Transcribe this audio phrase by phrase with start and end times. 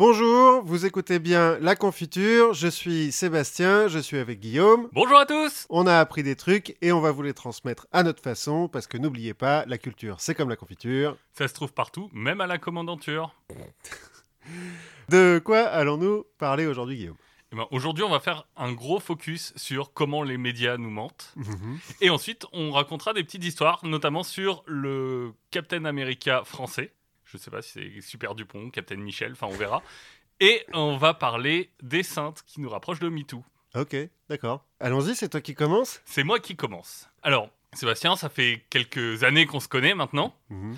[0.00, 4.88] Bonjour, vous écoutez bien La Confiture, je suis Sébastien, je suis avec Guillaume.
[4.94, 8.02] Bonjour à tous On a appris des trucs et on va vous les transmettre à
[8.02, 11.18] notre façon parce que n'oubliez pas, la culture c'est comme la confiture.
[11.34, 13.34] Ça se trouve partout, même à la commandanture.
[15.10, 17.16] De quoi allons-nous parler aujourd'hui Guillaume?
[17.52, 21.34] Eh ben, Aujourd'hui, on va faire un gros focus sur comment les médias nous mentent.
[22.00, 26.94] Et ensuite, on racontera des petites histoires, notamment sur le Captain America français.
[27.30, 29.82] Je sais pas si c'est Super Dupont, Captain Michel, enfin on verra.
[30.40, 33.44] Et on va parler des saintes qui nous rapprochent de MeToo.
[33.74, 33.94] Ok,
[34.28, 34.66] d'accord.
[34.80, 37.08] Allons-y, c'est toi qui commence C'est moi qui commence.
[37.22, 40.34] Alors, Sébastien, ça fait quelques années qu'on se connaît maintenant.
[40.48, 40.76] Mhm.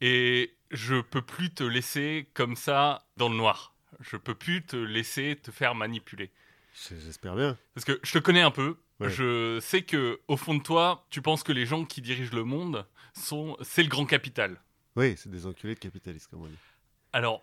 [0.00, 3.74] Et je peux plus te laisser comme ça dans le noir.
[4.00, 6.30] Je peux plus te laisser te faire manipuler.
[6.74, 7.58] J'espère bien.
[7.74, 8.76] Parce que je te connais un peu.
[9.00, 9.08] Ouais.
[9.10, 12.44] Je sais que au fond de toi, tu penses que les gens qui dirigent le
[12.44, 14.60] monde sont c'est le grand capital.
[14.98, 16.56] Oui, c'est des enculés de capitalistes comme on dit.
[17.12, 17.42] Alors,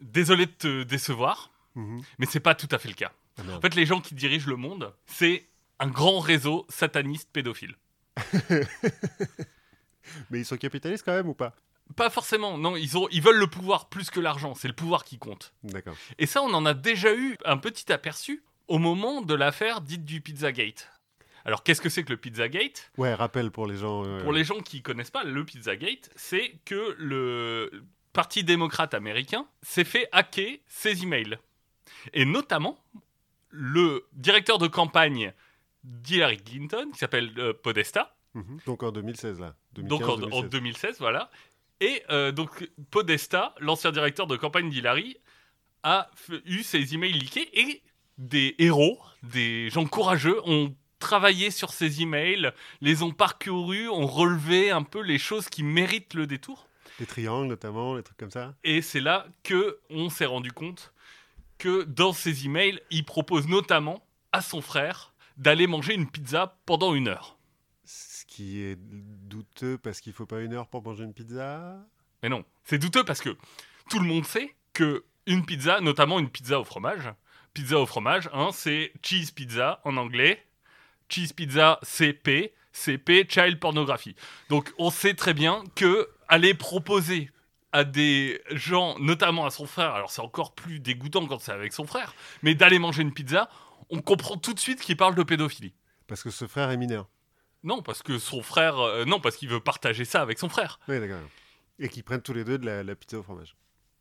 [0.00, 2.02] désolé de te décevoir, Mhm.
[2.18, 3.12] mais c'est pas tout à fait le cas.
[3.38, 3.42] Ah.
[3.56, 5.46] En fait, les gens qui dirigent le monde, c'est
[5.78, 7.76] un grand réseau sataniste pédophile.
[10.30, 11.54] Mais ils sont capitalistes quand même ou pas?
[11.96, 15.04] Pas forcément, non, ils, ont, ils veulent le pouvoir plus que l'argent, c'est le pouvoir
[15.04, 15.52] qui compte.
[15.62, 15.96] D'accord.
[16.18, 20.04] Et ça, on en a déjà eu un petit aperçu au moment de l'affaire dite
[20.04, 20.90] du Pizzagate.
[21.46, 22.90] Alors, qu'est-ce que c'est que le Pizzagate?
[22.98, 24.04] Ouais, rappel pour les gens.
[24.04, 27.70] euh, Pour les gens qui connaissent pas, le Pizzagate, c'est que le
[28.12, 31.38] Parti démocrate américain s'est fait hacker ses emails.
[32.14, 32.82] Et notamment,
[33.50, 35.32] le directeur de campagne
[35.84, 38.58] d'Hillary Clinton, qui s'appelle euh, Podesta, mhm.
[38.66, 39.54] Donc en 2016 là.
[39.74, 40.38] 2015, donc en, 2016.
[40.38, 41.30] en 2016, voilà.
[41.80, 45.16] Et euh, donc Podesta, l'ancien directeur de campagne d'Hillary,
[45.84, 46.10] a
[46.44, 47.82] eu ses emails leakés et
[48.18, 54.70] des héros, des gens courageux ont travaillé sur ces emails, les ont parcourus, ont relevé
[54.70, 56.68] un peu les choses qui méritent le détour.
[56.98, 58.54] Les triangles notamment, les trucs comme ça.
[58.64, 60.92] Et c'est là que on s'est rendu compte
[61.58, 66.94] que dans ces emails, il propose notamment à son frère d'aller manger une pizza pendant
[66.94, 67.36] une heure.
[67.84, 71.76] Ce qui est douteux parce qu'il faut pas une heure pour manger une pizza.
[72.22, 73.36] Mais non, c'est douteux parce que
[73.90, 77.12] tout le monde sait que une pizza, notamment une pizza au fromage,
[77.52, 80.45] pizza au fromage, hein, c'est cheese pizza en anglais,
[81.08, 84.14] cheese pizza CP, CP child pornography.
[84.48, 87.30] Donc on sait très bien que aller proposer
[87.72, 91.72] à des gens, notamment à son frère, alors c'est encore plus dégoûtant quand c'est avec
[91.72, 93.50] son frère, mais d'aller manger une pizza,
[93.90, 95.74] on comprend tout de suite qu'il parle de pédophilie.
[96.06, 97.08] Parce que ce frère est mineur.
[97.64, 100.78] Non, parce que son frère, euh, non, parce qu'il veut partager ça avec son frère.
[100.88, 101.18] Oui, d'accord.
[101.78, 103.56] Et qu'ils prennent tous les deux de la, la pizza au fromage.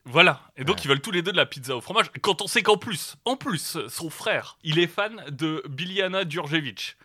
[0.05, 0.41] Voilà.
[0.55, 0.81] Et donc, Ouais.
[0.83, 2.11] ils veulent tous les deux de la pizza au fromage.
[2.21, 6.95] Quand on sait qu'en plus, en plus, son frère, il est fan de Biljana Djurdjevic,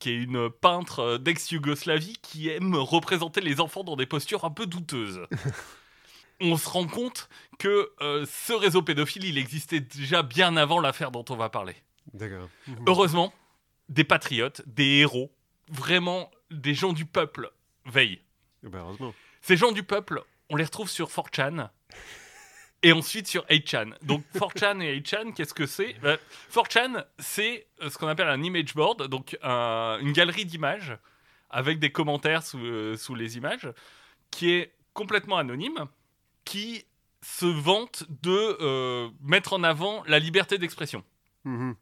[0.00, 4.66] qui est une peintre d'ex-Yougoslavie qui aime représenter les enfants dans des postures un peu
[4.66, 5.20] douteuses.
[6.40, 11.10] on se rend compte que euh, ce réseau pédophile, il existait déjà bien avant l'affaire
[11.10, 11.76] dont on va parler.
[12.12, 12.48] D'accord.
[12.86, 13.32] Heureusement,
[13.88, 15.32] des patriotes, des héros,
[15.70, 17.50] vraiment des gens du peuple
[17.86, 18.20] veillent.
[18.64, 19.14] Eh ben, heureusement.
[19.42, 21.68] Ces gens du peuple, on les retrouve sur 4chan
[22.82, 23.94] et ensuite sur 8chan.
[24.02, 25.94] Donc 4chan et 8chan, qu'est-ce que c'est?
[26.02, 26.18] Ben,
[26.52, 30.96] 4chan, c'est euh, ce qu'on appelle un image board, donc un- une galerie d'images
[31.50, 33.68] avec des commentaires sous, euh, sous les images,
[34.30, 35.86] qui est complètement anonyme,
[36.44, 36.84] qui
[37.22, 41.02] se vante de euh, mettre en avant la liberté d'expression.
[41.44, 41.74] Mhm.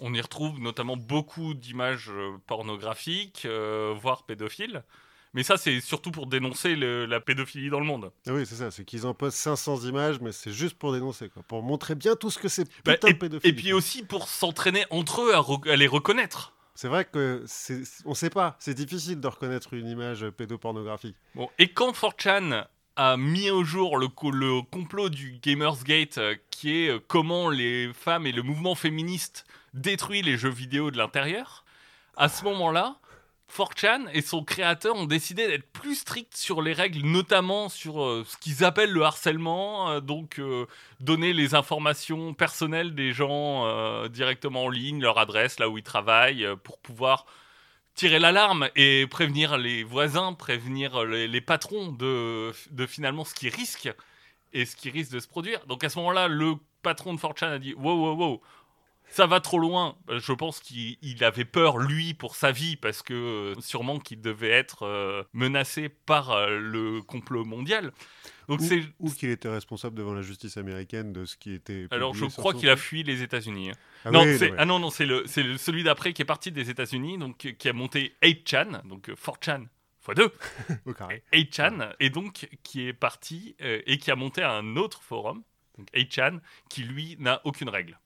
[0.00, 4.84] On y retrouve notamment beaucoup d'images euh, pornographiques, euh, voire pédophiles.
[5.32, 8.10] Mais ça, c'est surtout pour dénoncer le- la pédophilie dans le monde.
[8.26, 8.70] Ah oui, c'est ça.
[8.70, 11.42] C'est qu'ils en postent 500 images, mais c'est juste pour dénoncer, quoi.
[11.44, 13.50] Pour montrer bien tout ce que c'est Bah, putain et, de pédophile.
[13.50, 16.52] et puis aussi pour s'entraîner entre eux à, les reconnaître.
[16.74, 17.44] C'est vrai que
[18.06, 18.56] on sait pas.
[18.58, 21.16] C'est difficile de reconnaître une image pédopornographique.
[21.34, 22.64] Bon, et quand 4chan
[22.96, 27.50] a mis au jour le, co- le complot du Gamersgate, euh, qui est euh, comment
[27.50, 31.64] les femmes et le mouvement féministe détruisent les jeux vidéo de l'intérieur,
[32.16, 32.96] à ce moment-là,
[33.50, 38.24] 4chan et son créateur ont décidé d'être plus stricts sur les règles, notamment sur euh,
[38.26, 40.66] ce qu'ils appellent le harcèlement, euh, donc euh,
[41.00, 43.40] donner les informations personnelles des gens
[44.08, 47.26] directement en ligne, leur adresse, là où ils travaillent, pour pouvoir
[47.94, 53.48] tirer l'alarme et prévenir les voisins, prévenir les, les patrons de, de finalement ce qui
[53.48, 53.90] risque
[54.52, 55.64] et ce qui risque de se produire.
[55.66, 58.40] Donc à ce moment-là, le patron de 4chan a dit wow, wow, wow,
[59.10, 59.96] ça va trop loin.
[60.08, 63.98] Euh, Je pense qu'il il avait peur, lui, pour sa vie, parce que euh, sûrement
[63.98, 67.92] qu'il devait être euh, menacé par le complot mondial.
[68.48, 68.60] Donc
[68.98, 71.86] Ou, qu'il était responsable devant la justice américaine de ce qui était.
[71.92, 73.70] Alors je crois qu'il a fui les États-Unis.
[74.04, 74.56] Ah non, oui, c'est ouais.
[74.58, 77.36] ah non non c'est le c'est le- celui d'après qui est parti des États-Unis donc
[77.36, 79.66] qui a monté 8chan donc euh, 4chan
[80.08, 80.32] x 2
[80.86, 81.22] Au carré.
[81.32, 85.44] 8chan et donc qui est parti euh, et qui a monté un autre forum
[85.78, 88.00] donc 8chan, qui lui n'a aucune règle.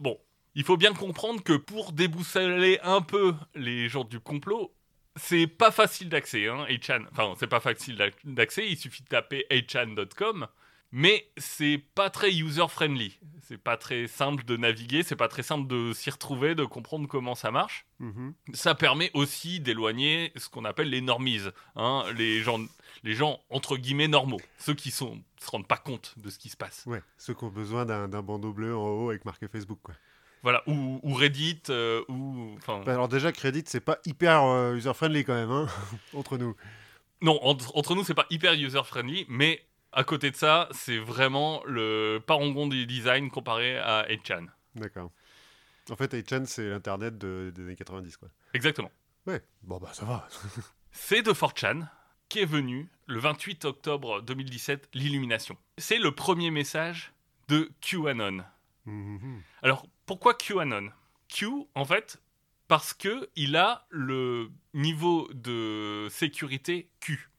[0.00, 0.18] Bon,
[0.54, 4.74] il faut bien comprendre que pour déboussoler un peu les gens du complot,
[5.16, 7.06] c'est pas facile d'accès, hein, 8chan.
[7.12, 10.48] Enfin, c'est pas facile d'ac- d'accès, il suffit de taper 8chan.com,
[10.92, 13.18] mais c'est pas très user-friendly.
[13.42, 17.08] C'est pas très simple de naviguer, c'est pas très simple de s'y retrouver, de comprendre
[17.08, 18.32] comment ça marche Mhm.
[18.54, 21.40] ça permet aussi d'éloigner ce qu'on appelle les normies,
[21.76, 22.60] hein, les, gens,
[23.02, 26.48] les gens entre guillemets normaux, ceux qui sont se rendent pas compte de ce qui
[26.48, 26.84] se passe.
[26.86, 29.94] Ouais, ceux qui ont besoin d'un bandeau bleu en haut avec marqué Facebook, quoi.
[30.42, 35.24] Voilà, ou, ou Reddit, euh, ou Bah, alors déjà, Credit, c'est pas hyper euh, user-friendly
[35.24, 35.66] quand même, hein,
[36.14, 36.54] entre nous.
[37.20, 39.60] non, entre, entre nous c'est pas hyper user friendly, mais
[39.92, 44.46] à côté de ça, c'est vraiment le parangon du design comparé à 8chan.
[44.74, 45.10] D'accord.
[45.90, 48.28] En fait, 8chan, c'est l'Internet de- des années 90, quoi.
[48.54, 48.90] Exactement.
[49.26, 50.28] Ouais, bon bah ça va.
[50.92, 51.86] C'est de 4chan
[52.28, 55.56] qu'est venu le 28 octobre 2017 l'illumination.
[55.78, 57.12] C'est le premier message
[57.48, 58.44] de QAnon.
[58.86, 59.42] Mhm.
[59.62, 60.90] Alors, pourquoi QAnon?
[61.28, 62.20] Q, en fait,
[62.66, 67.30] parce que il a le niveau de sécurité Q.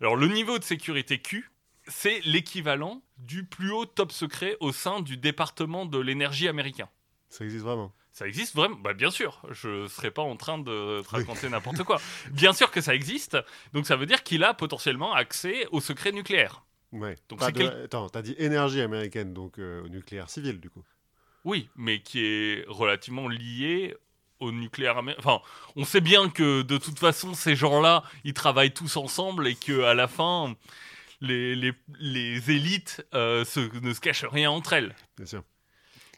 [0.00, 1.50] Alors, le niveau de sécurité Q,
[1.88, 6.88] c'est l'équivalent du plus haut top secret au sein du département de l'énergie américain.
[7.28, 7.92] Ça existe vraiment.
[8.12, 11.48] Ça existe vraiment bah, Bien sûr, je ne serais pas en train de te raconter
[11.50, 12.00] n'importe quoi.
[12.30, 13.36] Bien sûr que ça existe,
[13.74, 16.62] donc ça veut dire qu'il a potentiellement accès au secret nucléaire.
[16.92, 17.16] Ouais.
[17.28, 20.70] Donc Pas de- quel- Attends, t'as dit énergie américaine, donc euh, au nucléaire civil, du
[20.70, 20.82] coup.
[21.44, 23.94] Oui, mais qui est relativement lié
[24.40, 25.22] au nucléaire américain.
[25.24, 25.42] Enfin,
[25.76, 29.82] on sait bien que de toute façon, ces gens-là, ils travaillent tous ensemble et que
[29.82, 30.54] à la fin,
[31.20, 34.94] les, les, les élites euh, se- ne se cachent rien entre elles.
[35.16, 35.42] Bien sûr.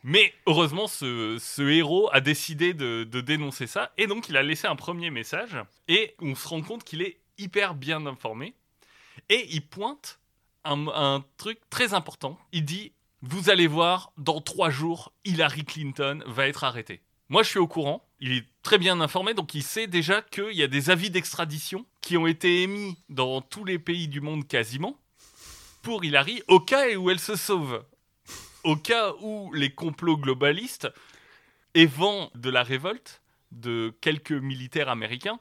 [0.05, 4.43] Mais heureusement, ce, ce héros a décidé de, de dénoncer ça et donc il a
[4.43, 5.57] laissé un premier message
[5.89, 8.55] et on se rend compte qu'il est hyper bien informé
[9.29, 10.21] et il pointe
[10.65, 12.39] un, un truc très important.
[12.53, 12.93] Il dit
[13.23, 17.01] Vous allez voir, dans trois jours, Hillary Clinton va être arrêtée.
[17.29, 18.08] Moi, je suis au courant.
[18.21, 21.87] Il est très bien informé, donc il sait déjà qu'il y a des avis d'extradition
[22.01, 24.99] qui ont été émis dans tous les pays du monde quasiment
[25.83, 27.85] pour Hillary au cas où elle se sauve
[28.65, 30.89] au cas où les complots globalistes
[31.75, 33.23] éventent de la révolte
[33.53, 35.39] de quelques militaires américains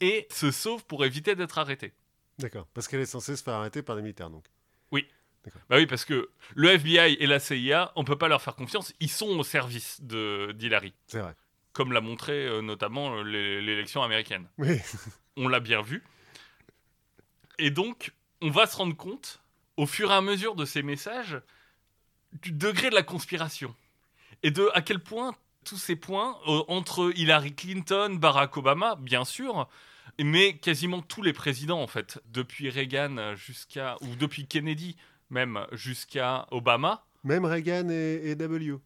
[0.00, 1.92] et se sauvent pour éviter d'être arrêtés.
[2.38, 2.66] D'accord.
[2.74, 4.44] Parce qu'elle est censée se faire arrêter par des militaires, donc.
[5.70, 8.92] Bah oui, parce que le FBI et la CIA, on peut pas leur faire confiance,
[9.00, 11.34] ils sont au service de d'Hillary, C'est vrai.
[11.72, 14.46] Comme l'a montré euh, notamment euh, l'é- l'élection américaine.
[14.58, 14.78] Oui.
[15.36, 16.02] On l'a bien vu.
[17.58, 18.12] Et donc,
[18.42, 19.40] on va se rendre compte,
[19.76, 21.40] au fur et à mesure de ces messages,
[22.42, 23.74] du degré de la conspiration.
[24.42, 25.34] Et de à quel point
[25.64, 29.68] tous ces points, euh, entre Hillary Clinton, Barack Obama, bien sûr,
[30.18, 33.96] mais quasiment tous les présidents, en fait, depuis Reagan jusqu'à.
[34.00, 34.96] ou depuis Kennedy,
[35.28, 38.76] même jusqu'à Obama, Même Reagan et, et W.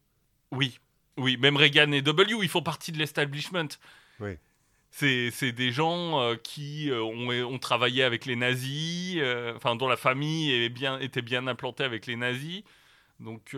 [0.51, 0.77] oui.
[1.17, 3.67] Oui, même Reagan et W, ils font partie de l'establishment.
[4.19, 4.37] Oui.
[4.91, 9.89] C'est des gens euh, qui euh, ont, ont travaillé avec les nazis, euh, enfin dont
[9.89, 12.63] la famille est bien, était bien implantée avec les nazis.
[13.19, 13.55] Donc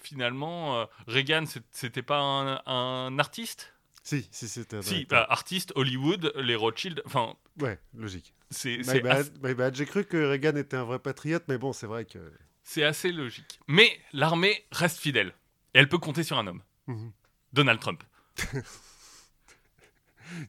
[0.00, 3.72] finalement, Reagan, c'était pas un, un artiste?
[4.02, 4.76] Si, si, c'était.
[4.76, 8.32] un Si, bah, artiste, Hollywood, les Rothschild, enfin, Ouais, logique.
[8.50, 9.74] c'est bad, my bad.
[9.74, 12.18] J'ai cru que Reagan était un vrai patriote, mais bon, c'est vrai que.
[12.62, 13.58] c'est assez logique.
[13.66, 15.32] Mais l'armée reste fidèle.
[15.74, 17.12] Et elle peut compter sur un homme, Mhm.
[17.52, 18.02] Donald Trump.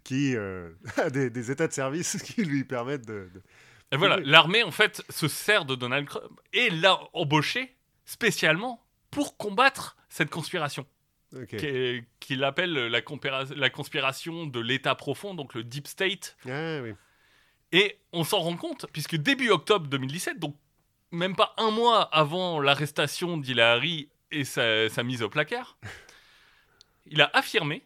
[0.04, 3.30] Qui euh, a des, des états de service qui lui permettent de.
[3.34, 3.44] de-
[3.92, 7.76] Et voilà, l'armée en fait se sert de Donald Trump et l'a embauché
[8.06, 10.86] spécialement pour combattre cette conspiration
[12.20, 16.38] qu'il appelle la, conspiration de l'État profond, donc le Deep State.
[16.48, 16.94] Ah oui.
[17.74, 20.56] Et on s'en rend compte puisque début octobre 2017, donc
[21.12, 25.78] même pas un mois avant l'arrestation d'Hillary et sa, sa mise au placard,
[27.12, 27.84] il a affirmé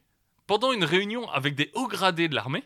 [0.48, 2.64] pendant une réunion avec des hauts gradés de l'armée,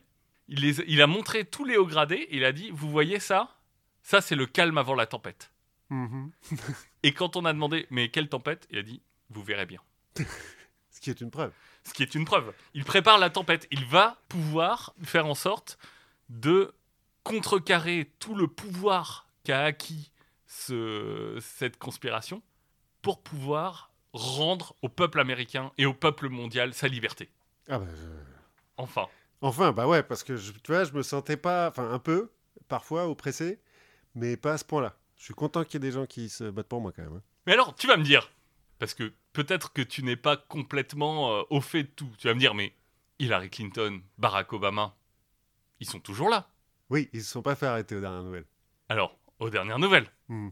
[0.47, 3.19] il, les- il a montré tous les hauts gradés et il a dit Vous voyez
[3.19, 3.55] ça?
[4.03, 5.51] Ça, c'est le calme avant la tempête.
[5.89, 6.31] Mhm.
[7.03, 8.67] Et quand on a demandé Mais quelle tempête?
[8.71, 9.81] Il a dit Vous verrez bien.
[10.91, 11.51] Ce qui est une preuve.
[11.83, 12.53] Ce qui est une preuve.
[12.73, 13.67] Il prépare la tempête.
[13.71, 15.77] Il va pouvoir faire en sorte
[16.29, 16.73] de
[17.23, 20.11] contrecarrer tout le pouvoir qu'a acquis
[20.47, 22.41] ce- cette conspiration
[23.01, 27.29] pour pouvoir rendre au peuple américain et au peuple mondial sa liberté.
[27.69, 27.85] Ah bah.
[27.89, 28.23] euh,
[28.77, 29.07] Enfin.
[29.41, 31.67] Enfin, bah ouais, parce que je, tu vois, je me sentais pas.
[31.69, 32.31] Enfin, un peu,
[32.67, 33.59] parfois, oppressé,
[34.15, 34.97] mais pas à ce point-là.
[35.17, 37.13] Je suis content qu'il y ait des gens qui se battent pour moi quand même.
[37.15, 37.21] hein.
[37.45, 38.31] Mais alors, tu vas me dire,
[38.79, 42.33] parce que peut-être que tu n'es pas complètement euh, au fait de tout, tu vas
[42.33, 42.73] me dire, mais
[43.19, 44.95] Hillary Clinton, Barack Obama,
[45.79, 46.49] ils sont toujours là.
[46.89, 48.45] Oui, ils se sont pas fait arrêter aux dernières nouvelles.
[48.89, 50.09] Alors, aux dernières nouvelles.
[50.29, 50.49] Hmm.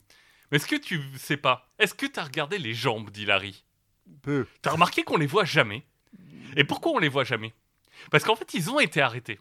[0.54, 1.68] Mais est-ce que tu sais pas?
[1.80, 3.64] Est-ce que t'as regardé les jambes d'Hilary?
[4.22, 4.46] Peu.
[4.62, 5.84] T'as remarqué qu'on les voit jamais?
[6.56, 7.56] Et pourquoi on les voit jamais?
[8.12, 9.40] Parce qu'en fait, ils ont été arrêtés.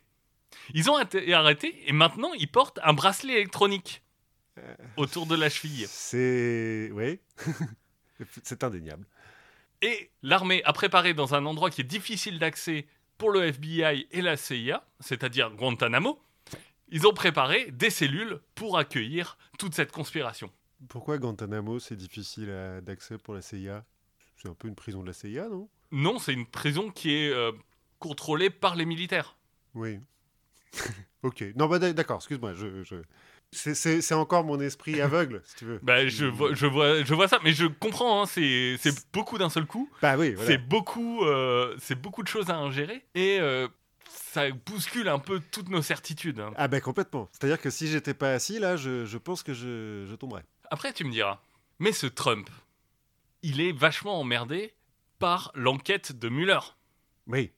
[0.72, 4.02] Ils ont été arrêtés et maintenant ils portent un bracelet électronique
[4.56, 4.74] Euh.
[4.96, 5.84] autour de la cheville.
[5.86, 6.88] C'est.
[6.94, 7.20] Oui.
[8.42, 9.06] c'est indéniable.
[9.82, 12.86] Et l'armée a préparé dans un endroit qui est difficile d'accès
[13.18, 16.22] pour le FBI et la CIA, c'est-à-dire Guantanamo,
[16.88, 20.50] ils ont préparé des cellules pour accueillir toute cette conspiration.
[20.88, 23.84] Pourquoi Guantanamo, c'est difficile d'accès pour la CIA
[24.36, 25.68] C'est un peu une prison de la CIA, non?
[25.90, 27.52] Non, c'est une prison qui est euh,
[27.98, 29.36] contrôlée par les militaires.
[29.74, 30.00] Oui.
[31.22, 31.44] ok.
[31.56, 32.54] Non, bah d'accord, excuse-moi.
[32.54, 32.96] Je, je...
[33.52, 35.78] C'est- encore mon esprit aveugle, si tu veux.
[35.82, 39.36] Bah, je, vois, je, vois, je vois ça, mais je comprends, hein, c'est c'est beaucoup
[39.36, 39.90] d'un seul coup.
[40.00, 40.50] Bah oui, voilà.
[40.50, 43.68] C'est beaucoup, euh, c'est beaucoup de choses à ingérer et euh,
[44.08, 46.40] ça bouscule un peu toutes nos certitudes.
[46.40, 46.52] hein.
[46.56, 47.28] Ah bah complètement.
[47.32, 50.44] C'est-à-dire que si j'étais pas assis, là, je, je pense que je, je tomberais.
[50.72, 51.38] Après, tu me diras,
[51.80, 52.48] mais ce Trump,
[53.42, 54.72] il est vachement emmerdé
[55.18, 56.60] par l'enquête de Mueller.
[57.26, 57.52] Oui.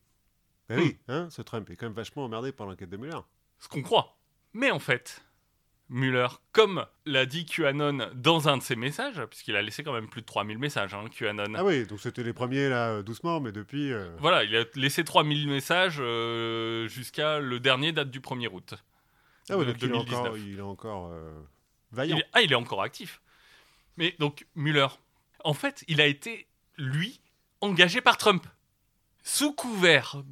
[0.69, 0.79] Hmm.
[0.79, 3.21] oui, hein, ce Trump est quand même vachement emmerdé par l'enquête de Mueller.
[3.61, 4.17] Ce qu'on croit.
[4.53, 5.25] Mais en fait,
[5.89, 10.09] Mueller, comme l'a dit QAnon dans un de ses messages, puisqu'il a laissé quand même
[10.09, 11.55] plus de 3000 messages, hein, QAnon.
[11.55, 13.93] Ah oui, donc c'était les premiers, là, doucement, mais depuis...
[13.93, 18.75] euh, Voilà, il a laissé 3000 messages euh, jusqu'à le dernier date du 1er août.
[19.51, 20.19] Ah oui, donc il est 2019.
[20.21, 21.33] encore, il est encore euh,
[21.95, 22.19] vaillant.
[22.33, 23.21] ah, il est encore actif.
[23.97, 24.89] Mais donc, Mueller,
[25.45, 26.47] en fait, il a été,
[26.77, 27.21] lui,
[27.61, 28.47] engagé par Trump.
[29.23, 30.23] Sous couvert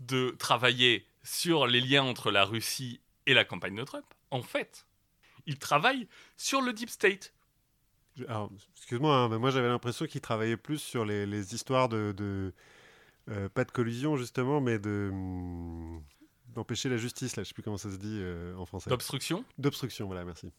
[0.00, 4.86] de travailler sur les liens entre la Russie et la campagne de Trump, en fait,
[5.46, 7.32] il travaille sur le Deep State.
[8.28, 12.12] Alors, excuse-moi, hein, mais moi j'avais l'impression qu'il travaillait plus sur les, les histoires de...
[12.16, 12.52] de
[13.30, 15.08] euh, pas de collusion, justement, mais de...
[15.12, 16.02] hum,
[16.48, 18.90] d'empêcher la justice, là, je sais plus comment ça se dit euh, en français.
[18.90, 19.44] D'obstruction.
[19.58, 20.52] D'obstruction, voilà, merci.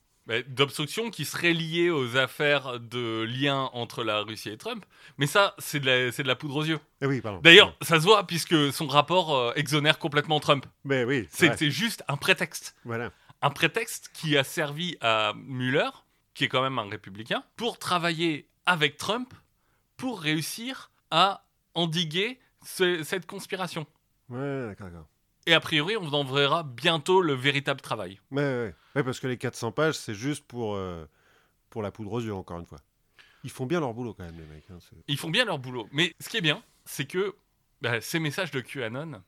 [0.48, 4.86] D'obstruction qui serait liée aux affaires de liens entre la Russie et Trump.
[5.18, 6.80] Mais ça, c'est de, la- c'est de la poudre aux yeux.
[7.01, 7.22] Ah oui.
[7.44, 10.65] D'ailleurs, ça se voit puisque son rapport euh, exonère complètement Trump.
[10.86, 12.75] Mais oui, c'est juste un prétexte.
[12.86, 13.12] Voilà.
[13.42, 15.89] un prétexte qui a servi à Mueller,
[16.34, 19.34] qui est quand même un républicain, pour travailler avec Trump
[19.98, 23.86] pour réussir à endiguer ce- cette conspiration.
[24.30, 25.08] Ouais, d'accord, d'accord.
[25.46, 28.20] Et a priori, on en verra bientôt le véritable travail.
[28.32, 31.06] Ouais, ouais, parce que les 400 pages, c'est juste pour, euh,
[31.70, 32.80] pour la poudre aux yeux, encore une fois.
[33.44, 34.64] Ils font bien leur boulot, quand même, les mecs.
[34.72, 35.88] hein, Ils font bien leur boulot.
[35.92, 37.36] Mais ce qui est bien, c'est que
[37.82, 39.22] bah, ces messages de QAnon,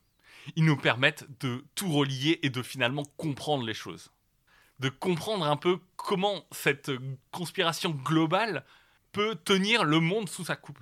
[0.56, 4.10] ils nous permettent de tout relier et de finalement comprendre les choses.
[4.80, 6.92] De comprendre un peu comment cette
[7.32, 8.64] conspiration globale
[9.12, 10.80] peut tenir le monde sous sa coupe.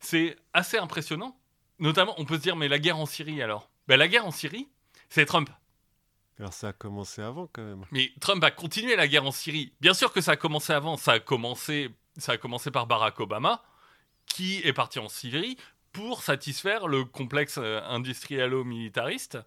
[0.00, 1.38] C'est assez impressionnant.
[1.78, 3.70] Notamment, on peut se dire, mais la guerre en Syrie alors?
[3.86, 4.68] Ben, La guerre en Syrie,
[5.14, 5.48] c'est Trump.
[6.40, 7.84] Alors, ça a commencé avant, quand même.
[7.92, 9.72] Mais Trump a continué la guerre en Syrie.
[9.80, 10.96] Bien sûr que ça a commencé avant.
[10.96, 13.62] Ça a commencé, ça a commencé par Barack Obama,
[14.26, 15.56] qui est parti en Syrie
[15.92, 19.38] pour satisfaire le complexe euh, industrialo-militariste,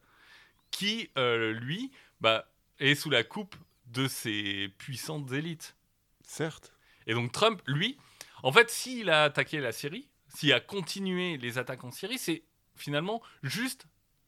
[0.71, 3.57] qui, euh, lui, bah, est sous la coupe
[3.87, 5.75] de ses puissantes élites.
[6.23, 6.71] Certes.
[7.07, 7.97] Et donc Trump, lui,
[8.41, 12.43] en fait, s'il a attaqué la Syrie, s'il a continué les attaques en Syrie, c'est
[12.77, 13.87] finalement juste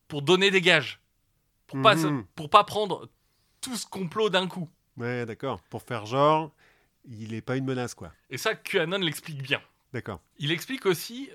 [0.10, 1.00] pour donner des gages.
[1.70, 2.26] Pour, pas, Mhm.
[2.36, 3.08] pour pas prendre
[3.62, 4.68] tout ce complot d'un coup.
[4.98, 5.62] Ouais, d'accord.
[5.70, 6.52] Pour faire genre,
[7.06, 8.12] il est pas une menace, quoi.
[8.30, 9.62] Et ça, QAnon l'explique bien.
[9.94, 10.20] D'accord.
[10.40, 11.30] Il explique aussi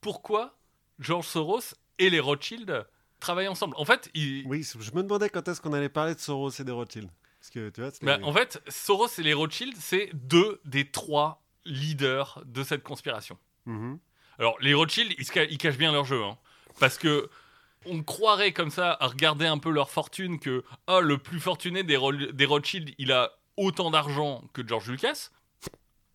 [0.00, 0.56] pourquoi
[0.98, 2.86] George Soros et les Rothschild
[3.20, 3.74] travaillent ensemble.
[3.76, 6.64] En fait, il- Oui, je me demandais quand est-ce qu'on allait parler de Soros et
[6.64, 7.08] des Rothschild.
[7.38, 11.42] Parce que, tu vois, bah, en fait, Soros et les Rothschild, c'est deux des trois
[11.64, 13.38] leaders de cette conspiration.
[13.66, 13.98] Mhm.
[14.38, 16.22] Alors, les Rothschild, ils cachent bien leur jeu.
[16.22, 16.36] hein.
[16.78, 17.28] parce que
[17.86, 21.82] on croirait comme ça, à regarder un peu leur fortune, que ah, le plus fortuné
[21.82, 25.30] des, Ro- des Rothschild, il a autant d'argent que George Lucas.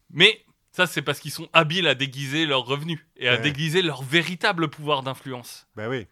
[0.09, 3.41] Mais ça, c'est parce qu'ils sont habiles à déguiser leurs revenus et à Ouais.
[3.41, 5.67] déguiser leur véritable pouvoir d'influence.
[5.75, 6.07] Bah oui.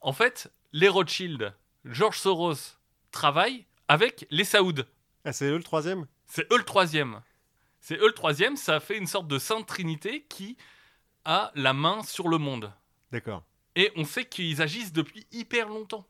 [0.00, 1.54] En fait, les Rothschild,
[1.84, 2.76] George Soros
[3.10, 4.84] travaillent avec les Saouds.
[5.24, 6.06] Ah, c'est eux le troisième?
[6.26, 7.20] C'est eux le troisième.
[7.80, 10.56] C'est eux le troisième, ça fait une sorte de sainte trinité qui
[11.24, 12.72] a la main sur le monde.
[13.10, 13.44] D'accord.
[13.76, 16.06] Et on sait qu'ils agissent depuis hyper longtemps.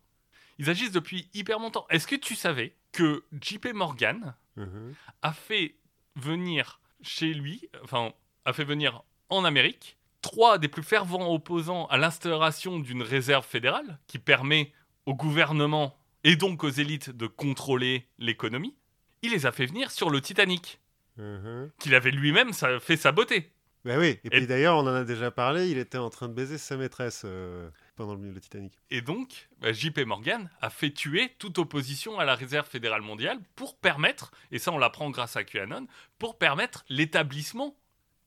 [0.59, 1.87] Ils agissent depuis hyper longtemps.
[1.91, 4.95] Est-ce que tu savais que JP Morgan Mhm.
[5.23, 5.77] a fait
[6.17, 8.13] venir chez lui, enfin,
[8.45, 13.99] a fait venir en Amérique, trois des plus fervents opposants à l'instauration d'une réserve fédérale
[14.07, 14.73] qui permet
[15.07, 18.75] au gouvernement et donc aux élites de contrôler l'économie?
[19.23, 20.81] Il les a fait venir sur le Titanic,
[21.17, 21.71] Mhm.
[21.79, 23.51] qu'il avait lui-même sa- fait saboter.
[23.85, 24.19] Bah oui.
[24.23, 26.59] Et, Et- puis d'ailleurs, on en a déjà parlé, il était en train de baiser
[26.59, 27.23] sa maîtresse.
[27.25, 28.73] euh, pendant le, le Titanic.
[28.91, 33.39] Et donc, bah, JP Morgan a fait tuer toute opposition à la réserve fédérale mondiale
[33.55, 35.87] pour permettre, et ça on l'apprend grâce à QAnon,
[36.19, 37.77] pour permettre l'établissement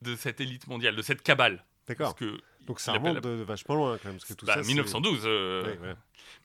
[0.04, 1.66] de cette élite mondiale, de cette cabale.
[1.88, 2.16] D'accord.
[2.62, 4.18] Donc ça remonte de, de vachement loin quand même.
[4.18, 5.22] Parce que tout bah, ça, c'est- 1912.
[5.26, 5.96] euh, Ouais, ouais.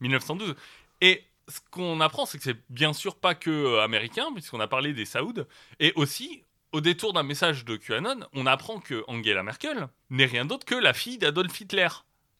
[0.00, 0.54] 1912.
[1.02, 4.66] Et ce qu'on apprend, c'est que c'est bien sûr pas que euh, américain, puisqu'on a
[4.68, 5.44] parlé des Saouds,
[5.78, 10.44] et aussi, au détour d'un message de QAnon, on apprend que Angela Merkel n'est rien
[10.44, 11.88] d'autre que la fille d'Adolf Hitler.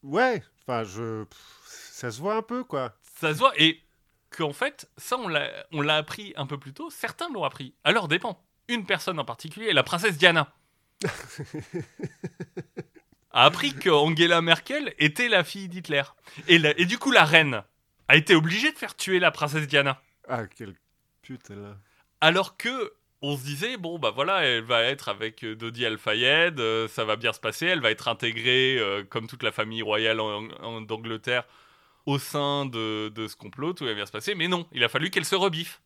[0.03, 1.25] Ouais, enfin, je.
[1.67, 2.95] Ça se voit un peu, quoi.
[3.21, 3.83] Ça se voit, et
[4.31, 8.09] qu'en fait, ça, on l'a appris un peu plus tôt, certains l'ont appris, à leur
[8.09, 8.43] dépens.
[8.69, 10.53] Une personne en particulier, la princesse Diana.
[13.33, 16.03] a appris que Angela Merkel était la fille d'Hitler.
[16.49, 17.63] Et, la- et du coup, la reine
[18.09, 20.01] a été obligée de faire tuer la princesse Diana.
[20.29, 20.75] Ah, quelle
[21.23, 21.77] pute, là.
[22.21, 26.59] Alors que on se disait bon bah voilà elle va être avec euh, Dodi Al-Fayed,
[26.59, 29.83] euh, ça va bien se passer, elle va être intégrée euh, comme toute la famille
[29.83, 31.45] royale en- en- d'Angleterre
[32.07, 34.35] au sein de, de ce complot, tout va bien se passer.
[34.35, 35.83] Mais non, il a fallu qu'elle se rebiffe.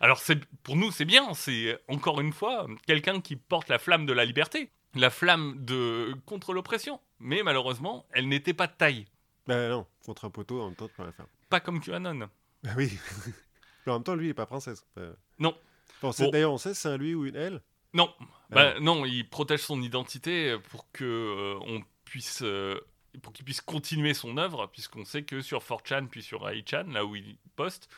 [0.00, 0.20] Alors
[0.62, 4.24] pour nous c'est bien, c'est encore une fois quelqu'un qui porte la flamme de la
[4.24, 7.00] liberté, la flamme de contre l'oppression.
[7.20, 9.06] Mais malheureusement elle n'était pas de taille,
[9.46, 11.26] Bah non, contre un poteau, en même temps, tu peux rien faire.
[11.48, 12.28] pas comme QAnon.
[12.62, 12.92] Bah oui.
[13.86, 14.82] En même temps, lui, il est pas princesse.
[14.96, 15.54] Euh, Non.
[16.02, 16.12] Bon.
[16.30, 17.62] D'ailleurs, on sait si c'est un lui ou une elle
[17.92, 22.78] Non, Ah Bah, non, il protège son identité pour que euh, on puisse, euh,
[23.22, 27.04] pour qu'il puisse continuer son œuvre, puisqu'on sait que sur 4chan puis sur 8chan, là
[27.04, 27.88] où il poste,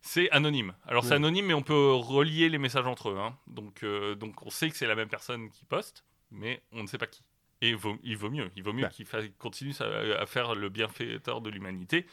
[0.00, 0.74] c'est anonyme.
[0.86, 3.18] Alors c'est anonyme, mais on peut relier les messages entre eux.
[3.18, 3.36] hein.
[3.46, 6.88] Donc, euh, donc on sait que c'est la même personne qui poste, mais on ne
[6.88, 7.22] sait pas qui.
[7.60, 8.88] Et il vaut, il vaut mieux, il vaut mieux Bah.
[8.88, 9.06] qu'il
[9.38, 9.86] continue sa-
[10.18, 12.06] à faire le bienfaiteur de l'humanité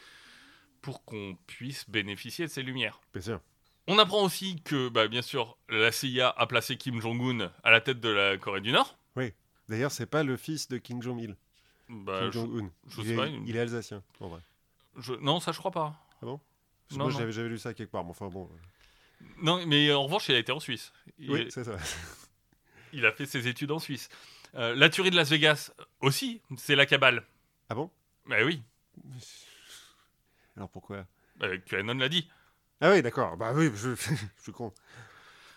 [0.80, 3.00] pour qu'on puisse bénéficier de ses lumières.
[3.12, 3.40] Bien sûr.
[3.86, 7.80] On apprend aussi que, bah, bien sûr, la CIA a placé Kim Jong-un à la
[7.80, 8.96] tête de la Corée du Nord.
[9.68, 11.36] D'ailleurs, c'est pas le fils de Kim Jong-il.
[11.88, 12.70] Bah, Kim Jong-un.
[12.88, 14.40] je il, il- est alsacien, en vrai.
[14.98, 15.94] je- non, ça je crois pas.
[16.20, 16.32] Parce
[16.90, 18.50] que Non, moi, j'avais j'avais lu ça quelque part, mais enfin bon.
[19.40, 20.92] Non, mais en revanche, il a été en Suisse.
[21.20, 21.76] Il, Oui, c'est ça.
[22.92, 24.08] il a fait ses études en Suisse.
[24.56, 25.70] Euh, la tuerie de Las Vegas
[26.00, 27.24] aussi, c'est la cabale.
[27.68, 27.90] Ah bon?
[28.26, 28.62] Bah oui,
[30.56, 31.06] Alors pourquoi?
[31.36, 32.28] Bah, QAnon l'a dit.
[32.80, 33.36] Ah oui, d'accord.
[33.36, 34.72] Bah oui, je, je suis con.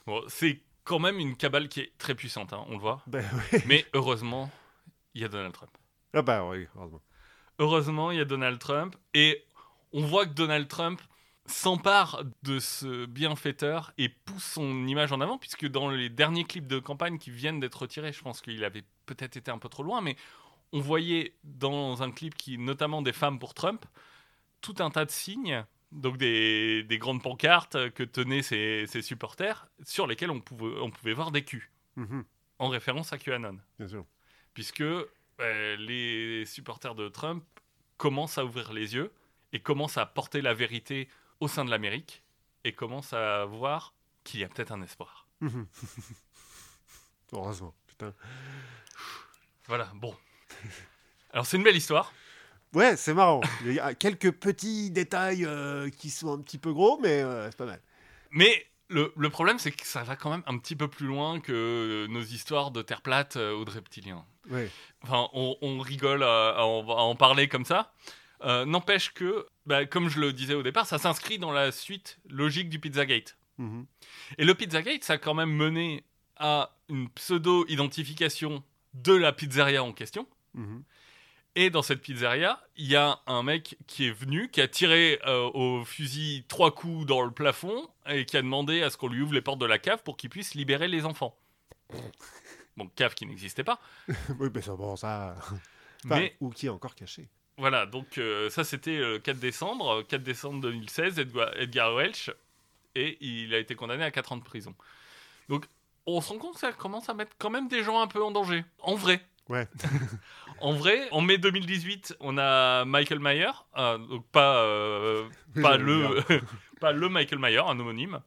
[0.05, 3.01] Bon, c'est quand même une cabale qui est très puissante, hein, on le voit.
[3.07, 3.19] Bah
[3.53, 3.59] oui.
[3.65, 4.51] Mais heureusement,
[5.13, 5.71] il y a Donald Trump.
[6.13, 7.01] Ah bah oui, heureusement.
[7.59, 9.45] Heureusement, il y a Donald Trump et
[9.93, 11.01] on voit que Donald Trump
[11.45, 16.67] s'empare de ce bienfaiteur et pousse son image en avant, puisque dans les derniers clips
[16.67, 19.83] de campagne qui viennent d'être retirés, je pense qu'il avait peut-être été un peu trop
[19.83, 20.15] loin, mais
[20.71, 23.85] on voyait dans un clip qui, notamment des femmes pour Trump,
[24.61, 29.67] tout un tas de signes, donc des, des grandes pancartes que tenaient ses, ses supporters,
[29.83, 32.25] sur lesquelles on pouvait, on pouvait voir des culs, Mhm,
[32.59, 34.05] en référence à QAnon bien sûr.
[34.55, 37.43] puisque euh, les supporters de Trump
[37.97, 39.11] commencent à ouvrir les yeux
[39.53, 41.07] et commencent à porter la vérité
[41.39, 42.23] au sein de l'Amérique
[42.63, 45.27] et commencent à voir qu'il y a peut-être un espoir.
[45.41, 45.67] Mhm.
[47.33, 48.13] heureusement, putain.
[49.67, 50.15] Voilà, bon.
[51.31, 52.11] Alors c'est une belle histoire.
[52.73, 53.41] Ouais, c'est marrant.
[53.65, 57.49] Il y a quelques petits détails euh, qui sont un petit peu gros, mais euh,
[57.51, 57.81] c'est pas mal.
[58.31, 61.39] Mais le, le problème, c'est que ça va quand même un petit peu plus loin
[61.39, 64.25] que nos histoires de Terre plate euh, ou de reptiliens.
[64.49, 64.69] Ouais.
[65.03, 67.93] Enfin, on, on rigole à, à en, à en parler comme ça.
[68.43, 72.17] Euh, N'empêche que, bah, comme je le disais au départ, ça s'inscrit dans la suite
[72.29, 73.37] logique du Pizzagate.
[73.59, 73.85] Mhm.
[74.37, 76.03] Et le Pizzagate, ça a quand même mené
[76.37, 78.63] à une pseudo-identification
[78.95, 80.27] de la pizzeria en question.
[80.55, 80.83] Mhm.
[81.55, 85.19] Et dans cette pizzeria, il y a un mec qui est venu, qui a tiré
[85.27, 89.07] euh, au fusil trois coups dans le plafond et qui a demandé à ce qu'on
[89.07, 91.37] lui ouvre les portes de la cave pour qu'il puisse libérer les enfants.
[92.75, 93.79] Bon, cave qui n'existait pas.
[94.39, 95.35] oui, mais c'est bon, ça.
[96.05, 97.29] Enfin, Mais Ou qui est encore caché.
[97.57, 102.29] voilà, donc euh, ça c'était le 4 décembre, euh, 4 décembre 2016, Edgar, Edgar Welch,
[102.93, 104.75] et il a été condamné à 4 ans de prison.
[105.47, 105.65] Donc
[106.05, 108.21] on se rend compte que ça commence à mettre quand même des gens un peu
[108.21, 108.65] en danger.
[108.81, 109.21] En vrai.
[109.49, 109.67] Ouais.
[110.61, 115.27] En vrai, en mai 2018, on a Michael Mayer, euh, donc pas, euh,
[115.61, 116.23] pas, le,
[116.79, 118.21] pas le Michael Mayer, un homonyme,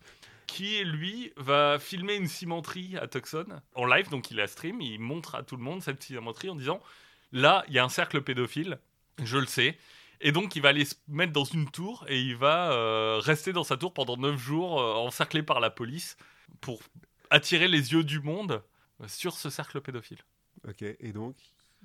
[0.46, 5.00] qui lui va filmer une cimenterie à Tucson en live, donc il la stream, il
[5.00, 6.82] montre à tout le monde cette cimenterie en disant
[7.32, 8.78] là, il y a un cercle pédophile,
[9.22, 9.78] je le sais.
[10.20, 13.52] Et donc, il va aller se mettre dans une tour et il va euh, rester
[13.52, 16.16] dans sa tour pendant 9 jours, euh, encerclé par la police,
[16.60, 16.80] pour
[17.30, 18.62] attirer les yeux du monde
[19.06, 20.22] sur ce cercle pédophile.
[20.68, 21.36] Ok, et donc,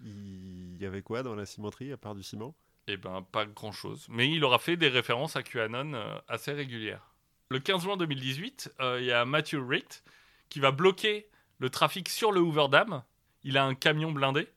[0.03, 2.55] il y avait quoi dans la cimenterie à part du ciment?
[2.87, 4.07] Eh ben, pas grand-chose.
[4.09, 7.13] Mais il aura fait des références à QAnon euh, assez régulières.
[7.49, 10.03] Le 15 juin 2018, euh, il y a Matthew Richt
[10.49, 11.27] qui va bloquer
[11.59, 13.03] le trafic sur le Hoover Dam.
[13.43, 14.47] Il a un camion blindé.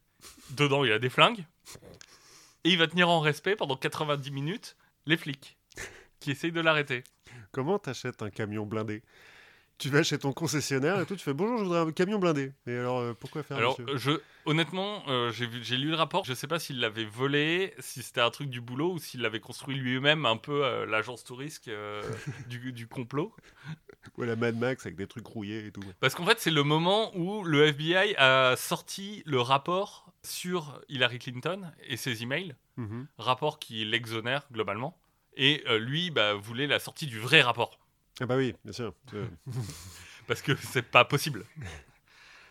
[0.51, 1.45] Dedans, il a des flingues.
[2.65, 5.59] Et il va tenir en respect pendant 90 minutes les flics
[6.21, 7.05] qui essayent de l'arrêter.
[7.53, 9.03] Comment t'achètes un camion blindé?
[9.79, 12.53] Tu vas chez ton concessionnaire et tout, tu fais bonjour, je voudrais un camion blindé.
[12.67, 14.13] Et alors, euh, pourquoi faire Alors, je,
[14.47, 16.25] honnêtement, euh, j'ai lu le rapport.
[16.25, 19.41] Je sais pas s'il l'avait volé, si c'était un truc du boulot ou s'il l'avait
[19.41, 21.69] construit lui-même, un peu euh, l'agence touriste
[22.49, 23.35] du, du complot.
[24.19, 25.81] Ouais, la Mad Max avec des trucs rouillés et tout.
[25.99, 31.19] Parce qu'en fait, c'est le moment où le FBI a sorti le rapport sur Hillary
[31.19, 33.07] Clinton et ses emails, Mhm.
[33.19, 34.99] rapport qui l'exonère globalement.
[35.39, 37.79] Et lui bah, voulait la sortie du vrai rapport.
[38.21, 38.95] Ah bah oui, bien sûr.
[40.27, 41.45] Parce que c'est pas possible.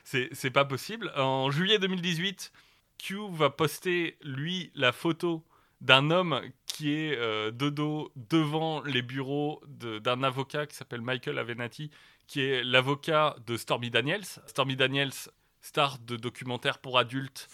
[0.04, 1.12] C'est pas possible.
[1.15, 2.52] En juillet 2018,
[2.97, 5.43] Q va poster, lui, la photo
[5.82, 11.38] d'un homme qui est euh, de dos devant les bureaux d'un avocat qui s'appelle Michael
[11.38, 11.91] Avenatti,
[12.28, 14.26] qui est l'avocat de Stormy Daniels.
[14.47, 15.13] Stormy Daniels,
[15.62, 17.47] star de documentaire pour adultes,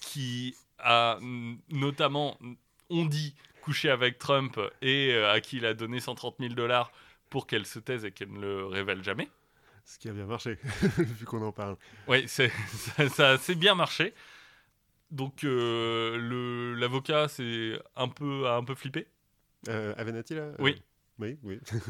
[0.00, 2.38] qui a mm, notamment,
[2.90, 6.92] on dit, couché avec Trump et euh, à qui il a donné 130 000 dollars
[7.30, 9.28] pour qu'elle se taise et qu'elle ne le révèle jamais.
[9.84, 10.58] ce qui a bien marché,
[10.98, 11.76] vu qu'on en parle.
[12.08, 12.44] Oui, ça,
[13.08, 14.14] ça a assez bien marché.
[15.12, 19.06] Donc euh, l'avocat c'est un peu a un peu flippé.
[19.68, 20.76] Euh, Avenatti, là Oui.
[20.76, 20.82] Euh,
[21.18, 21.58] Oui, oui.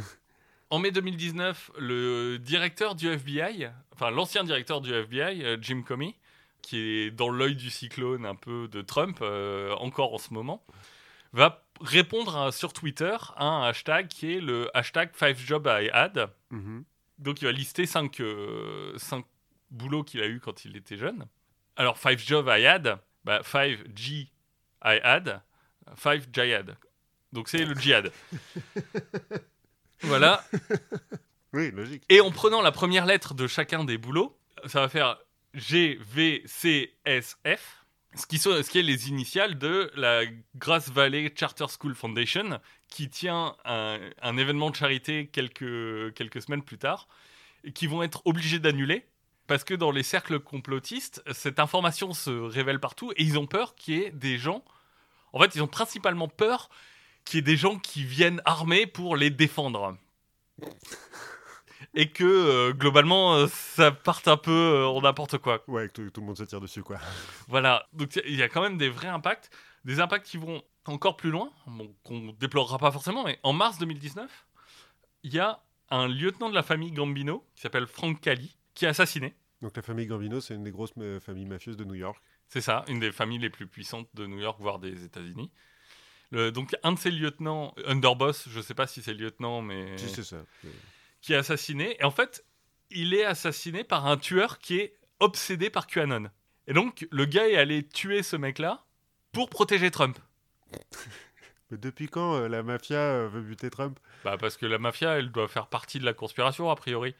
[0.70, 6.16] En mai 2019, le directeur du FBI, enfin l'ancien directeur du FBI, euh, Jim Comey,
[6.61, 10.64] qui est dans l'œil du cyclone un peu de Trump, euh, encore en ce moment,
[11.33, 15.91] va répondre à- sur Twitter à un hashtag qui est le hashtag 5 jobs I
[15.93, 16.31] had.
[16.51, 16.85] Mhm.
[17.19, 18.21] Donc il va lister 5
[19.71, 21.27] boulots qu'il a eu quand il était jeune.
[21.77, 22.99] Alors 5 jobs I had,
[23.45, 24.31] 5 G
[24.85, 25.41] I had,
[25.97, 26.77] 5 jihad.
[27.33, 28.12] Donc c'est le djihad.
[30.03, 30.45] voilà.
[31.53, 32.05] Oui, logique.
[32.09, 35.19] Et en prenant la première lettre de chacun des boulots, ça va faire
[35.55, 37.85] G, V, C, S, F.
[38.14, 40.23] Ce qui, sont, ce qui est les initiales de la
[40.55, 46.79] Grass Valley Charter School Foundation, qui tient un, événement de charité quelques, quelques semaines plus
[46.79, 47.09] tard,
[47.64, 49.07] et qui vont être obligés d'annuler,
[49.47, 53.75] parce que dans les cercles complotistes, cette information se révèle partout, et ils ont peur
[53.75, 54.64] qu'il y ait des gens...
[55.33, 56.71] En fait, ils ont principalement peur
[57.27, 59.99] qu'il y ait des gens qui viennent armés pour les défendre
[61.97, 65.65] et que euh, globalement euh, ça parte un peu euh, en n'importe quoi.
[65.67, 66.99] Ouais, que tout, tout le monde se tire dessus, quoi.
[67.49, 69.51] Voilà, donc il y a quand même des vrais impacts,
[69.85, 73.79] des impacts qui vont encore plus loin, bon, qu'on déplorera pas forcément, mais en mars
[73.79, 74.47] 2019,
[75.25, 78.89] il y a un lieutenant de la famille Gambino qui s'appelle Frank Cali qui est
[78.89, 79.35] assassiné.
[79.63, 82.21] Donc la famille Gambino, c'est une des grosses familles mafieuses de New York.
[82.47, 85.51] C'est ça, une des familles les plus puissantes de New York, voire des États-Unis.
[86.33, 90.25] Donc un de ses lieutenants, Underboss, je sais pas si c'est lieutenant, mais Si, c'est
[90.25, 90.45] ça.
[91.27, 91.97] Qui est assassiné.
[92.01, 92.45] Et en fait,
[92.91, 96.31] il est assassiné par un tueur qui est obsédé par QAnon.
[96.69, 98.85] Et donc, le gars est allé tuer ce mec-là
[99.33, 100.19] pour protéger Trump.
[101.71, 103.99] Mais depuis quand euh, la mafia euh, veut buter Trump?
[104.25, 107.17] Bah, parce que la mafia, elle doit faire partie de la conspiration, a priori.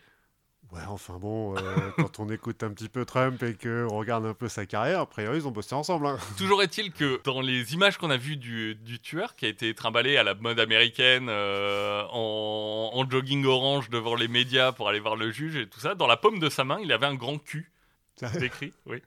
[0.72, 1.61] Ouais, enfin bon, euh,
[1.96, 5.07] quand on écoute un petit peu Trump et qu'on regarde un peu sa carrière, a
[5.07, 6.07] priori, ils ont bossé ensemble.
[6.07, 6.18] hein.
[6.38, 9.74] Toujours est-il que dans les images qu'on a vues du, du tueur, qui a été
[9.74, 15.00] trimballé à la mode américaine, euh, en, en jogging orange devant les médias pour aller
[15.00, 17.14] voir le juge et tout ça, dans la paume de sa main, il avait un
[17.14, 17.70] grand cul
[18.40, 19.02] décrit, oui.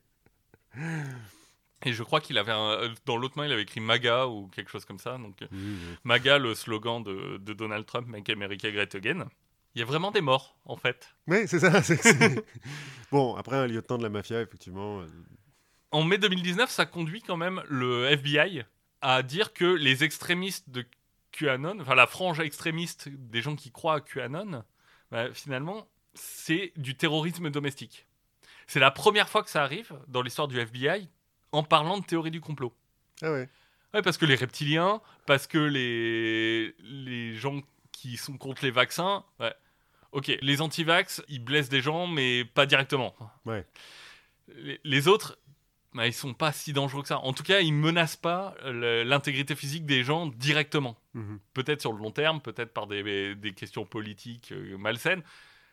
[1.85, 4.47] Et je crois qu'il avait un, euh, dans l'autre main, il avait écrit MAGA ou
[4.47, 5.17] quelque chose comme ça.
[5.17, 5.35] Donc.
[6.03, 9.27] MAGA, le slogan de, de Donald Trump, Make America Great Again.
[9.75, 11.09] Il y a vraiment des morts, en fait.
[11.27, 11.81] Oui, c'est ça.
[13.11, 15.01] bon, après, un lieutenant de la mafia, effectivement.
[15.01, 15.07] euh,
[15.91, 18.63] En mai 2019, ça conduit quand même le FBI
[19.01, 20.85] à dire que les extrémistes de
[21.31, 24.63] QAnon, enfin la frange extrémiste des gens qui croient à QAnon,
[25.11, 28.07] bah, finalement, c'est du terrorisme domestique.
[28.67, 31.07] C'est la première fois que ça arrive dans l'histoire du FBI
[31.51, 32.73] en parlant de théorie du complot.
[33.21, 33.49] Ah ouais.
[33.93, 37.61] Ouais, parce que les reptiliens, parce que les, les gens
[38.01, 39.53] qui sont contre les vaccins, ouais.
[40.11, 43.15] Ok, les anti-vax, ils blessent des gens, mais pas directement.
[43.45, 43.65] Ouais.
[44.47, 45.37] Les, les autres,
[45.93, 47.19] bah, ils sont pas si dangereux que ça.
[47.19, 50.97] En tout cas, ils menacent pas l'intégrité physique des gens directement.
[51.13, 51.39] Mhm.
[51.53, 55.21] Peut-être sur le long terme, peut-être par des, des questions politiques euh, malsaines.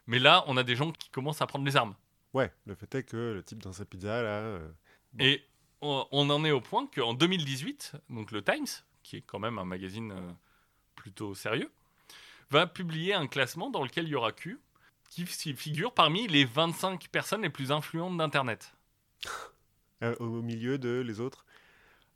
[0.07, 1.95] Mais là, on a des gens qui commencent à prendre les armes.
[2.35, 4.29] Ouais, le fait est que le type dans sa pizza, là.
[4.41, 4.69] euh,
[5.15, 5.25] Bon.
[5.25, 5.43] Et
[5.81, 8.67] on, on en est au point qu'en 2018, donc le Times,
[9.03, 10.33] qui est quand même un magazine euh,
[10.95, 11.71] plutôt sérieux,
[12.51, 14.61] va publier un classement dans lequel il y aura Q,
[15.11, 18.75] qui figure parmi les 25 personnes les plus influentes d'Internet.
[20.03, 21.45] euh, au milieu de les autres?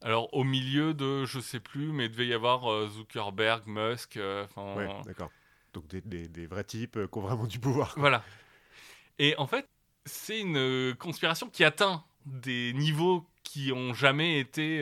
[0.02, 4.16] Alors au milieu de, je sais plus, mais il devait y avoir euh, Zuckerberg, Musk,
[4.16, 5.30] euh, Ouais, d'accord.
[5.74, 7.94] Donc des, des- des vrais types euh, qui ont vraiment du pouvoir.
[7.94, 8.00] quoi.
[8.00, 8.24] Voilà.
[9.18, 9.66] Et en fait,
[10.06, 14.78] c'est une conspiration qui atteint des niveaux qui ont jamais été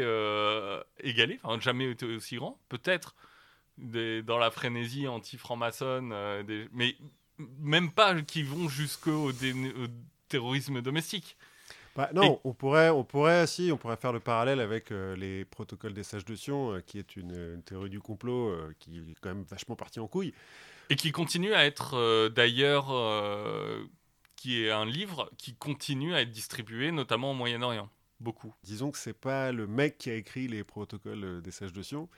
[1.00, 2.58] égalés, enfin jamais été aussi grands.
[2.68, 3.14] Peut-être
[3.78, 6.96] des- dans la frénésie anti-franc-maçonne, euh, mais
[7.58, 9.30] même pas qui vont jusqu'au
[10.28, 11.36] terrorisme domestique.
[11.96, 15.44] Bah, non, on pourrait, on pourrait, si, on pourrait faire le parallèle avec euh, les
[15.44, 19.14] protocoles des sages de Sion, euh, qui est une, une théorie du complot qui est
[19.20, 20.32] quand même vachement partie en couille.
[20.90, 22.86] Et qui continue à être d'ailleurs,
[24.36, 27.90] qui est un livre qui continue à être distribué, notamment au Moyen-Orient.
[28.20, 28.52] Beaucoup.
[28.64, 32.08] Disons que c'est pas le mec qui a écrit les protocoles des sages de Sion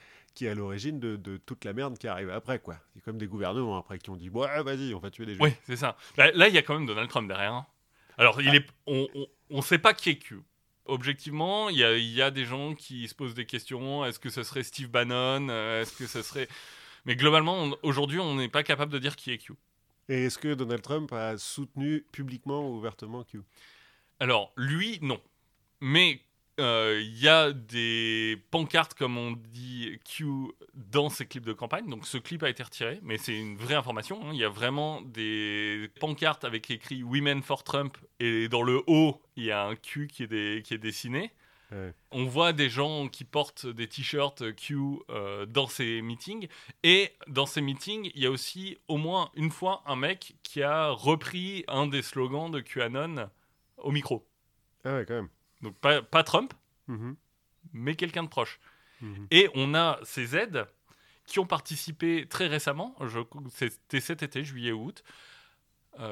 [0.41, 2.77] qui est à l'origine de, de toute la merde qui arrive après, quoi.
[2.77, 5.45] A comme des gouvernements après qui ont dit, ouais, vas-y, on va tuer des gens.
[5.45, 5.99] Oui, c'est ça.
[6.17, 7.53] Là, il y a quand même Donald Trump derrière.
[7.53, 7.67] hein.
[8.17, 10.39] Alors, il est, on, on, on sait pas qui est Q.
[10.87, 14.03] Objectivement, il y a, y a des gens qui se posent des questions.
[14.07, 15.49] Est-ce que ce serait Steve Bannon?
[15.51, 16.49] Euh, Est-ce que ce serait...
[17.05, 19.53] Mais globalement, aujourd'hui, on n'est pas capable de dire qui est Q.
[20.09, 23.43] Et est-ce que Donald Trump a soutenu publiquement ou ouvertement Q?
[24.19, 25.21] Alors, lui, non.
[25.83, 26.23] Mais
[26.61, 30.27] euh, il y a des pancartes, comme on dit, Q
[30.75, 31.89] dans ses clips de campagne.
[31.89, 34.21] Donc, ce clip a été retiré, mais c'est une vraie information.
[34.23, 34.31] hein.
[34.33, 39.21] Il y a vraiment des pancartes avec écrit Women for Trump, et dans le haut,
[39.37, 41.33] il y a un Q qui est, des- qui est dessiné.
[41.73, 41.95] Ouais.
[42.11, 44.77] On voit des gens qui portent des t-shirts Q
[45.09, 46.49] euh, dans ces meetings.
[46.83, 50.65] Et dans ces meetings, il y a aussi au moins une fois un mec qui
[50.65, 53.31] a repris un des slogans de QAnon
[53.79, 54.27] au micro.
[54.85, 55.29] Ah ouais, quand même.
[55.63, 56.53] Donc pas, pas Trump,
[56.89, 57.17] Mhm,
[57.73, 58.59] mais quelqu'un de proche.
[59.01, 59.27] mhm.
[59.31, 60.67] Et on a ces aides
[61.27, 62.97] qui ont participé très récemment,
[63.51, 65.05] c'était cet été, juillet-août,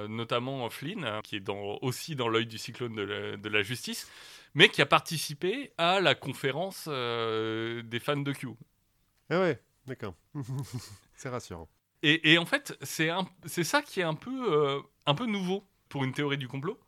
[0.08, 3.62] notamment Flynn, euh, qui est dans- aussi dans l'œil du cyclone de la, de la
[3.62, 4.08] justice,
[4.54, 8.48] mais qui a participé à la conférence euh, des fans de Q.
[9.30, 10.14] Ah ouais, d'accord.
[11.14, 11.68] c'est rassurant.
[12.02, 13.10] Et, et en fait, c'est
[13.64, 16.78] ça qui est un peu, euh, un peu nouveau pour une théorie du complot.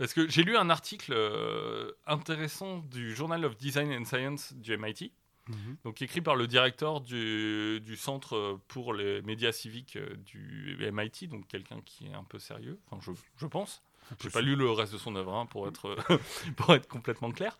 [0.00, 4.76] Parce que j'ai lu un article euh, intéressant du Journal of Design and Science du
[4.76, 5.12] MIT,
[5.48, 5.76] Mhm.
[5.84, 11.26] donc écrit par le directeur du, du Centre pour les médias civiques euh, du MIT,
[11.28, 13.82] donc quelqu'un qui est un peu sérieux, enfin, je, je pense.
[14.22, 15.96] J'ai pas lu le reste de son œuvre hein, pour, être,
[16.56, 17.56] pour être complètement clair.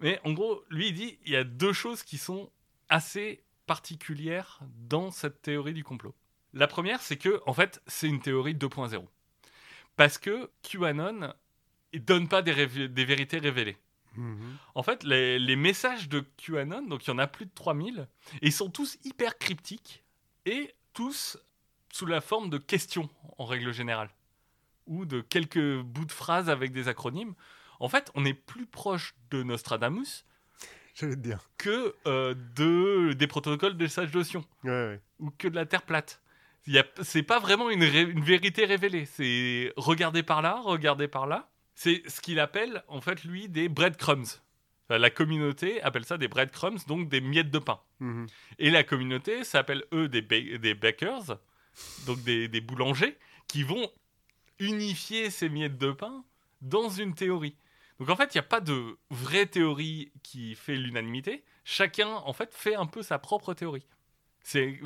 [0.00, 2.50] Mais en gros, lui, il dit il y a deux choses qui sont
[2.88, 6.14] assez particulières dans cette théorie du complot.
[6.52, 9.04] La première, c'est que, en fait, c'est une théorie 2.0.
[10.00, 11.34] Parce que QAnon
[11.92, 13.76] il donne pas des, vérités révélées.
[14.16, 14.56] Mhm.
[14.74, 18.08] En fait, les, les messages de QAnon, donc il y en a plus de 3000,
[18.40, 20.02] et ils sont tous hyper cryptiques
[20.46, 21.36] et tous
[21.92, 24.08] sous la forme de questions en règle générale,
[24.86, 27.34] ou de quelques bouts de phrases avec des acronymes.
[27.78, 30.24] En fait, on est plus proche de Nostradamus
[30.94, 31.50] J'allais te dire.
[31.58, 35.00] que euh, de, des protocoles de Sion, Ouais, ouais.
[35.18, 36.22] ou que de la Terre plate.
[37.02, 39.06] C'est pas vraiment une, ré- une vérité révélée.
[39.06, 41.50] C'est regarder par là, regarder par là.
[41.74, 44.40] C'est ce qu'il appelle, en fait, lui, des breadcrumbs.
[44.88, 47.80] Enfin, La communauté appelle ça des breadcrumbs, donc des miettes de pain.
[48.00, 48.26] Mhm.
[48.58, 51.38] Et la communauté s'appelle, eux, des, ba- des bakers,
[52.06, 53.16] donc des, des boulangers,
[53.48, 53.90] qui vont
[54.58, 56.24] unifier ces miettes de pain
[56.60, 57.56] dans une théorie.
[57.98, 61.44] Donc en fait, il n'y a pas de vraie théorie qui fait l'unanimité.
[61.64, 63.86] Chacun, en fait, fait un peu sa propre théorie.
[64.42, 64.78] C'est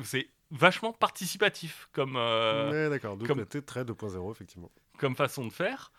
[0.55, 3.17] vachement participatif comme, euh, d'accord.
[3.17, 4.71] Donc comme- très 2.0, effectivement.
[4.97, 5.91] comme façon de faire.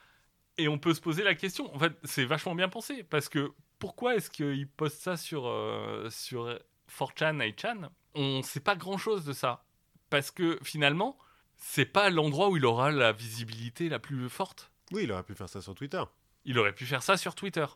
[0.59, 1.73] Et on peut se poser la question.
[1.75, 3.03] En fait, c'est vachement bien pensé.
[3.05, 7.91] Parce que pourquoi est-ce qu'ils postent ça sur, euh, sur 4chan et Chan?
[8.15, 9.65] On ne sait pas grand-chose de ça.
[10.09, 11.19] Parce que finalement,
[11.57, 14.71] c'est pas l'endroit où il aura la visibilité la plus forte.
[14.93, 16.03] Oui, il aurait pu faire ça sur Twitter.
[16.47, 17.67] Il aurait pu faire ça sur Twitter.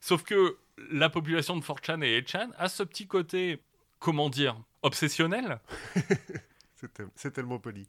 [0.00, 0.56] Sauf que
[0.90, 3.62] la population de 4chan et 8chan a ce petit côté,
[3.98, 5.60] comment dire, obsessionnel.
[6.74, 7.86] C'est tel- c'est tellement poli.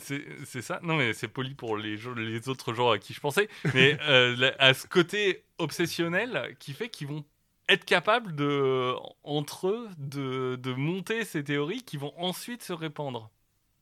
[0.00, 0.80] C'est c'est ça?
[0.82, 3.48] Non, mais c'est poli pour les, autres gens à qui je pensais.
[3.74, 7.24] Mais euh, à ce côté obsessionnel qui fait qu'ils vont
[7.68, 13.30] être capables de, entre eux de, de monter ces théories qui vont ensuite se répandre.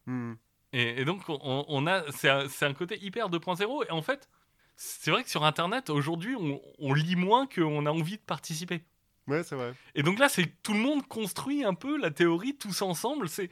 [0.06, 0.36] Mhm.
[0.72, 3.86] Et, et donc, on, on a, c'est un, c'est un côté hyper 2.0.
[3.88, 4.28] Et en fait,
[4.76, 8.82] c'est vrai que sur Internet, aujourd'hui, on, on lit moins qu'on a envie de participer.
[9.30, 9.72] Ouais, c'est vrai.
[9.94, 13.28] Et donc là, c'est tout le monde construit un peu la théorie tous ensemble.
[13.28, 13.48] C'est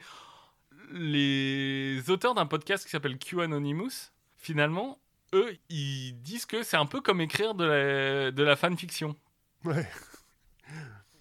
[0.91, 4.11] les auteurs d'un podcast qui s'appelle Q Anonymous.
[4.35, 4.99] Finalement,
[5.33, 9.15] eux, ils disent que c'est un peu comme écrire de la, de la fanfiction.
[9.63, 9.89] Ouais.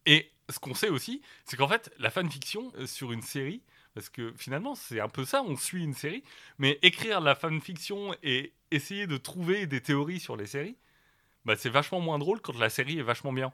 [0.06, 3.62] Et ce qu'on sait aussi, c'est qu'en fait, la fanfiction euh, sur une série,
[3.94, 6.24] parce que finalement, c'est un peu ça, on suit une série,
[6.58, 10.76] mais écrire la fanfiction et essayer de trouver des théories sur les séries,
[11.44, 13.52] bah, c'est vachement moins drôle quand la série est vachement bien.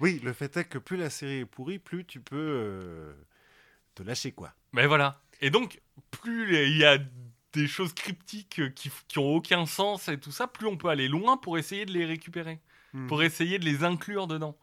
[0.00, 3.14] Oui, le fait est que plus la série est pourrie, plus tu peux euh,
[3.94, 4.54] te lâcher, quoi.
[4.72, 5.22] Mais voilà.
[5.40, 6.98] Et donc, plus il y a
[7.52, 10.88] des choses cryptiques euh, qui, qui ont aucun sens et tout ça, plus on peut
[10.88, 12.60] aller loin pour essayer de les récupérer,
[12.92, 13.06] Hmm.
[13.06, 14.58] pour essayer de les inclure dedans.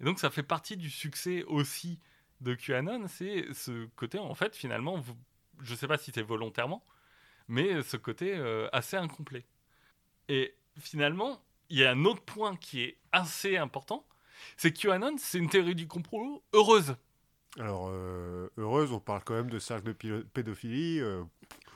[0.00, 2.00] Et donc ça fait partie du succès aussi
[2.40, 5.00] de QAnon, c'est ce côté en fait finalement,
[5.62, 6.84] je sais pas si c'est volontairement,
[7.46, 9.46] mais ce côté euh, assez incomplet.
[10.28, 14.04] Et finalement, il y a un autre point qui est assez important,
[14.56, 16.96] c'est que QAnon, c'est une théorie du complot heureuse.
[17.58, 21.00] Alors, euh, heureuse, on parle quand même de cercle de pédophilie.
[21.00, 21.22] euh,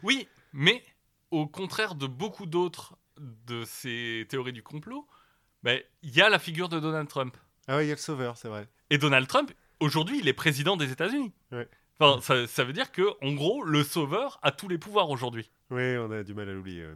[0.02, 0.82] Oui, mais
[1.30, 5.06] au contraire de beaucoup d'autres de ces théories du complot,
[5.62, 7.36] ben, il y a la figure de Donald Trump.
[7.66, 8.68] Ah ouais, il y a le sauveur, c'est vrai.
[8.90, 11.32] Et Donald Trump, aujourd'hui, il est président des États-Unis.
[11.52, 11.68] Ouais.
[12.00, 15.50] Enfin, ça, ça veut dire que, en gros, le sauveur a tous les pouvoirs aujourd'hui.
[15.70, 16.86] Oui, on a du mal à l'oublier.
[16.86, 16.94] ouais.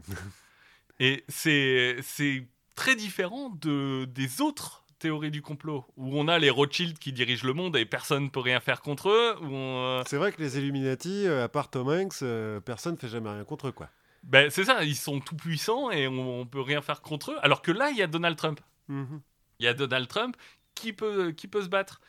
[1.00, 6.48] Et c'est c'est très différent de, des autres théories du complot, où on a les
[6.50, 10.16] Rothschild qui dirigent le monde et personne ne peut rien faire contre eux, euh, c'est
[10.16, 13.44] vrai que les Illuminati, euh, à part Tom Hanks, euh, personne ne fait jamais rien
[13.44, 13.90] contre eux, quoi.
[14.22, 17.36] ben, c'est ça, ils sont tout puissants et on, on peut rien faire contre eux,
[17.42, 18.60] alors que là, il y a Donald Trump.
[18.88, 19.20] Mhm.
[19.58, 20.36] il y a Donald Trump
[20.74, 22.00] qui peut, qui peut se battre.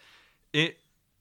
[0.54, 0.78] Et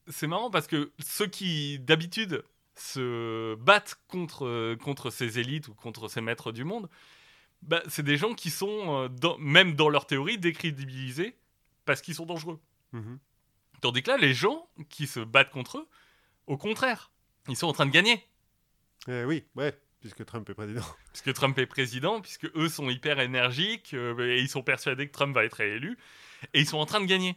[0.09, 2.43] c'est marrant parce que ceux qui, d'habitude,
[2.75, 6.89] se battent contre, contre ces élites ou contre ces maîtres du monde,
[7.63, 11.37] bah, c'est des gens qui sont, dans- même dans leur théorie, décrédibilisés
[11.85, 12.61] parce qu'ils sont dangereux.
[12.93, 13.19] Mhm.
[13.81, 15.89] Tandis que là, les gens qui se battent contre eux,
[16.47, 17.11] au contraire,
[17.49, 18.25] ils sont en train de gagner.
[19.09, 20.85] Eh oui, ouais, puisque Trump est président.
[21.13, 25.13] Puisque Trump est président, puisque eux sont hyper énergiques, euh, et ils sont persuadés que
[25.13, 25.99] Trump va être réélu,
[26.55, 27.37] et ils sont en train de gagner.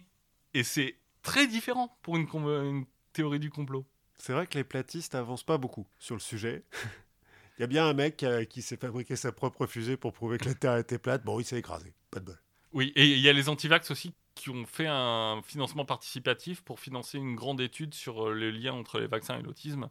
[0.54, 3.86] Et c'est très différent pour une, théorie du complot.
[4.18, 6.64] C'est vrai que les platistes avancent pas beaucoup sur le sujet.
[7.58, 10.14] Il y a bien un mec qui, a- qui s'est fabriqué sa propre fusée pour
[10.14, 11.24] prouver que la Terre était plate.
[11.24, 11.94] Bon, il s'est écrasé.
[12.12, 12.42] Pas de bol.
[12.74, 16.80] Oui, et il y a les antivax aussi qui ont fait un financement participatif pour
[16.80, 19.90] financer une grande étude sur euh, le lien entre les vaccins et l'autisme,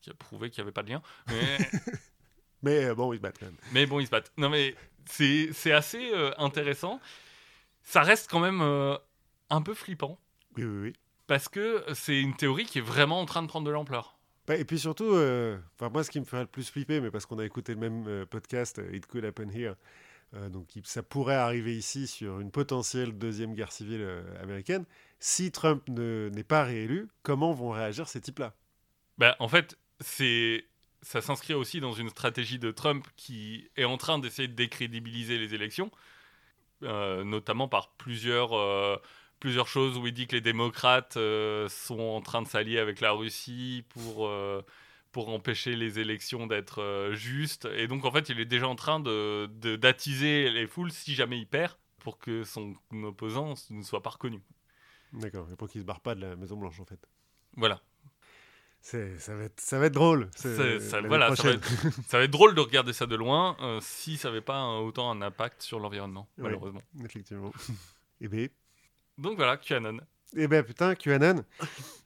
[0.00, 1.02] qui a prouvé qu'il n'y avait pas de lien.
[1.28, 1.58] Mais,
[2.62, 3.56] Mais euh, bon, ils se battent quand même.
[3.72, 4.32] mais bon, ils se battent.
[4.38, 4.74] Non, mais
[5.06, 6.98] c'est c'est assez euh, intéressant.
[7.82, 8.96] Ça reste quand même euh,
[9.50, 10.18] un peu flippant,
[10.56, 10.92] Oui, oui, oui.
[11.26, 14.16] parce que c'est une théorie qui est vraiment en train de prendre de l'ampleur.
[14.46, 17.10] Bah, et puis surtout, euh, enfin moi, ce qui me ferait le plus flipper, mais
[17.10, 19.74] parce qu'on a écouté le même euh, podcast, It Could Happen Here,
[20.34, 24.84] euh, donc ça pourrait arriver ici sur une potentielle deuxième guerre civile euh, américaine.
[25.20, 28.54] Si Trump ne- n'est pas réélu, comment vont réagir ces types-là?
[29.18, 34.18] Bah, en fait, ça s'inscrit aussi dans une stratégie de Trump qui est en train
[34.18, 35.90] d'essayer de décrédibiliser les élections,
[36.82, 38.52] euh, notamment par plusieurs,
[39.66, 43.84] choses où il dit que les démocrates sont en train de s'allier avec la Russie
[43.90, 44.28] pour,
[45.14, 47.66] pour empêcher les élections d'être euh, justes.
[47.76, 51.14] Et donc, en fait, il est déjà en train de, de- d'attiser les foules si
[51.14, 52.74] jamais il perd pour que son
[53.04, 54.42] opposant ne soit pas reconnu.
[55.12, 56.98] D'accord, et pour qu'il se barre pas de la Maison Blanche en fait.
[57.56, 57.80] Voilà.
[58.80, 58.98] Ça,
[59.34, 60.28] va être, ça va être drôle.
[60.34, 62.02] ça- l'année voilà, ça va prochaine.
[62.06, 64.80] Ça va être drôle de regarder ça de loin euh, si ça n'avait pas un-
[64.80, 66.44] autant un impact sur l'environnement, Ouais.
[66.44, 66.82] malheureusement.
[67.02, 67.50] Effectivement.
[68.20, 68.48] et ben,
[69.16, 70.00] Donc voilà, QAnon.
[70.36, 71.44] eh ben putain, QAnon.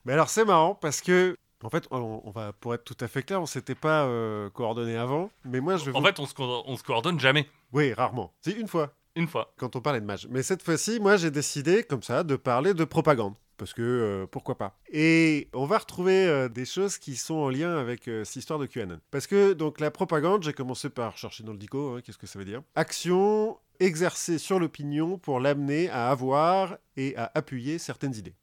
[0.04, 3.08] Mais alors c'est marrant parce que, en fait, on, on va, pour être tout à
[3.08, 6.18] fait clair, on s'était pas euh, coordonné avant, mais moi je vais En vous- fait,
[6.20, 7.46] on se, on se coordonne jamais.
[7.72, 8.32] Oui, rarement.
[8.40, 9.52] C'est une fois, Une fois.
[9.58, 10.26] quand on parlait de match.
[10.30, 13.34] Mais cette fois-ci, moi j'ai décidé, comme ça, de parler de propagande.
[13.56, 14.78] Parce que euh, pourquoi pas.
[14.92, 18.60] Et on va retrouver euh, des choses qui sont en lien avec euh, cette histoire
[18.60, 19.00] de QAnon.
[19.10, 22.28] Parce que donc la propagande, j'ai commencé par chercher dans le dico, hein, qu'est-ce que
[22.28, 28.14] ça veut dire Action exercée sur l'opinion pour l'amener à avoir et à appuyer certaines
[28.14, 28.36] idées.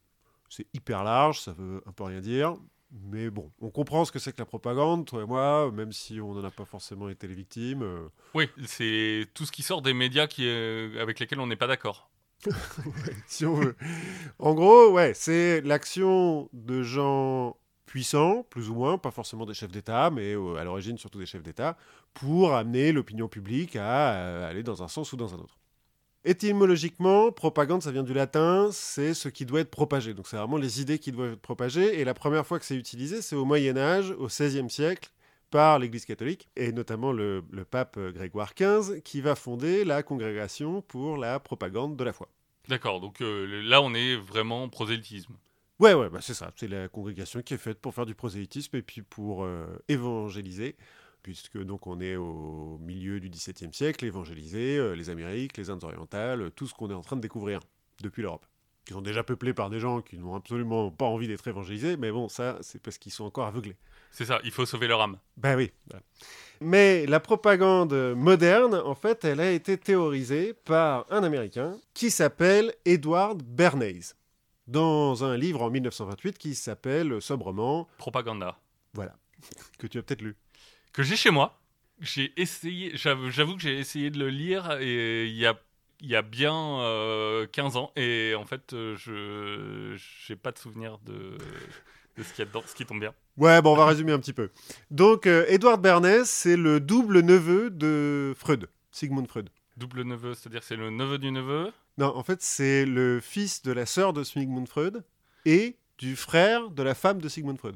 [0.50, 2.56] C'est hyper large, ça veut un peu rien dire.
[3.04, 6.22] Mais bon, on comprend ce que c'est que la propagande, toi et moi, même si
[6.22, 7.84] on n'en a pas forcément été les victimes.
[7.84, 11.58] euh, Oui, c'est tout ce qui sort des médias qui, euh, avec lesquels on n'est
[11.58, 12.10] pas d'accord.
[13.28, 13.76] si on veut.
[14.40, 19.72] En gros, ouais, c'est l'action de gens puissants, plus ou moins, pas forcément des chefs
[19.72, 21.78] d'État, mais euh, à l'origine surtout des chefs d'État,
[22.14, 25.58] pour amener l'opinion publique à aller dans un sens ou dans un autre.
[26.28, 30.16] Étymologiquement, propagande, ça vient du latin, c'est ce qui doit être propagé.
[30.16, 32.00] Donc c'est vraiment les idées qui doivent être propagées.
[32.00, 35.12] Et la première fois que c'est utilisé, c'est au Moyen Âge, au XVIe siècle,
[35.52, 40.02] par l'Église catholique, et notamment le, le pape euh, Grégoire XV, qui va fonder la
[40.02, 42.28] Congrégation pour la propagande de la foi.
[42.68, 45.36] D'accord, donc euh, là, on est vraiment prosélytisme.
[45.80, 46.52] Ouais, ouais, bah c'est ça.
[46.56, 50.78] C'est la congrégation qui est faite pour faire du prosélytisme et puis pour euh, évangéliser,
[51.26, 55.84] puisque donc on est au milieu du XVIIe siècle, évangéliser euh, les Amériques, les Indes
[55.84, 57.62] orientales, euh, tout ce qu'on est en train de découvrir
[58.00, 58.46] depuis l'Europe,
[58.86, 62.12] qui sont déjà peuplés par des gens qui n'ont absolument pas envie d'être évangélisés, mais
[62.12, 63.76] bon, ça, c'est parce qu'ils sont encore aveuglés.
[64.12, 65.18] C'est ça, il faut sauver leur âme.
[65.36, 65.72] Ben oui.
[65.90, 66.04] voilà.
[66.62, 72.72] Mais la propagande moderne, en fait, elle a été théorisée par un Américain qui s'appelle
[72.86, 74.14] Edward Bernays,
[74.68, 78.60] dans un livre en 1928 qui s'appelle sobrement Propaganda.
[78.94, 79.16] Voilà.
[79.80, 80.36] Que tu as peut-être lu.
[80.96, 81.60] Que j'ai chez moi.
[82.00, 85.60] J'ai essayé, j'avoue que j'ai essayé de le lire et il y a,
[86.00, 90.58] il y a bien euh, 15 ans et en fait euh, je j'ai pas de
[90.58, 91.38] souvenir de,
[92.18, 93.14] de ce qu'il y a dedans, ce qui tombe bien.
[93.38, 94.50] Ouais, bon, on va résumer un petit peu.
[94.92, 99.50] Donc, euh, Edward Bernays, c'est le double neveu de Freud, Sigmund Freud.
[99.76, 101.72] Double neveu, c'est-à-dire c'est le neveu du neveu?
[101.98, 105.04] Non, en fait, c'est le fils de la sœur de Sigmund Freud
[105.46, 107.76] et du frère de la femme de Sigmund Freud.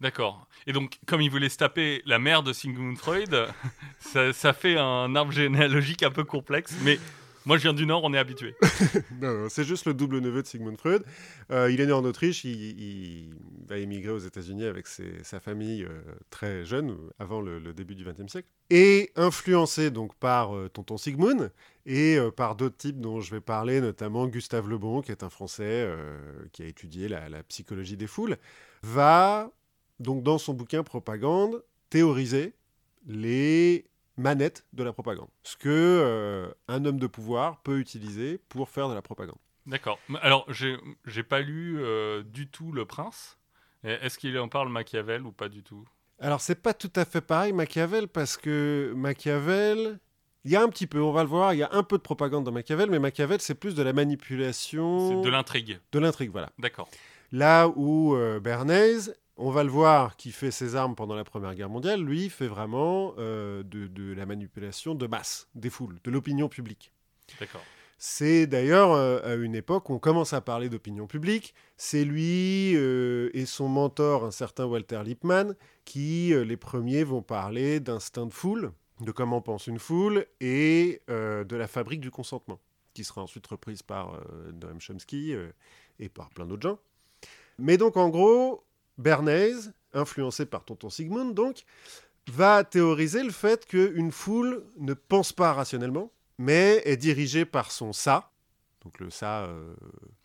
[0.00, 0.46] D'accord.
[0.66, 3.48] Et donc, comme il voulait se taper la mère de Sigmund Freud,
[4.32, 6.98] ça, fait un arbre généalogique un peu complexe, mais
[7.44, 8.54] moi je viens du Nord, on est habitué.
[9.20, 11.02] Non, c'est juste le double neveu de Sigmund Freud.
[11.50, 13.34] Euh, il est né en Autriche, il, il
[13.66, 18.30] va émigrer aux États-Unis avec sa famille euh, très jeune, avant le, début du XXe
[18.30, 21.50] siècle, et influencé donc par euh, Tonton Sigmund
[21.86, 25.30] et par d'autres types dont je vais parler, notamment Gustave Le Bon, qui est un
[25.30, 25.90] Français
[26.52, 28.36] qui a étudié la psychologie des foules,
[28.82, 29.50] va
[30.00, 32.54] donc dans son bouquin Propagande théoriser
[33.06, 33.86] les
[34.16, 38.88] manettes de la propagande, ce que euh, un homme de pouvoir peut utiliser pour faire
[38.88, 39.38] de la propagande.
[39.66, 39.98] D'accord.
[40.22, 43.38] Alors, j'ai pas lu euh, du tout Le Prince.
[43.84, 45.86] Est-ce qu'il en parle Machiavel ou pas du tout?
[46.18, 50.00] Alors, c'est pas tout à fait pareil, Machiavel, parce que Machiavel,
[50.44, 51.96] il y a un petit peu, on va le voir, il y a un peu
[51.96, 55.78] de propagande dans Machiavel, mais Machiavel, c'est plus de la manipulation, C'est de l'intrigue.
[55.92, 56.50] de l'intrigue, voilà.
[56.58, 56.88] D'accord.
[57.30, 61.54] Là où euh, Bernays, on va le voir, qui fait ses armes pendant la Première
[61.54, 66.10] Guerre mondiale, lui, fait vraiment euh, de, de la manipulation de masse, des foules, de
[66.10, 66.92] l'opinion publique.
[67.38, 67.62] D'accord.
[67.98, 71.54] C'est d'ailleurs euh, à une époque où on commence à parler d'opinion publique.
[71.76, 77.78] C'est lui euh, et son mentor, un certain Walter Lippmann, qui les premiers vont parler
[77.78, 82.60] d'instinct de foule, de comment pense une foule, et de la fabrique du consentement,
[82.92, 84.20] qui sera ensuite reprise par
[84.60, 85.34] Noam Chomsky
[85.98, 86.78] et par plein d'autres gens.
[87.58, 88.64] Mais donc en gros,
[88.98, 91.64] Bernays, influencé par Tonton Sigmund, donc,
[92.30, 97.92] va théoriser le fait qu'une foule ne pense pas rationnellement, mais est dirigée par son
[97.92, 98.30] ça.
[98.84, 99.74] Donc le ça, euh,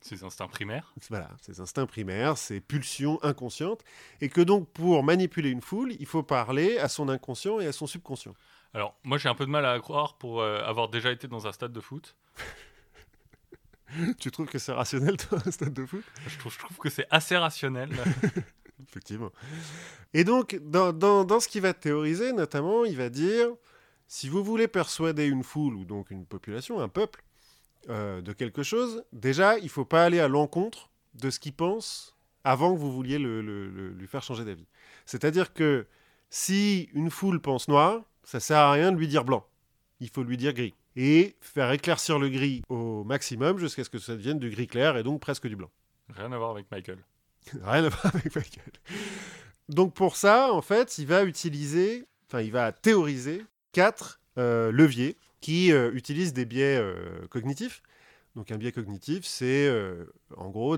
[0.01, 0.93] Ses instincts primaires.
[1.09, 3.84] voilà, ses instincts primaires, ses pulsions inconscientes,
[4.21, 7.71] et que donc pour manipuler une foule, il faut parler à son inconscient et à
[7.71, 8.34] son subconscient.
[8.74, 11.47] Alors, moi j'ai un peu de mal à croire pour euh, avoir déjà été dans
[11.47, 12.15] un stade de foot.
[14.19, 16.03] tu trouves que c'est rationnel, toi, un stade de foot?
[16.28, 17.89] Je trouve, je trouve que c'est assez rationnel.
[18.88, 19.31] Effectivement.
[20.13, 23.49] Et donc, dans, dans, dans ce qu'il va théoriser, notamment, il va dire,
[24.07, 27.23] si vous voulez persuader une foule, ou donc une population, un peuple,
[27.89, 32.15] euh, de quelque chose, déjà, il faut pas aller à l'encontre de ce qu'il pense
[32.43, 34.67] avant que vous vouliez le- le- lui faire changer d'avis.
[35.05, 35.86] C'est-à-dire que
[36.29, 39.45] si une foule pense noir, ça sert à rien de lui dire blanc.
[39.99, 40.73] Il faut lui dire gris.
[40.95, 44.95] Et faire éclaircir le gris au maximum jusqu'à ce que ça devienne du gris clair
[44.97, 45.71] et donc presque du blanc.
[46.09, 46.99] Rien à voir avec Michael.
[47.63, 48.33] Rien à voir avec.
[49.69, 55.17] Donc pour ça, en fait, il va utiliser, enfin, il va théoriser quatre euh, leviers
[55.41, 57.81] qui euh, utilisent des biais euh, cognitifs.
[58.35, 59.69] Donc un biais cognitif, c'est
[60.35, 60.75] en gros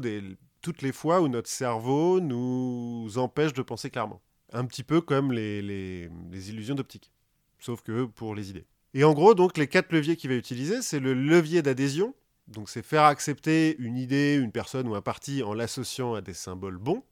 [0.61, 4.21] toutes les fois où notre cerveau nous empêche de penser clairement.
[4.51, 7.11] Un petit peu comme les, les- les illusions d'optique,
[7.59, 8.65] sauf que pour les idées.
[8.93, 12.13] Et en gros, donc les quatre leviers qu'il va utiliser, c'est le levier d'adhésion,
[12.47, 16.33] donc c'est faire accepter une idée, une personne ou un parti en l'associant à des
[16.33, 17.03] symboles bons.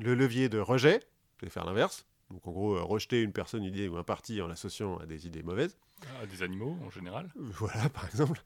[0.00, 1.00] Le levier de rejet,
[1.40, 2.06] c'est faire l'inverse.
[2.30, 5.06] Donc en gros, euh, rejeter une personne, une idée ou un parti en l'associant à
[5.06, 5.76] des idées mauvaises.
[6.20, 7.30] À des animaux en général.
[7.36, 8.42] Voilà, par exemple.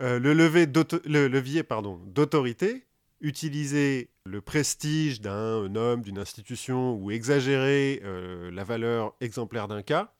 [0.00, 2.86] Euh, le, levier le d'autorité,
[3.20, 10.14] utiliser le prestige d'un homme, d'une institution, ou exagérer euh, la valeur exemplaire d'un cas,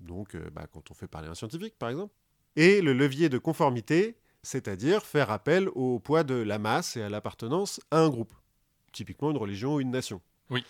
[0.00, 2.14] donc euh, bah, quand on fait parler un scientifique, par exemple.
[2.56, 4.16] Et le levier de conformité,
[4.46, 8.32] c'est-à-dire faire appel au poids de la masse et à l'appartenance à un groupe,
[8.92, 10.20] typiquement une religion ou une nation.
[10.50, 10.64] Oui.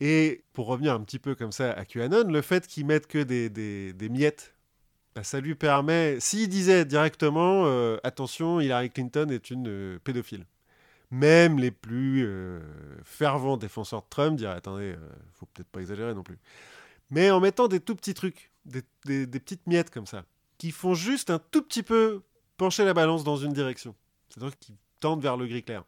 [0.00, 3.22] Et pour revenir un petit peu comme ça à QAnon, le fait qu'ils mettent que
[3.22, 4.52] des, des- des miettes
[5.14, 10.44] bah, ça lui permet, s'il disait directement, euh, attention, Hillary Clinton est une euh, pédophile,
[11.10, 12.60] même les plus euh,
[13.02, 14.94] fervents défenseurs de Trump diraient, attendez,
[15.32, 16.38] faut peut-être pas exagérer non plus.
[17.08, 18.82] Mais en mettant des tout petits trucs, des-
[19.26, 20.24] des petites miettes comme ça,
[20.58, 22.20] qui font juste un tout petit peu
[22.56, 23.94] pencher la balance dans une direction,
[24.28, 25.84] c'est-à-dire qui tendent vers le gris clair.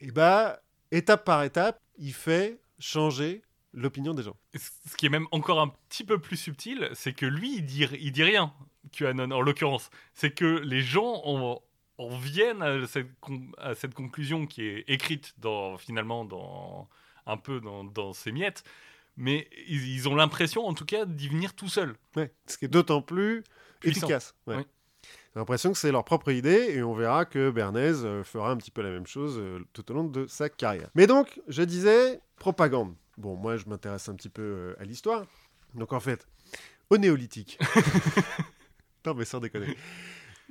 [0.00, 0.60] Et bah,
[0.90, 4.36] étape par étape, il fait changer l'opinion des gens.
[4.54, 7.86] Ce qui est même encore un petit peu plus subtil, c'est que lui, il dit,
[8.00, 8.52] il dit rien,
[8.92, 9.90] QAnon en l'occurrence.
[10.14, 11.62] C'est que les gens en,
[11.98, 16.88] en viennent à cette, con- à cette conclusion qui est écrite dans, finalement dans,
[17.26, 18.64] un peu dans, dans ces miettes,
[19.16, 21.96] mais ils, ils ont l'impression en tout cas d'y venir tout seuls.
[22.16, 23.44] Ouais, ce qui est d'autant plus
[23.80, 24.06] Puissant.
[24.06, 24.34] efficace.
[24.46, 24.64] ouais.
[25.38, 28.56] J'ai l'impression que c'est leur propre idée et on verra que Bernays euh, fera un
[28.56, 30.90] petit peu la même chose euh, tout au long de sa carrière.
[30.96, 32.96] Mais donc, je disais propagande.
[33.18, 35.26] Bon, moi, je m'intéresse un petit peu euh, à l'histoire.
[35.74, 36.26] Donc en fait,
[36.90, 37.56] au néolithique.
[39.06, 39.76] non mais sans déconner.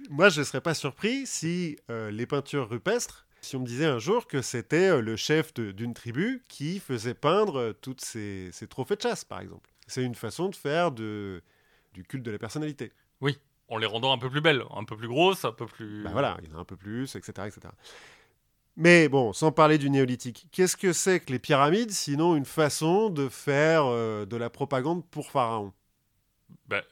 [0.10, 3.88] Moi, je ne serais pas surpris si euh, les peintures rupestres, si on me disait
[3.88, 8.50] un jour que c'était euh, le chef d'une tribu qui faisait peindre euh, toutes ces,
[8.54, 9.70] ces trophées de chasse, par exemple.
[9.86, 11.42] C'est une façon de faire de,
[11.94, 12.94] du culte de la personnalité.
[13.70, 16.04] En les rendant un peu plus belles, un peu plus grosses, un peu plus.
[16.04, 17.74] Bah voilà, il y en a un peu plus, etc., etc.
[18.76, 23.10] Mais bon, sans parler du néolithique, qu'est-ce que c'est que les pyramides sinon une façon
[23.10, 25.74] de faire euh, de la propagande pour Pharaon?
[26.68, 26.84] Bah,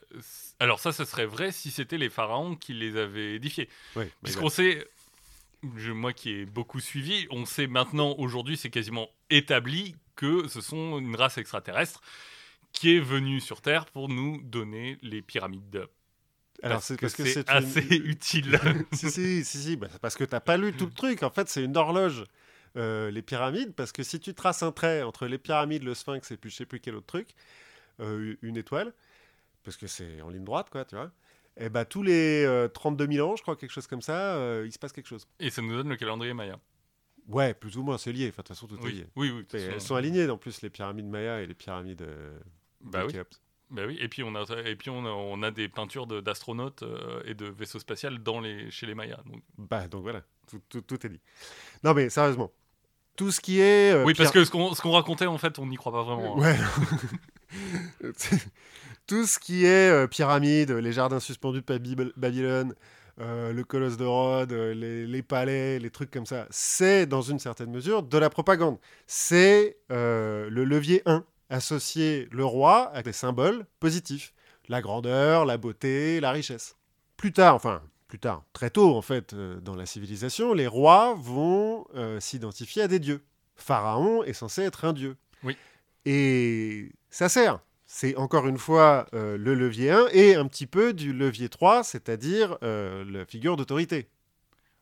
[0.58, 3.68] alors ça, ce serait vrai si c'était les pharaons qui les avaient édifiés.
[3.94, 4.86] Oui, Puisqu'on sait,
[5.76, 10.60] je- moi qui ai beaucoup suivi, on sait maintenant, aujourd'hui, c'est quasiment établi que ce
[10.60, 12.00] sont une race extraterrestre
[12.72, 15.86] qui est venue sur Terre pour nous donner les pyramides.
[16.66, 18.58] Alors c'est parce que c'est une- assez utile.
[18.92, 21.22] si, si, si, si, bah, parce que t'as pas lu tout le truc.
[21.22, 22.24] En fait, c'est une horloge,
[22.76, 26.30] euh, les pyramides, parce que si tu traces un trait entre les pyramides, le sphinx
[26.30, 27.28] et puis je sais plus quel autre truc,
[28.00, 28.92] euh, une étoile,
[29.64, 31.10] parce que c'est en ligne droite, quoi, tu vois,
[31.58, 34.64] et bah tous les euh, 32 000 ans, je crois, quelque chose comme ça, euh,
[34.66, 35.26] il se passe quelque chose.
[35.40, 36.58] Et ça nous donne le calendrier maya.
[37.28, 38.28] Ouais, plus ou moins, c'est lié.
[38.28, 39.06] Enfin, de toute façon, tout est lié.
[39.16, 39.46] oui, oui.
[39.54, 42.38] elles sont alignées, en plus, les pyramides mayas et les pyramides euh,
[42.82, 43.14] Bah oui.
[43.70, 46.20] Bah oui, et puis on a, et puis on a, on a des peintures de-
[46.20, 49.20] d'astronautes euh, et de vaisseaux spatials dans les, chez les Mayas.
[49.26, 51.20] Donc, Bah, donc voilà, tout, tout- tout est dit.
[51.82, 52.52] Non, mais sérieusement,
[53.16, 53.92] tout ce qui est...
[53.92, 56.36] euh, oui, parce que ce qu'on racontait, en fait, on n'y croit pas vraiment.
[56.36, 56.40] hein.
[56.40, 56.56] Ouais.
[59.06, 62.74] Tout ce qui est euh, pyramide, les jardins suspendus de Baby- Babylone,
[63.20, 67.38] euh, le colosse de Rhodes, les, les palais, les trucs comme ça, c'est dans une
[67.38, 68.78] certaine mesure de la propagande.
[69.06, 74.32] C'est le levier 1, associer le roi à des symboles positifs.
[74.68, 76.76] La grandeur, la beauté, la richesse.
[77.16, 81.14] Plus tard, enfin, plus tard, très tôt en fait, euh, dans la civilisation, les rois
[81.18, 83.22] vont euh, s'identifier à des dieux.
[83.54, 85.16] Pharaon est censé être un dieu.
[85.42, 85.56] Oui.
[86.04, 87.60] Et ça sert.
[87.86, 91.84] C'est encore une fois euh, le levier 1 et un petit peu du levier 3,
[91.84, 94.08] c'est-à-dire euh, la figure d'autorité.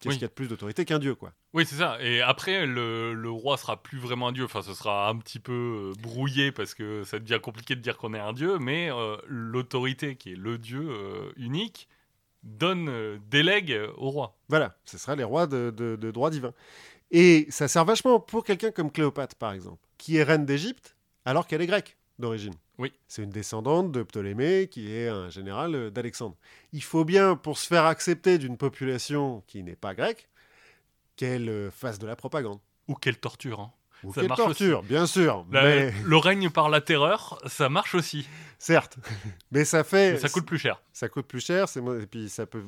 [0.04, 0.18] Qu'est-ce Oui.
[0.18, 1.96] qu'il y a de plus d'autorité qu'un dieu, quoi Oui, c'est ça.
[2.00, 4.44] Et après, le, le roi sera plus vraiment un dieu.
[4.44, 7.96] Enfin, ce sera un petit peu euh, brouillé parce que ça devient compliqué de dire
[7.96, 8.58] qu'on est un dieu.
[8.58, 11.88] Mais euh, l'autorité, qui est le dieu euh, unique,
[12.42, 14.36] donne, euh, délègue au roi.
[14.48, 16.52] Voilà, ce sera les rois de, de- de droit divin.
[17.10, 21.46] Et ça sert vachement pour quelqu'un comme Cléopâtre, par exemple, qui est reine d'Égypte alors
[21.46, 22.54] qu'elle est grecque d'origine.
[22.78, 22.92] Oui.
[23.08, 26.36] C'est une descendante de Ptolémée qui est un général euh, d'Alexandre.
[26.72, 30.28] Il faut bien, pour se faire accepter d'une population qui n'est pas grecque,
[31.16, 32.58] qu'elle euh, fasse de la propagande.
[32.88, 33.60] Ou quelle torture.
[33.60, 33.72] hein.
[34.02, 35.46] Ou Ça qu'elle marche torture, bien sûr.
[35.50, 38.26] La- mais Le règne par la terreur, ça marche aussi.
[38.58, 38.98] certes.
[39.50, 40.12] mais ça fait.
[40.12, 40.82] Mais ça coûte plus cher.
[40.92, 42.62] ça coûte plus cher, c'est et puis ça peut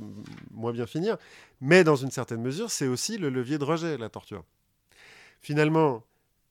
[0.52, 1.18] moins bien finir.
[1.60, 4.44] Mais dans une certaine mesure, c'est aussi le levier de rejet, la torture.
[5.42, 6.04] Finalement,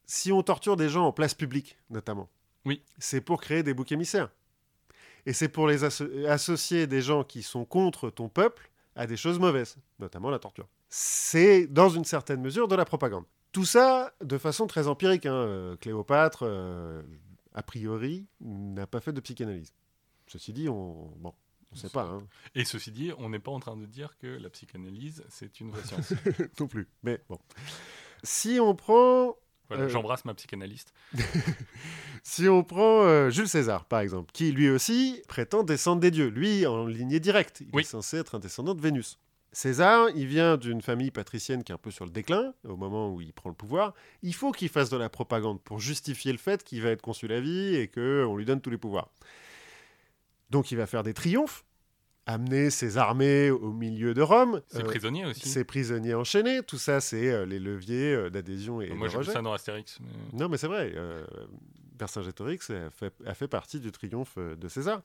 [0.06, 2.30] si on torture des gens en place publique, notamment,
[2.66, 2.82] Oui.
[2.98, 4.30] c'est pour créer des boucs émissaires.
[5.26, 9.18] Et c'est pour les asso- associer des gens qui sont contre ton peuple à des
[9.18, 10.68] choses mauvaises, notamment la torture.
[10.90, 13.26] C'est, dans une certaine mesure, de la propagande.
[13.52, 15.26] Tout ça de façon très empirique.
[15.26, 15.34] hein.
[15.34, 17.02] Euh, Cléopâtre, euh,
[17.54, 19.74] a priori, n'a pas fait de psychanalyse.
[20.28, 21.34] Ceci dit, on bon,
[21.72, 22.04] on sait pas.
[22.04, 22.24] hein.
[22.54, 25.72] Et ceci dit, on n'est pas en train de dire que la psychanalyse, c'est une
[25.72, 26.14] vraie science.
[26.60, 26.88] non plus.
[27.04, 27.40] Mais bon.
[28.24, 29.36] Si on prend,
[29.70, 29.90] Voilà, Euh.
[29.90, 30.94] J'embrasse ma psychanalyste.
[32.24, 36.28] si on prend euh, Jules César, par exemple, qui lui aussi prétend descendre des dieux,
[36.28, 37.82] lui en lignée directe, il Oui.
[37.82, 39.18] est censé être un descendant de Vénus.
[39.52, 43.10] César, il vient d'une famille patricienne qui est un peu sur le déclin au moment
[43.14, 43.94] où il prend le pouvoir.
[44.22, 47.32] Il faut qu'il fasse de la propagande pour justifier le fait qu'il va être consul
[47.32, 49.10] à vie et qu'on lui donne tous les pouvoirs.
[50.50, 51.64] Donc il va faire des triomphes,
[52.26, 54.62] amener ses armées au milieu de Rome.
[54.68, 55.48] C'est euh, prisonnier aussi.
[55.48, 59.32] ses prisonniers enchaînés, tout ça, c'est euh, les leviers euh, d'adhésion et Moi, de rejet.
[59.32, 60.00] ça dans Astérix.
[60.02, 60.94] mais- Non, mais c'est vrai.
[61.98, 65.02] Vercingétorix a fait, a fait partie du triomphe de César.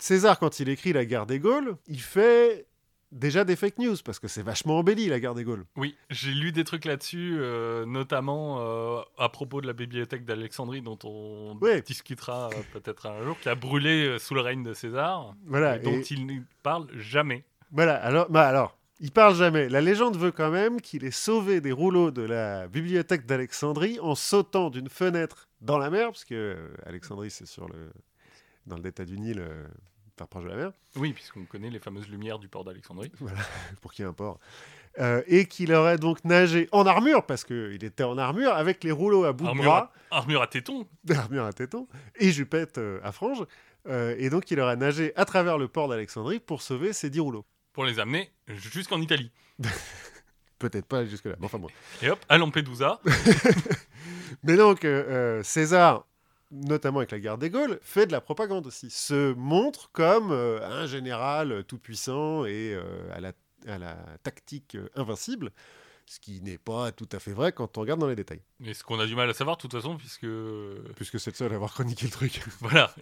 [0.00, 2.66] César, quand il écrit La guerre des Gaules, il fait
[3.12, 5.64] déjà des fake news, parce que c'est vachement embelli, la guerre des Gaules.
[5.76, 10.82] Oui, j'ai lu des trucs là-dessus, euh, notamment euh, à propos de la bibliothèque d'Alexandrie,
[10.82, 11.82] dont on Ouais.
[11.82, 15.76] discutera euh, peut-être un jour, qui a brûlé sous le règne de César, Voilà.
[15.76, 17.44] et dont et- il ne parle jamais.
[17.70, 19.68] Voilà, alors, bah alors, il parle jamais.
[19.68, 24.14] La légende veut quand même qu'il ait sauvé des rouleaux de la bibliothèque d'Alexandrie en
[24.14, 26.56] sautant d'une fenêtre dans la mer, parce que
[26.86, 27.90] Alexandrie, c'est sur le,
[28.66, 29.42] dans le delta du Nil,
[30.22, 30.72] euh, pas proche de la mer.
[30.96, 33.12] Oui, puisqu'on connaît les fameuses lumières du port d'Alexandrie.
[33.80, 34.38] pour qu'il y ait un port.
[34.98, 38.92] Euh, et qu'il aurait donc nagé en armure, parce qu'il était en armure, avec les
[38.92, 43.00] rouleaux à bout de bras, à, armure à téton armure à téton, et jupette euh,
[43.02, 43.44] à franges.
[43.88, 47.20] Euh, et donc il aurait nagé à travers le port d'Alexandrie pour sauver ces dix
[47.20, 47.46] rouleaux.
[47.72, 49.32] pour les amener jusqu'en Italie.
[50.58, 51.68] Peut-être pas jusque-là, mais enfin bon.
[52.02, 53.00] Et hop, à Lampedusa.
[54.44, 54.86] Mais donc,
[55.42, 56.06] César
[56.52, 60.60] notamment avec la guerre des Gaules, fait de la propagande aussi, se montre comme euh,
[60.68, 62.82] un général tout-puissant et euh,
[63.12, 63.32] à, la,
[63.66, 65.50] à la tactique euh, invincible,
[66.04, 68.74] ce qui n'est pas tout à fait vrai quand on regarde dans les détails, Mais
[68.74, 70.26] ce qu'on a du mal à savoir, de toute façon, puisque.
[70.96, 72.42] puisque c'est le seul à avoir chroniqué le truc.
[72.60, 72.94] Voilà.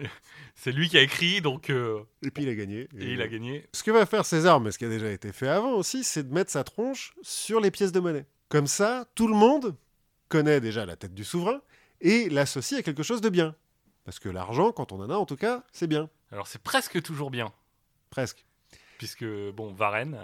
[0.54, 1.70] C'est lui qui a écrit, donc.
[1.70, 2.88] euh, Et puis il a gagné.
[2.98, 3.66] et il a gagné.
[3.72, 6.28] Ce que va faire César, mais ce qui a déjà été fait avant aussi, c'est
[6.28, 8.26] de mettre sa tronche sur les pièces de monnaie.
[8.48, 9.74] Comme ça, tout le monde
[10.28, 11.60] connaît déjà la tête du souverain
[12.00, 13.54] et l'associe à quelque chose de bien.
[14.04, 16.08] Parce que l'argent, quand on en a en tout cas, c'est bien.
[16.32, 17.52] Alors, c'est presque toujours bien.
[18.08, 18.44] Presque.
[18.98, 19.24] Puisque,
[19.54, 20.18] bon, Varenne.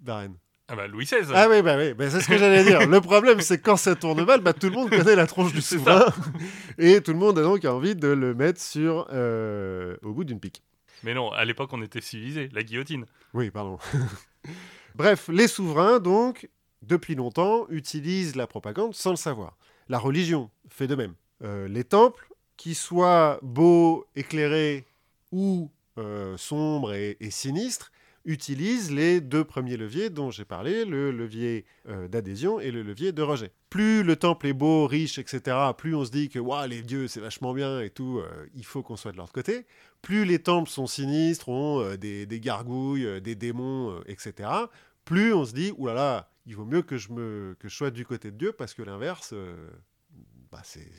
[0.00, 0.36] Varenne.
[0.68, 1.32] Ah bah, Louis XVI.
[1.34, 2.86] Ah oui, bah oui, bah c'est ce que j'allais dire.
[2.86, 5.52] Le problème, c'est que quand ça tourne mal, bah, tout le monde connaît la tronche
[5.52, 6.06] du souverain.
[6.78, 10.38] Et tout le monde a donc envie de le mettre sur, euh, au bout d'une
[10.38, 10.62] pique.
[11.02, 12.48] Mais non, à l'époque, on était civilisé.
[12.52, 13.06] La guillotine.
[13.34, 13.78] Oui, pardon.
[14.94, 16.48] Bref, les souverains, donc,
[16.82, 19.56] depuis longtemps, utilisent la propagande sans le savoir.
[19.88, 21.14] La religion fait de même.
[21.42, 24.84] Euh, les temples, qu'ils soient beaux, éclairés
[25.32, 27.92] ou euh, sombres et, sinistres,
[28.26, 33.12] utilisent les deux premiers leviers dont j'ai parlé, le levier euh, d'adhésion et le levier
[33.12, 33.50] de rejet.
[33.70, 37.20] Plus le temple est beau, riche, etc., plus on se dit que les dieux, c'est
[37.20, 38.20] vachement bien et tout,
[38.54, 39.64] il faut qu'on soit de leur côté.
[40.02, 44.50] Plus les temples sont sinistres, ont des, gargouilles, des démons, etc.,
[45.06, 47.74] plus on se dit, oulala, là là, il vaut mieux que je, me, que je
[47.74, 49.32] sois du côté de Dieu parce que l'inverse,
[50.52, 50.90] bah, c'est-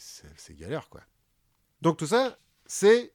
[0.55, 1.01] galère, quoi.
[1.81, 3.11] Donc tout ça, c'est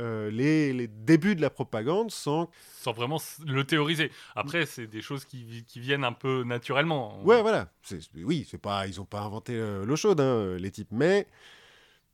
[0.00, 2.50] euh, les, les débuts de la propagande sans
[2.80, 4.12] Sans vraiment le théoriser.
[4.36, 7.20] Après, c'est des choses qui, qui viennent un peu naturellement.
[7.24, 7.70] Ouais, voilà.
[8.14, 11.26] Oui, pas, ils n'ont pas inventé euh, l'eau chaude, hein, les types, mais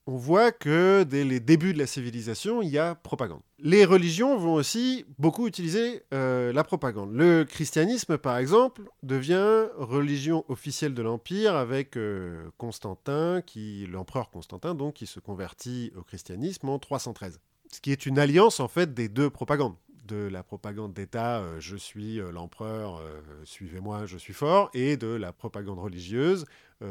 [0.06, 3.40] on voit que dès les débuts de la civilisation, il y a propagande.
[3.58, 7.14] Les religions vont aussi beaucoup utiliser euh, la propagande.
[7.14, 14.74] Le christianisme, par exemple, devient religion officielle de l'Empire avec euh, Constantin, qui, l'empereur Constantin,
[14.74, 17.40] donc, qui se convertit au christianisme en 313.
[17.72, 21.56] Ce qui est une alliance, en fait, des deux propagandes de la propagande d'État, euh,
[21.60, 23.00] je suis l'empereur,
[23.44, 26.44] suivez-moi, je suis fort, et de la propagande religieuse,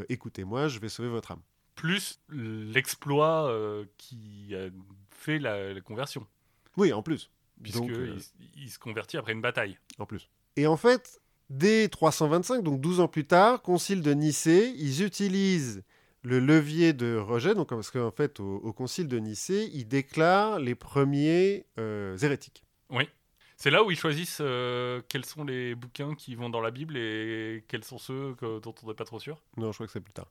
[0.10, 1.42] écoutez-moi, je vais sauver votre âme.
[1.76, 4.70] Plus l'exploit euh, qui a
[5.12, 6.26] fait la, la conversion.
[6.78, 7.30] Oui, en plus.
[7.62, 8.18] Puisque Donc, euh,
[8.56, 9.78] il se convertit après une bataille.
[10.00, 10.30] en plus.
[10.56, 11.20] Et en fait,
[11.50, 15.84] dès 325, donc 12 ans plus tard, concile de Nicée, ils utilisent
[16.24, 20.60] le levier de rejet, donc parce qu'en fait, au, au concile de Nicée, ils déclarent
[20.60, 22.64] les premiers euh, hérétiques.
[22.90, 23.08] Oui.
[23.58, 26.98] C'est là où ils choisissent euh, quels sont les bouquins qui vont dans la Bible
[26.98, 29.42] et quels sont ceux que- dont on n'est pas trop sûr.
[29.58, 30.30] Non, je crois que c'est plus tard.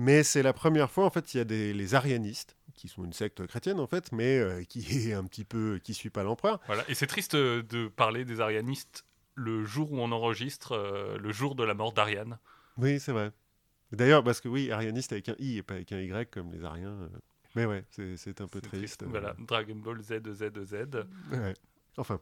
[0.00, 3.04] Mais c'est la première fois, en fait, il y a des, les arianistes, qui sont
[3.04, 6.22] une secte chrétienne, en fait, mais euh, qui est un petit peu, qui suit pas
[6.22, 6.58] l'empereur.
[6.64, 6.88] Voilà.
[6.88, 11.32] Et c'est triste euh, de parler des arianistes le jour où on enregistre, euh, le
[11.32, 12.38] jour de la mort d'Ariane.
[12.78, 13.30] Oui, c'est vrai.
[13.92, 16.64] D'ailleurs, parce que oui, arianiste avec un i et pas avec un y comme les
[16.64, 17.10] ariens.
[17.54, 17.84] Mais ouais,
[18.16, 19.04] c'est un peu triste.
[19.06, 20.74] Voilà, Dragon Ball Z, Z, Z.
[21.30, 21.52] Ouais.
[21.98, 22.20] Enfin.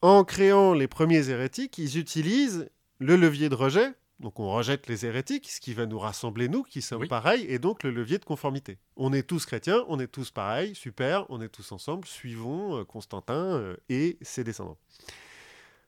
[0.00, 3.94] En créant les premiers hérétiques, ils utilisent le levier de rejet.
[4.20, 7.08] Donc on rejette les hérétiques, ce qui va nous rassembler, nous, qui sommes Oui.
[7.08, 8.78] pareils, et donc le levier de conformité.
[8.96, 12.84] On est tous chrétiens, on est tous pareils, super, on est tous ensemble, suivons euh,
[12.84, 14.76] Constantin euh, et ses descendants.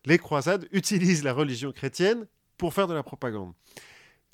[0.07, 2.27] Les croisades utilisent la religion chrétienne
[2.57, 3.53] pour faire de la propagande.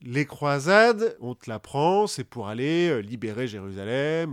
[0.02, 4.30] Les croisades, on te l'apprend, c'est pour aller euh, libérer Jérusalem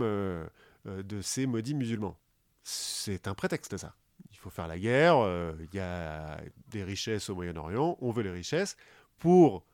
[0.84, 2.16] de ces maudits musulmans.
[2.62, 3.96] C'est un prétexte, ça.
[4.30, 5.16] Il faut faire la guerre,
[5.58, 8.76] il y a des richesses au Moyen-Orient, on veut les richesses.
[9.18, 9.64] Pour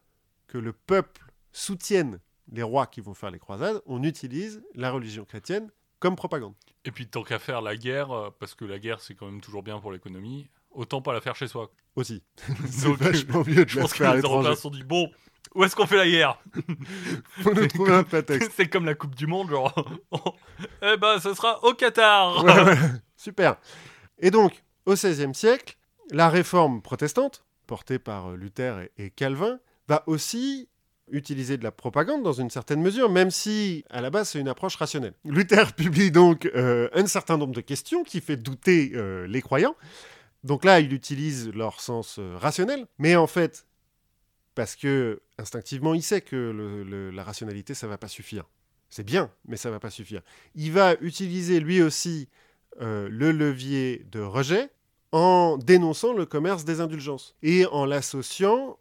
[0.47, 2.21] que le peuple soutienne
[2.51, 6.55] les rois qui vont faire les croisades, on utilise la religion chrétienne comme propagande.
[6.85, 9.41] Et puis tant qu'à faire la guerre, euh, parce que la guerre c'est quand même
[9.41, 11.71] toujours bien pour l'économie, autant pas la faire chez soi.
[11.95, 12.23] Aussi.
[12.83, 15.11] Donc, vachement mieux de Je la pense que les Européens se sont dit bon,
[15.55, 16.43] où est-ce qu'on fait la guerre
[17.43, 18.53] faut nous trouver un prétexte.
[18.57, 19.75] C'est comme la Coupe du Monde, genre.
[20.83, 22.43] eh ben, ce sera au Qatar.
[22.45, 22.79] Ouais, ouais.
[23.17, 23.57] Super.
[24.19, 25.77] Et donc, au XVIe siècle,
[26.11, 29.59] la réforme protestante, portée par euh, Luther et, Calvin,
[29.89, 30.69] va aussi
[31.11, 34.49] utiliser de la propagande dans une certaine mesure, même si à la base c'est une
[34.49, 35.15] approche rationnelle.
[35.25, 39.77] Luther publie donc euh, un certain nombre de questions qui fait douter euh, les croyants.
[40.45, 43.65] Donc là, il utilise leur sens rationnel, mais en fait,
[44.57, 48.45] parce que instinctivement, il sait que la rationalité, ça va pas suffire.
[48.91, 50.21] C'est bien, mais ça va pas suffire.
[50.57, 52.29] Il va utiliser lui aussi
[52.81, 54.69] le levier de rejet
[55.13, 58.79] en dénonçant le commerce des indulgences et en l'associant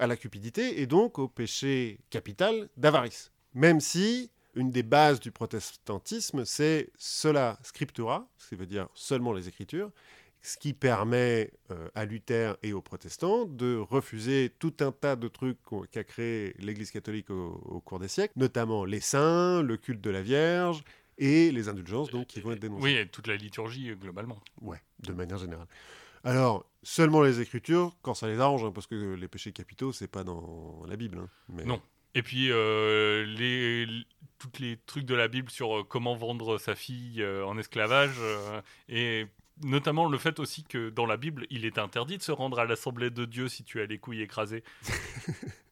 [0.00, 3.30] à la cupidité et donc au péché capital d'avarice.
[3.54, 9.32] Même si une des bases du protestantisme, c'est sola scriptura, ce qui veut dire seulement
[9.32, 9.90] les écritures,
[10.42, 15.28] ce qui permet euh, à Luther et aux protestants de refuser tout un tas de
[15.28, 15.58] trucs
[15.90, 20.22] qu'a créé l'Église catholique au, cours des siècles, notamment les saints, le culte de la
[20.22, 20.82] Vierge
[21.18, 22.82] et les indulgences donc, qui vont être dénoncées.
[22.82, 24.40] Oui, et toute la liturgie euh, globalement.
[24.60, 25.66] Ouais, de manière générale.
[26.24, 30.08] Alors, seulement les Écritures, quand ça les arrange, hein, parce que les péchés capitaux, c'est
[30.08, 31.18] pas dans la Bible.
[31.18, 31.64] hein, mais...
[31.64, 31.80] Non.
[32.16, 33.86] Et puis, euh, les,
[34.38, 38.16] tous les trucs de la Bible sur euh, comment vendre sa fille euh, en esclavage,
[38.20, 39.26] euh, et
[39.62, 42.64] notamment le fait aussi que dans la Bible, il est interdit de se rendre à
[42.64, 44.62] l'assemblée de Dieu si tu as les couilles écrasées.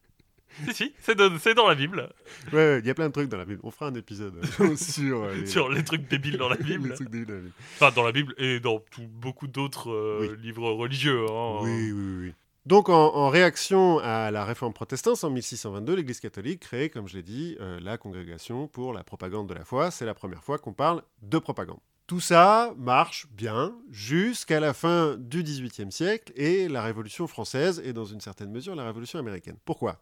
[0.67, 2.09] si, si, c'est dans, c'est dans la Bible,
[2.51, 3.59] Ouais, ouais, il y a plein de trucs dans la Bible.
[3.63, 5.45] On fera un épisode euh, sur, euh, les...
[5.45, 6.93] sur les trucs débiles dans la les Bible.
[6.93, 7.53] trucs débiles dans la Bible.
[7.75, 10.37] Enfin, dans la Bible et dans tout- beaucoup d'autres euh, Oui.
[10.43, 11.25] livres religieux.
[11.29, 11.59] hein.
[11.61, 12.33] Oui, oui, oui, oui.
[12.65, 17.17] Donc, en, en réaction à la réforme protestante, en 1622, l'Église catholique crée, comme je
[17.17, 19.91] l'ai dit, euh, la Congrégation pour la propagande de la foi.
[19.91, 21.79] C'est la première fois qu'on parle de propagande.
[22.07, 27.91] Tout ça marche bien jusqu'à la fin du XVIIIe siècle et la Révolution française et,
[27.93, 29.55] dans une certaine mesure, la Révolution américaine.
[29.65, 29.99] Pourquoi?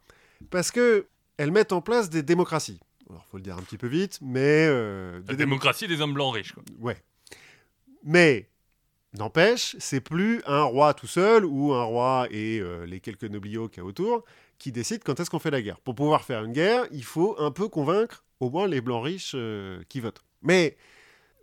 [0.49, 2.79] Parce que elles mettent en place des démocraties.
[3.09, 6.13] Alors, faut le dire un petit peu vite, mais euh, La des démocratie des hommes
[6.13, 6.53] blancs riches.
[6.53, 6.63] Quoi.
[6.79, 6.97] Ouais.
[8.03, 8.49] Mais,
[9.17, 13.67] n'empêche, c'est plus un roi tout seul ou un roi et euh, les quelques nobliaux
[13.67, 14.23] qu'il y a autour
[14.57, 15.79] qui décident quand est-ce qu'on fait la guerre.
[15.79, 19.33] Pour pouvoir faire une guerre, il faut un peu convaincre au moins les blancs riches
[19.33, 20.23] euh, qui votent.
[20.43, 20.77] Mais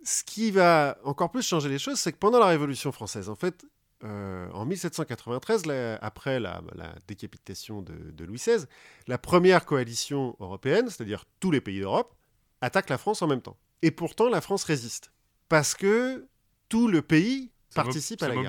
[0.03, 3.35] ce qui va encore plus changer les choses, c'est que pendant la Révolution française, en
[3.35, 3.65] fait,
[4.03, 8.65] euh, en 1793, la- après la, la décapitation de, de Louis XVI,
[9.07, 12.15] la première coalition européenne, c'est-à-dire tous les pays d'Europe,
[12.61, 13.57] attaque la France en même temps.
[13.81, 15.11] Et pourtant, la France résiste.
[15.49, 16.27] Parce que
[16.69, 18.43] tout le pays Se participe à la guerre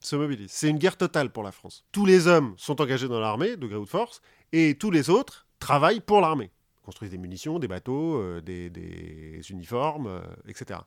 [0.00, 0.50] se mobilise.
[0.50, 1.84] C'est une guerre totale pour la France.
[1.90, 4.20] Tous les hommes sont engagés dans l'armée, de gré ou de force,
[4.52, 6.50] et tous les autres travaillent pour l'armée.
[6.82, 10.80] Construisent des munitions, des bateaux, euh, des, des uniformes, euh, etc.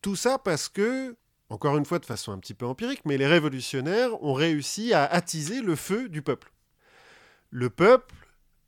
[0.00, 1.14] Tout ça parce que,
[1.50, 5.04] encore une fois de façon un petit peu empirique, mais les révolutionnaires ont réussi à
[5.04, 6.52] attiser le feu du peuple.
[7.50, 8.14] Le peuple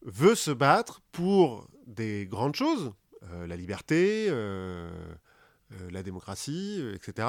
[0.03, 2.93] veut se battre pour des grandes choses,
[3.25, 4.91] euh, la liberté, euh,
[5.73, 7.29] euh, la démocratie, etc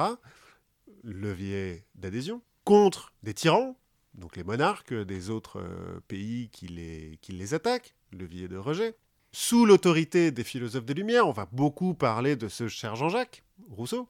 [1.04, 3.76] levier d'adhésion, contre des tyrans,
[4.14, 5.60] donc les monarques des autres
[6.06, 8.94] pays qui les, qui les attaquent, levier de rejet,
[9.32, 14.08] sous l'autorité des philosophes des Lumières, on va beaucoup parler de ce cher Jean-Jacques Rousseau,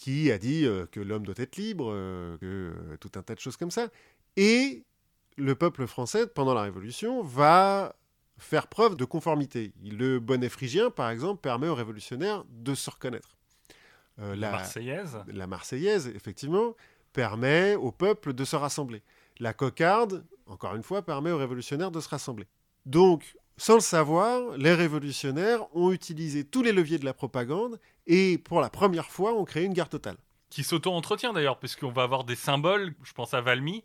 [0.00, 3.34] qui a dit euh, que l'homme doit être libre, euh, que euh, tout un tas
[3.34, 3.88] de choses comme ça,
[4.36, 4.82] et
[5.36, 7.94] le peuple français, pendant la Révolution, va
[8.38, 9.74] faire preuve de conformité.
[9.84, 13.36] Le bonnet phrygien, par exemple, permet aux révolutionnaires de se reconnaître.
[14.18, 15.18] Euh, la- Marseillaise.
[15.26, 16.74] la Marseillaise, effectivement,
[17.12, 19.02] permet au peuple de se rassembler.
[19.38, 22.46] La cocarde, encore une fois, permet aux révolutionnaires de se rassembler.
[22.86, 28.38] Donc, sans le savoir, les révolutionnaires ont utilisé tous les leviers de la propagande et,
[28.38, 30.16] pour la première fois, ont créé une guerre totale.
[30.48, 32.94] Qui s'auto-entretient d'ailleurs, puisqu'on va avoir des symboles.
[33.02, 33.84] Je pense à Valmy,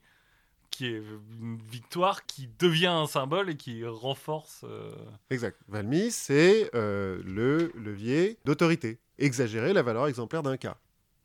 [0.72, 1.02] qui est
[1.42, 4.62] une victoire qui devient un symbole et qui renforce.
[4.64, 4.96] euh,
[5.30, 5.60] Exact.
[5.68, 9.00] Valmy, c'est euh, le levier d'autorité.
[9.20, 10.78] Exagérer la valeur exemplaire d'un cas.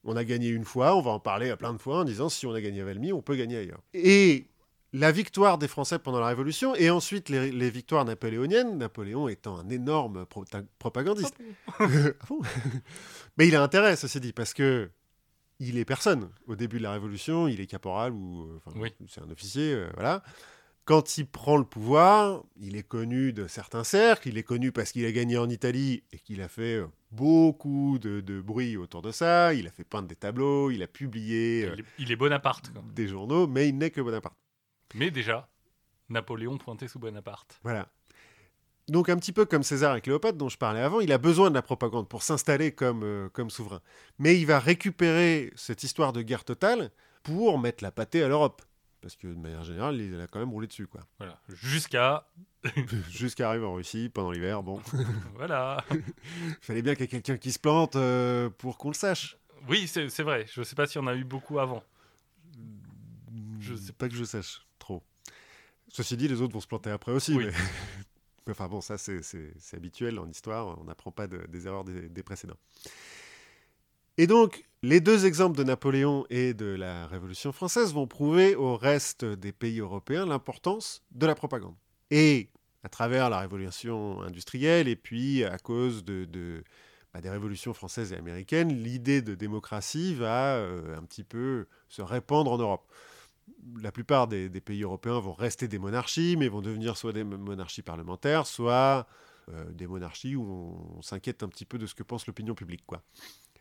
[0.02, 2.28] On a gagné une fois, on va en parler à plein de fois en disant
[2.28, 3.80] si on a gagné à Valmy, on peut gagner ailleurs.
[3.94, 4.46] Et
[4.92, 9.56] la victoire des Français pendant la Révolution et ensuite les, les victoires napoléoniennes, Napoléon étant
[9.58, 10.26] un énorme
[10.78, 11.36] propagandiste.
[11.78, 11.86] Ah
[12.28, 12.40] bon?
[13.36, 14.90] Mais il a intérêt, ceci dit, parce que
[15.60, 16.30] il est personne.
[16.46, 18.92] Au début de la Révolution, il est caporal ou euh, enfin, Oui.
[19.08, 20.22] c'est un officier, euh, voilà.
[20.86, 24.90] Quand il prend le pouvoir, il est connu de certains cercles, il est connu parce
[24.90, 29.02] qu'il a gagné en Italie et qu'il a fait euh, beaucoup de, de bruit autour
[29.02, 32.16] de ça, il a fait peindre des tableaux, il a publié il, est, il est
[32.16, 32.72] Bonaparte.
[32.72, 32.82] quoi.
[32.94, 34.34] des journaux, mais il n'est que Bonaparte.
[34.94, 35.48] Mais déjà,
[36.08, 37.60] Napoléon pointé sous Bonaparte.
[37.62, 37.88] Voilà.
[38.88, 41.50] Donc un petit peu comme César et Cléopâtre dont je parlais avant, il a besoin
[41.50, 43.80] de la propagande pour s'installer comme, euh, comme souverain.
[44.18, 46.90] Mais il va récupérer cette histoire de guerre totale
[47.22, 48.62] pour mettre la pâtée à l'Europe.
[49.00, 51.02] Parce que de manière générale, il a quand même roulé dessus, quoi.
[51.18, 51.40] Voilà.
[51.48, 52.28] Jusqu'à.
[53.10, 54.82] Jusqu'à arriver en Russie pendant l'hiver, bon.
[55.36, 55.84] Voilà.
[55.90, 56.02] Il
[56.60, 59.38] fallait bien qu'il y ait quelqu'un qui se plante euh, pour qu'on le sache.
[59.68, 60.46] Oui, c'est vrai.
[60.52, 61.82] Je sais pas si on a eu beaucoup avant.
[63.60, 64.66] Je sais pas que je sache.
[65.92, 67.34] Ceci dit, les autres vont se planter après aussi.
[67.34, 67.46] Oui.
[67.46, 68.50] Mais...
[68.52, 69.20] enfin bon, ça c'est-
[69.74, 70.78] habituel en histoire.
[70.80, 72.56] On n'apprend pas de- des erreurs des, des précédents.
[74.18, 78.76] Et donc, les deux exemples de Napoléon et de la Révolution française vont prouver au
[78.76, 81.74] reste des pays européens l'importance de la propagande.
[82.10, 82.50] Et
[82.82, 86.62] à travers la révolution industrielle et puis à cause de, de-
[87.14, 92.02] bah, des révolutions françaises et américaines, l'idée de démocratie va euh, un petit peu se
[92.02, 92.90] répandre en Europe.
[93.80, 97.82] La plupart des, pays européens vont rester des monarchies, mais vont devenir soit des monarchies
[97.82, 99.06] parlementaires, soit
[99.48, 102.54] euh, des monarchies où on, on s'inquiète un petit peu de ce que pense l'opinion
[102.54, 102.84] publique.
[102.86, 103.02] Quoi.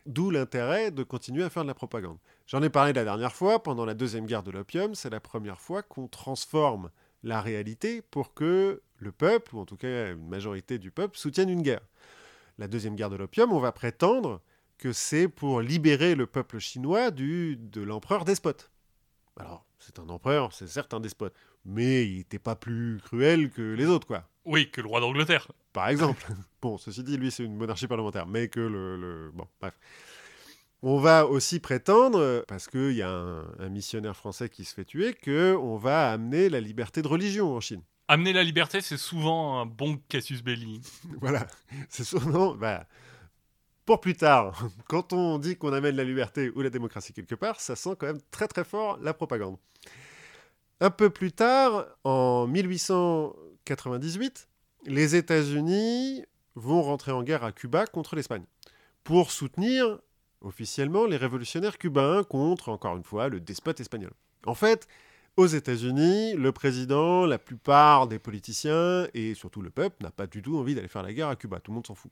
[0.05, 2.17] D'où l'intérêt de continuer à faire de la propagande.
[2.47, 5.61] J'en ai parlé la dernière fois, pendant la deuxième guerre de l'opium, c'est la première
[5.61, 6.89] fois qu'on transforme
[7.23, 11.49] la réalité pour que le peuple, ou en tout cas une majorité du peuple, soutienne
[11.49, 11.85] une guerre.
[12.57, 14.41] La deuxième guerre de l'opium, on va prétendre
[14.77, 18.71] que c'est pour libérer le peuple chinois du, de l'empereur despote.
[19.39, 21.33] Alors, c'est un empereur, c'est certes un despote,
[21.65, 24.27] mais il n'était pas plus cruel que les autres, quoi.
[24.45, 25.47] Oui, que le roi d'Angleterre.
[25.73, 26.25] Par exemple.
[26.61, 28.97] bon, ceci dit, lui, c'est une monarchie parlementaire, mais que le...
[28.97, 29.31] le...
[29.33, 29.77] Bon, bref.
[30.81, 34.85] On va aussi prétendre, parce qu'il y a un, un, missionnaire français qui se fait
[34.85, 37.81] tuer, qu'on va amener la liberté de religion en Chine.
[38.07, 40.81] Amener la liberté, c'est souvent un bon casus belli.
[41.21, 41.47] voilà,
[41.89, 42.55] c'est souvent...
[42.55, 42.87] Bah,
[43.89, 47.59] pour plus tard, quand on dit qu'on amène la liberté ou la démocratie quelque part,
[47.59, 49.57] ça sent quand même très très fort la propagande.
[50.79, 54.47] Un peu plus tard, en 1898,
[54.85, 56.23] les États-Unis
[56.53, 58.43] vont rentrer en guerre à Cuba contre l'Espagne
[59.03, 59.97] pour soutenir
[60.41, 64.11] officiellement les révolutionnaires cubains contre, encore une fois, le despote espagnol.
[64.45, 64.87] En fait,
[65.35, 70.43] aux États-Unis, le président, la plupart des politiciens et surtout le peuple n'a pas du
[70.43, 71.59] tout envie d'aller faire la guerre à Cuba.
[71.59, 72.11] Tout le monde s'en fout.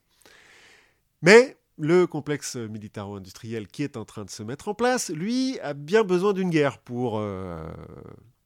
[1.22, 5.74] Mais le complexe militaro-industriel qui est en train de se mettre en place, lui, a
[5.74, 7.70] bien besoin d'une guerre pour euh,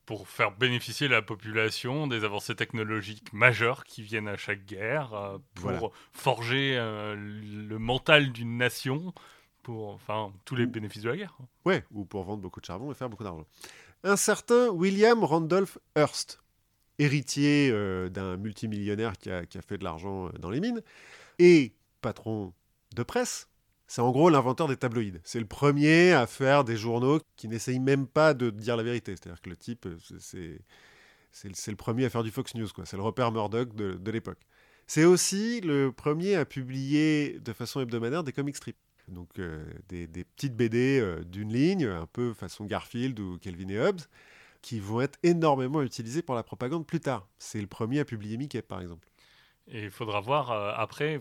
[0.06, 5.38] pour faire bénéficier la population des avancées technologiques majeures qui viennent à chaque guerre, euh,
[5.56, 9.14] pour forger euh, le mental d'une nation,
[9.64, 11.38] pour enfin tous les bénéfices de la guerre.
[11.66, 13.46] Ouais, ou pour vendre beaucoup de charbon et faire beaucoup d'argent.
[14.04, 16.42] Un certain William Randolph Hearst,
[17.00, 17.72] héritier
[18.10, 20.82] d'un multimillionnaire qui a, qui a, fait de l'argent dans les mines,
[21.40, 22.54] et patron
[22.96, 23.48] de presse,
[23.88, 25.20] c'est en gros l'inventeur des tabloïds.
[25.24, 29.12] C'est le premier à faire des journaux qui n'essayent même pas de dire la vérité.
[29.12, 29.88] C'est-à-dire que le type,
[30.20, 30.62] c'est,
[31.32, 32.68] c'est, le premier à faire du Fox News.
[32.86, 34.40] C'est le repère Murdoch de, l'époque.
[34.88, 38.78] C'est aussi le premier à publier de façon hebdomadaire des comic strips.
[39.08, 43.80] Donc euh, des, petites BD euh, d'une ligne, un peu façon Garfield ou Kelvin et
[43.80, 44.02] Hobbes,
[44.62, 47.28] qui vont être énormément utilisées pour la propagande plus tard.
[47.40, 49.08] C'est le premier à publier Mickey, par exemple.
[49.68, 51.20] Et il faudra voir euh, après,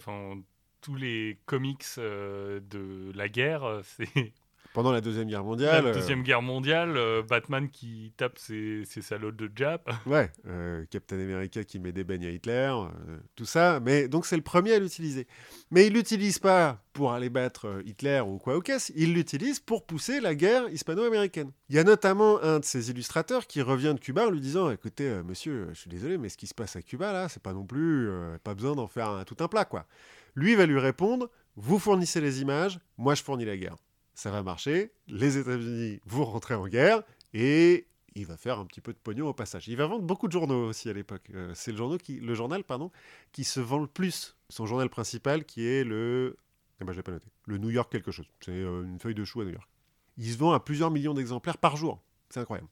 [0.80, 4.32] tous les comics euh, de la guerre, euh, c'est
[4.72, 5.84] pendant la Deuxième Guerre mondiale.
[5.84, 9.90] La Deuxième Guerre mondiale, euh, Batman qui tape ses, ses, salauds de Jap.
[10.06, 13.80] Ouais, euh, Captain America qui met des beignes à Hitler, euh, tout ça.
[13.80, 15.26] Mais donc c'est le premier à l'utiliser.
[15.70, 19.86] Mais il l'utilise pas pour aller battre Hitler ou quoi au caisse, il l'utilise pour
[19.86, 21.50] pousser la guerre hispano-américaine.
[21.68, 24.70] Il y a notamment un de ses illustrateurs qui revient de Cuba en lui disant
[24.70, 27.52] Écoutez, monsieur, je suis désolé, mais ce qui se passe à Cuba là, c'est pas
[27.52, 28.08] non plus.
[28.44, 29.86] pas besoin d'en faire un, tout un plat, quoi.
[30.34, 33.76] Lui va lui répondre Vous fournissez les images, moi je fournis la guerre
[34.20, 37.02] ça va marcher, les États-Unis vont rentrer en guerre
[37.32, 39.66] et il va faire un petit peu de pognon au passage.
[39.68, 41.30] Il va vendre beaucoup de journaux aussi à l'époque.
[41.34, 42.90] Euh, c'est le, qui, le journal pardon,
[43.32, 44.36] qui se vend le plus.
[44.50, 46.36] Son journal principal qui est le...
[46.82, 47.28] Eh ben, je pas noter.
[47.46, 48.26] Le New York quelque chose.
[48.40, 49.68] C'est euh, une feuille de chou à New York.
[50.18, 52.02] Il se vend à plusieurs millions d'exemplaires par jour.
[52.28, 52.68] C'est incroyable.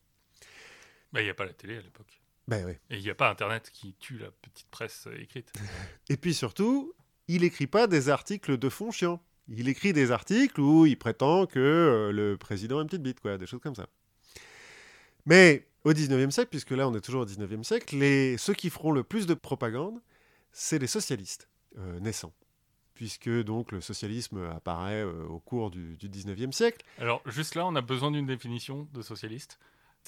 [1.15, 2.21] Bah, il n'y a pas la télé à l'époque.
[2.47, 2.73] Ben oui.
[2.91, 5.51] Et il n'y a pas Internet qui tue la petite presse écrite.
[6.11, 6.93] et puis surtout,
[7.29, 11.47] il écrit pas des articles de fond chiants il écrit des articles où il prétend
[11.47, 13.87] que euh, le président a une petite bite, quoi, des choses comme ça.
[15.27, 18.71] Mais au 19e siècle, puisque là on est toujours au 19e siècle, les, ceux qui
[18.71, 20.01] feront le plus de propagande,
[20.53, 21.49] c'est les socialistes
[21.79, 22.33] euh, naissants.
[22.95, 26.85] Puisque donc le socialisme apparaît euh, au cours du, du 19e siècle.
[26.99, 29.59] Alors juste là, on a besoin d'une définition de socialiste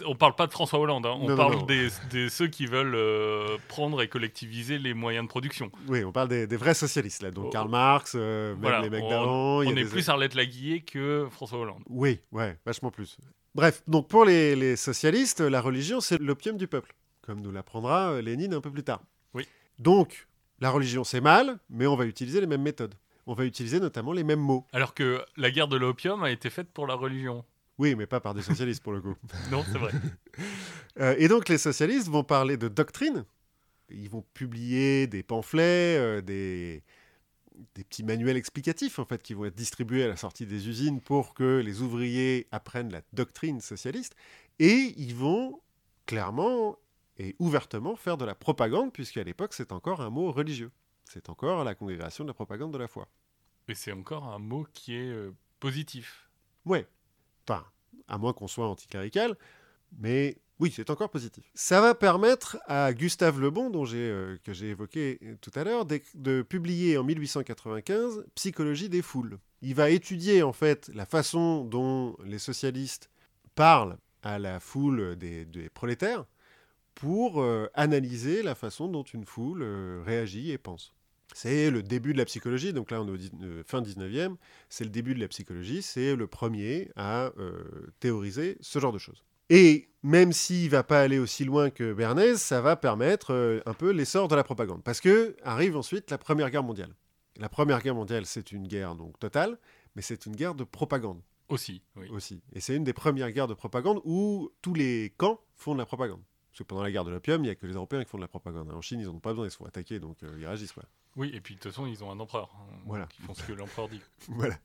[0.05, 1.17] on parle pas de François Hollande, hein.
[1.21, 1.67] on non, parle non, non.
[1.67, 5.71] Des, des, ceux qui veulent euh, prendre et collectiviser les moyens de production.
[5.89, 7.31] Oui, on parle des, des vrais socialistes, là.
[7.31, 7.51] Donc oh.
[7.51, 9.59] Karl Marx, euh, même voilà, les mecs on, d'avant.
[9.59, 9.85] On est des...
[9.85, 11.83] plus Arlette Laguillet que François Hollande.
[11.89, 13.19] Oui, ouais, vachement plus.
[13.55, 18.13] Bref, donc pour les, les socialistes, la religion, c'est l'opium du peuple, comme nous l'apprendra
[18.13, 19.03] euh, Lénine un peu plus tard.
[19.35, 19.47] Oui.
[19.79, 20.29] Donc,
[20.61, 22.95] la religion, c'est mal, mais on va utiliser les mêmes méthodes.
[23.27, 24.67] On va utiliser notamment les mêmes mots.
[24.73, 27.45] Alors que la guerre de l'opium a été faite pour la religion.
[27.81, 29.15] Oui, mais pas par des socialistes pour le coup.
[29.51, 29.91] non, c'est vrai.
[31.01, 33.25] euh, et donc les socialistes vont parler de doctrine.
[33.89, 36.83] Ils vont publier des pamphlets, euh, des,
[37.75, 41.01] des petits manuels explicatifs en fait qui vont être distribués à la sortie des usines
[41.01, 44.15] pour que les ouvriers apprennent la doctrine socialiste.
[44.59, 45.63] Et ils vont
[46.05, 46.77] clairement
[47.17, 50.71] et ouvertement faire de la propagande puisqu'à l'époque c'est encore un mot religieux.
[51.07, 53.09] C'est encore la congrégation de la propagande de la foi.
[53.69, 56.29] Et c'est encore un mot qui est euh, positif.
[56.67, 56.87] Ouais,
[57.49, 57.65] Enfin,
[58.09, 59.37] à moins qu'on soit anticlérical,
[59.99, 61.51] mais oui, c'est encore positif.
[61.55, 65.65] Ça va permettre à Gustave Le Bon, dont j'ai, euh, que j'ai évoqué tout à
[65.65, 69.39] l'heure, de, publier en 1895 Psychologie des foules.
[69.63, 73.11] Il va étudier en fait la façon dont les socialistes
[73.55, 76.27] parlent à la foule des, prolétaires
[76.95, 80.93] pour euh, analyser la façon dont une foule euh, réagit et pense.
[81.35, 84.37] C'est le début de la psychologie, donc là on est au euh, fin 19e,
[84.69, 87.63] c'est le début de la psychologie, c'est le premier à euh,
[88.01, 89.23] théoriser ce genre de choses.
[89.49, 93.75] Et même s'il va pas aller aussi loin que Bernays, ça va permettre euh, un
[93.75, 94.83] peu l'essor de la propagande.
[94.85, 96.95] Parce que arrive ensuite la Première Guerre mondiale.
[97.37, 99.59] La Première Guerre mondiale, c'est une guerre donc totale,
[99.97, 102.09] mais c'est une guerre de propagande Aussi, oui.
[102.11, 102.43] aussi.
[102.53, 105.87] Et c'est une des premières guerres de propagande où tous les camps font de la
[105.87, 106.23] propagande.
[106.51, 108.19] Parce que pendant la guerre de l'opium, il n'y a que les Européens qui font
[108.19, 108.71] de la propagande.
[108.71, 110.73] En Chine, ils n'en ont pas besoin, ils se font attaquer, donc euh, ils réagissent.
[110.73, 110.85] Quoi.
[111.17, 112.51] Oui, et puis de toute façon, ils ont un empereur.
[112.55, 113.07] hein, Voilà.
[113.07, 114.01] Qui font ce que l'empereur dit.
[114.29, 114.57] voilà.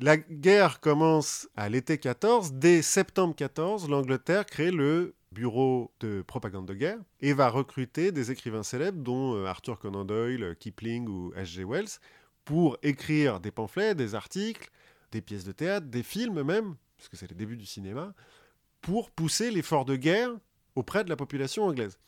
[0.00, 2.54] La guerre commence à l'été 14.
[2.54, 8.30] Dès septembre 14, l'Angleterre crée le bureau de propagande de guerre et va recruter des
[8.30, 11.64] écrivains célèbres, dont euh, Arthur Conan Doyle, Kipling ou H.G.
[11.64, 11.88] Wells,
[12.44, 14.70] pour écrire des pamphlets, des articles,
[15.12, 18.14] des pièces de théâtre, des films même, parce que c'est le début du cinéma,
[18.80, 20.30] pour pousser l'effort de guerre
[20.74, 21.98] auprès de la population anglaise.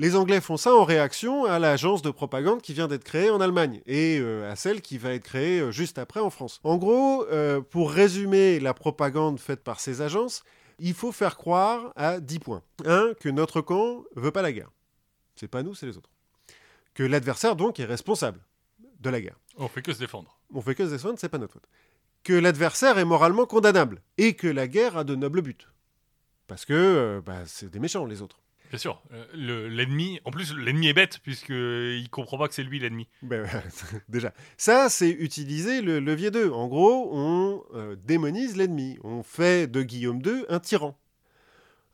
[0.00, 3.40] Les Anglais font ça en réaction à l'agence de propagande qui vient d'être créée en
[3.40, 6.60] Allemagne et euh, à celle qui va être créée euh, juste après en France.
[6.62, 10.44] En gros, euh, pour résumer la propagande faite par ces agences,
[10.78, 12.62] il faut faire croire à 10 points.
[12.84, 13.14] 1.
[13.18, 14.70] Que notre camp veut pas la guerre.
[15.34, 16.10] C'est pas nous, c'est les autres.
[16.94, 18.40] Que l'adversaire, donc, est responsable
[19.00, 19.40] de la guerre.
[19.56, 20.38] On fait que se défendre.
[20.54, 21.68] On fait que se défendre, c'est pas notre faute.
[22.22, 25.66] Que l'adversaire est moralement condamnable et que la guerre a de nobles buts.
[26.46, 28.38] Parce que euh, bah, c'est des méchants, les autres.
[28.68, 29.02] Bien sûr.
[29.12, 33.08] euh, le- L'ennemi, en plus, l'ennemi est bête, puisqu'il comprend pas que c'est lui l'ennemi.
[33.22, 33.46] Ben,
[34.08, 36.50] déjà, ça, c'est utiliser le levier 2.
[36.50, 38.98] En gros, on euh, démonise l'ennemi.
[39.02, 40.98] On fait de Guillaume II un tyran.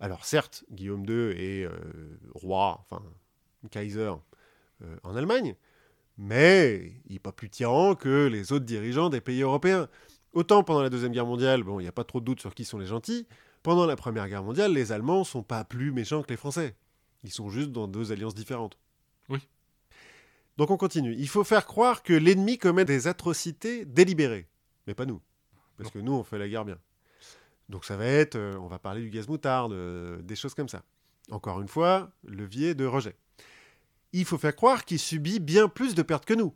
[0.00, 1.70] Alors, certes, Guillaume II est euh,
[2.34, 3.02] roi, enfin,
[3.70, 4.10] Kaiser
[4.82, 5.54] euh, en Allemagne,
[6.18, 9.88] mais il n'est pas plus tyran que les autres dirigeants des pays européens.
[10.32, 12.54] Autant pendant la Deuxième Guerre mondiale, bon, il n'y a pas trop de doute sur
[12.54, 13.26] qui sont les gentils.
[13.64, 16.76] Pendant la Première Guerre mondiale, les Allemands sont pas plus méchants que les Français.
[17.22, 18.76] Ils sont juste dans deux alliances différentes.
[19.30, 19.38] Oui.
[20.58, 21.14] Donc on continue.
[21.14, 24.46] Il faut faire croire que l'ennemi commet des atrocités délibérées,
[24.86, 25.22] mais pas nous.
[25.78, 26.78] Parce que nous, on fait la guerre bien.
[27.70, 30.68] Donc ça va être, euh, on va parler du gaz moutarde, euh, des choses comme
[30.68, 30.82] ça.
[31.30, 33.16] Encore une fois, levier de rejet.
[34.12, 36.54] Il faut faire croire qu'il subit bien plus de pertes que nous.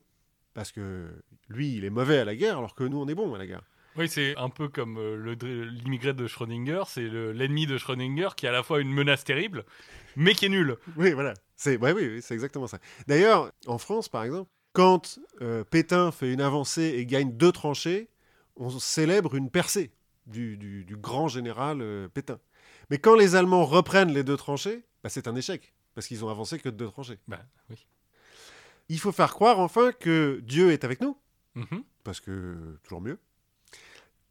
[0.53, 1.09] Parce que
[1.49, 3.47] lui, il est mauvais à la guerre, alors que nous, on est bon à la
[3.47, 3.63] guerre.
[3.99, 5.35] Oui, c'est un peu comme euh,
[5.85, 9.25] l'immigré de Schrödinger, c'est le- l'ennemi de Schrödinger qui est à la fois une menace
[9.25, 9.65] terrible,
[10.17, 10.77] mais qui est nul.
[10.97, 11.35] Oui, voilà.
[11.57, 12.79] C'est ouais, oui, oui, c'est exactement ça.
[13.09, 18.09] D'ailleurs, en France, par exemple, quand euh, Pétain fait une avancée et gagne deux tranchées,
[18.57, 19.91] on célèbre une percée
[20.27, 22.39] du, du- du grand général euh, Pétain.
[22.91, 26.29] Mais quand les Allemands reprennent les deux tranchées, bah, c'est un échec, parce qu'ils ont
[26.29, 27.19] avancé que de deux tranchées.
[27.27, 27.41] Bah
[27.71, 27.87] oui.
[28.89, 31.17] Il faut faire croire enfin que Dieu est avec nous,
[31.57, 31.83] Mhm.
[32.05, 33.19] parce que toujours mieux.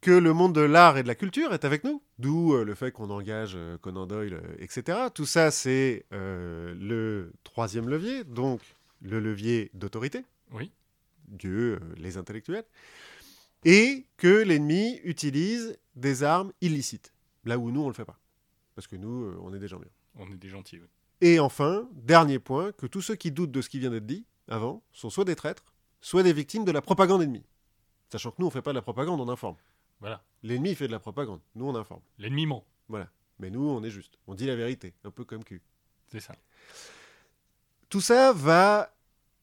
[0.01, 2.75] Que le monde de l'art et de la culture est avec nous, d'où euh, le
[2.75, 5.09] fait qu'on engage euh, Conan Doyle, euh, etc.
[5.13, 8.61] Tout ça, c'est le troisième levier, donc
[9.01, 10.23] le levier d'autorité.
[10.51, 10.71] Oui.
[11.27, 12.63] Dieu, les intellectuels.
[13.65, 17.11] Et que l'ennemi utilise des armes illicites,
[17.43, 18.19] là où nous, on le fait pas.
[18.75, 19.89] Parce que nous, on est des gens bien.
[20.15, 20.77] On est des gentils.
[20.77, 20.87] oui.
[21.21, 24.25] Et enfin, dernier point, que tous ceux qui doutent de ce qui vient d'être dit
[24.47, 27.45] avant sont soit des traîtres, soit des victimes de la propagande ennemie.
[28.11, 29.55] Sachant que nous, on fait pas de la propagande, on informe.
[29.99, 30.23] Voilà.
[30.43, 32.01] L'ennemi fait de la propagande, nous, on informe.
[32.17, 32.65] L'ennemi ment.
[33.39, 34.17] Mais nous, on est juste.
[34.27, 35.61] On dit la vérité, un peu comme cul.
[36.07, 36.33] C'est ça.
[37.89, 38.93] Tout ça va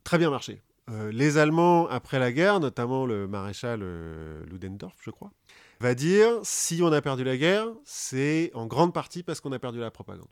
[0.03, 0.63] très bien marcher.
[0.91, 5.33] Euh, les Allemands, après la guerre, notamment le maréchal euh, Ludendorff, je crois,
[5.81, 9.59] va dire si on a perdu la guerre, c'est en grande partie parce qu'on a
[9.59, 10.29] perdu la propagande.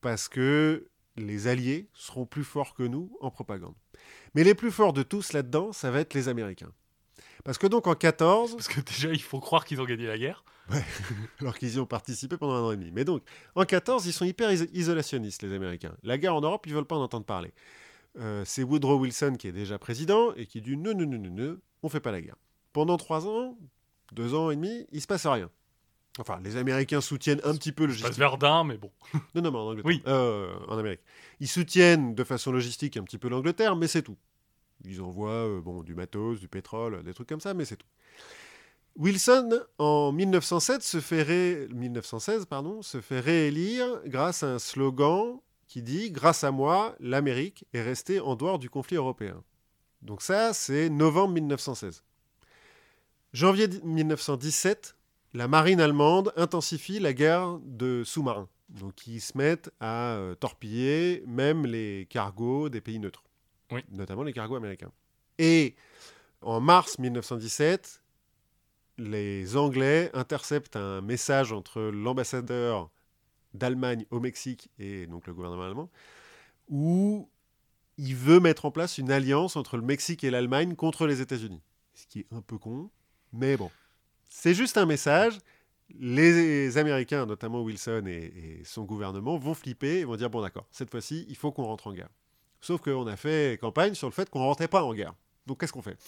[0.00, 3.74] Parce que les Alliés seront plus forts que nous en propagande.
[4.34, 6.72] Mais les plus forts de tous là-dedans, ça va être les Américains.
[7.42, 10.16] Parce que donc en 14, Parce que déjà, il faut croire qu'ils ont gagné la
[10.18, 10.44] guerre.
[11.40, 12.90] alors qu'ils y ont participé pendant un an et demi.
[12.92, 13.22] Mais donc,
[13.54, 15.94] en 14, ils sont hyper iso- isolationnistes, les Américains.
[16.02, 17.52] La guerre en Europe, ils veulent pas en entendre parler.
[18.18, 21.30] Euh, c'est Woodrow Wilson qui est déjà président et qui dit non, non, non, non,
[21.30, 22.36] non, on fait pas la guerre.
[22.72, 23.58] Pendant trois ans,
[24.12, 25.50] deux ans et demi, il se passe rien.
[26.20, 28.16] Enfin, les Américains soutiennent un petit peu Je passe.
[28.16, 28.92] Verdun, mais bon.
[29.34, 29.84] Non, non, mais en Angleterre.
[29.86, 30.02] Oui.
[30.06, 31.00] Euh, en Amérique.
[31.40, 34.16] Ils soutiennent de façon logistique un petit peu l'Angleterre, mais c'est tout.
[34.84, 37.86] Ils envoient euh, bon, du matos, du pétrole, des trucs comme ça, mais c'est tout.
[38.96, 45.38] Wilson, en 1907, se fait ré- 1916, pardon, se fait réélire grâce à un slogan
[45.66, 49.42] qui dit Grâce à moi, l'Amérique est restée en dehors du conflit européen.
[50.02, 52.04] Donc, ça, c'est novembre 1916.
[53.32, 54.94] Janvier 1917,
[55.32, 58.48] la marine allemande intensifie la guerre de sous-marins.
[58.68, 63.24] Donc ils se mettent à euh, torpiller même les cargos des pays neutres,
[63.90, 64.92] Notamment les cargos américains.
[65.38, 65.74] Et
[66.40, 68.02] en mars 1917,
[68.98, 72.90] les Anglais interceptent un message entre l'ambassadeur
[73.54, 75.90] d'Allemagne au Mexique et donc le gouvernement allemand,
[76.68, 77.28] où
[77.98, 81.62] il veut mettre en place une alliance entre le Mexique et l'Allemagne contre les États-Unis.
[81.94, 82.90] Ce qui est un peu con,
[83.32, 83.70] mais bon.
[84.28, 85.38] C'est juste un message.
[85.96, 90.66] Les Américains, notamment Wilson et, et son gouvernement, vont flipper et vont dire bon d'accord,
[90.70, 92.08] cette fois-ci, il faut qu'on rentre en guerre.
[92.64, 95.14] Sauf qu'on a fait campagne sur le fait qu'on ne rentrait pas en guerre.
[95.46, 95.98] Donc qu'est-ce qu'on fait?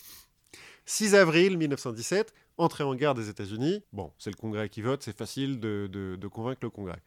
[0.86, 3.82] 6 avril 1917, entrée en guerre des États-Unis.
[3.92, 7.02] Bon, c'est le Congrès qui vote, c'est facile de, de- de convaincre le Congrès.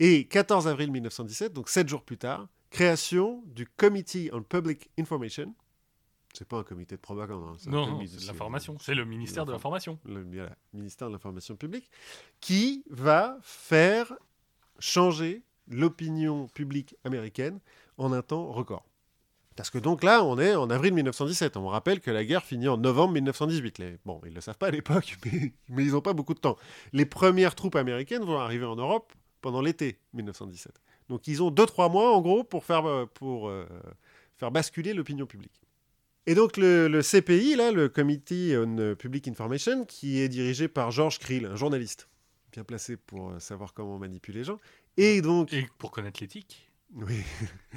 [0.00, 5.54] Et 14 avril 1917, donc 7 jours plus tard, création du Committee on Public Information.
[6.34, 7.42] C'est pas un comité de propagande.
[7.44, 8.76] hein, c'est Non, c'est de l'information.
[8.78, 9.98] C'est le ministère de l'information.
[10.04, 11.90] le voilà, ministère de l'Information publique,
[12.40, 14.12] qui va faire
[14.78, 17.58] changer l'opinion publique américaine
[17.98, 18.84] en un temps record.
[19.56, 21.56] Parce que donc là, on est en avril 1917.
[21.56, 23.78] On rappelle que la guerre finit en novembre 1918.
[23.78, 23.98] Les...
[24.04, 26.38] Bon, ils ne le savent pas à l'époque, mais, mais ils n'ont pas beaucoup de
[26.38, 26.56] temps.
[26.92, 30.80] Les premières troupes américaines vont arriver en Europe pendant l'été 1917.
[31.08, 33.66] Donc ils ont 2-3 mois, en gros, pour faire, euh, pour, euh,
[34.36, 35.60] faire basculer l'opinion publique.
[36.26, 40.90] Et donc le, le CPI, là, le Committee on Public Information, qui est dirigé par
[40.90, 42.08] George Krill, un journaliste
[42.52, 44.58] bien placé pour euh, savoir comment manipuler les gens,
[44.96, 46.67] et donc Et pour connaître l'éthique.
[46.94, 47.22] Oui.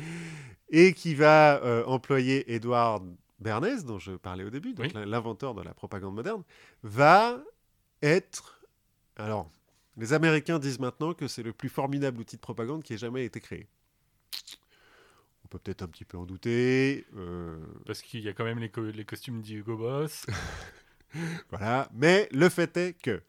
[0.70, 3.04] Et qui va euh, employer Edward
[3.40, 5.02] Bernays, dont je parlais au début, donc Oui.
[5.06, 6.44] l'inventeur de la propagande moderne,
[6.84, 7.42] va
[8.02, 8.62] être.
[9.18, 9.50] Alors,
[9.98, 13.26] les Américains disent maintenant que c'est le plus formidable outil de propagande qui ait jamais
[13.26, 13.68] été créé.
[15.44, 17.06] On peut peut-être un petit peu en douter.
[17.18, 20.26] euh, Parce qu'il y a quand même les, co- les costumes d'Hugo Boss.
[21.50, 21.90] Voilà.
[21.94, 23.22] Mais le fait est que,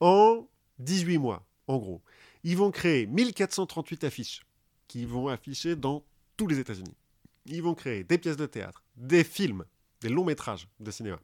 [0.00, 0.46] en
[0.78, 2.02] 18 mois, en gros,
[2.44, 4.42] ils vont créer 1438 affiches
[4.90, 6.02] qui vont afficher dans
[6.36, 6.96] tous les États-Unis.
[7.46, 9.64] Ils vont créer des pièces de théâtre, des films,
[10.00, 11.20] des longs métrages de cinéma.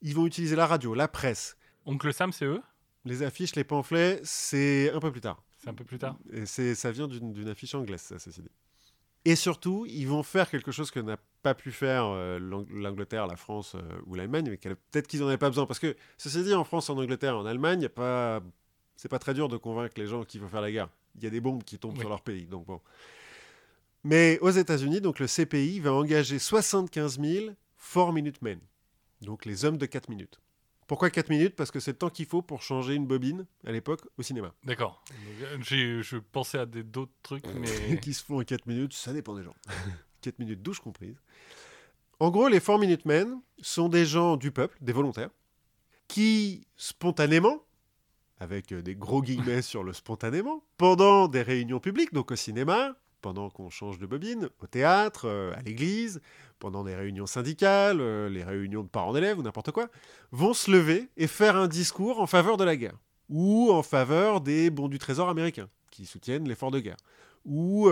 [0.00, 1.58] Ils vont utiliser la radio, la presse.
[1.84, 2.62] Oncle Sam, c'est eux?
[3.04, 5.42] Les affiches, les pamphlets, c'est un peu plus tard.
[5.58, 6.16] C'est un peu plus tard.
[6.32, 8.48] Et ça vient d'une, affiche anglaise, ça, ceci dit.
[9.26, 13.26] Et surtout, ils vont faire quelque chose que n'a pas pu faire euh, l'Ang- l'Angleterre,
[13.26, 15.66] la France euh, ou l'Allemagne, mais peut-être qu'ils n'en avaient pas besoin.
[15.66, 18.42] Parce que, ceci dit, en France, en Angleterre, en Allemagne, pas...
[18.96, 20.88] c'est pas très dur de convaincre les gens qu'il faut faire la guerre.
[21.16, 22.00] Il y a des bombes qui tombent Oui.
[22.00, 22.46] sur leur pays.
[22.46, 22.80] Donc bon.
[24.02, 27.46] Mais aux États-Unis, donc le CPI va engager 75 000
[27.94, 28.58] 4 minute men.
[29.22, 30.40] Donc les hommes de 4 minutes.
[30.86, 31.56] Pourquoi 4 minutes?
[31.56, 34.52] Parce que c'est le temps qu'il faut pour changer une bobine, à l'époque, au cinéma.
[34.64, 35.02] D'accord.
[35.42, 37.98] Euh, Je pensais à d'autres trucs, mais.
[38.02, 39.54] qui se font en 4 minutes, ça dépend des gens.
[40.20, 41.16] 4 minutes, douche comprises.
[42.20, 45.30] En gros, les 4 Minute Men sont des gens du peuple, des volontaires,
[46.06, 47.63] qui spontanément,
[48.38, 52.96] avec euh, des gros guillemets sur le spontanément, pendant des réunions publiques, donc au cinéma,
[53.20, 56.20] pendant qu'on change de bobine, au théâtre, euh, à l'église,
[56.58, 59.88] pendant des réunions syndicales, euh, les réunions de parents d'élèves ou n'importe quoi,
[60.32, 64.40] vont se lever et faire un discours en faveur de la guerre, ou en faveur
[64.40, 66.96] des bons du trésor américains, qui soutiennent l'effort de guerre
[67.46, 67.90] ou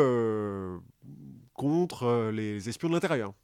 [1.52, 3.34] contre les espions de l'intérieur.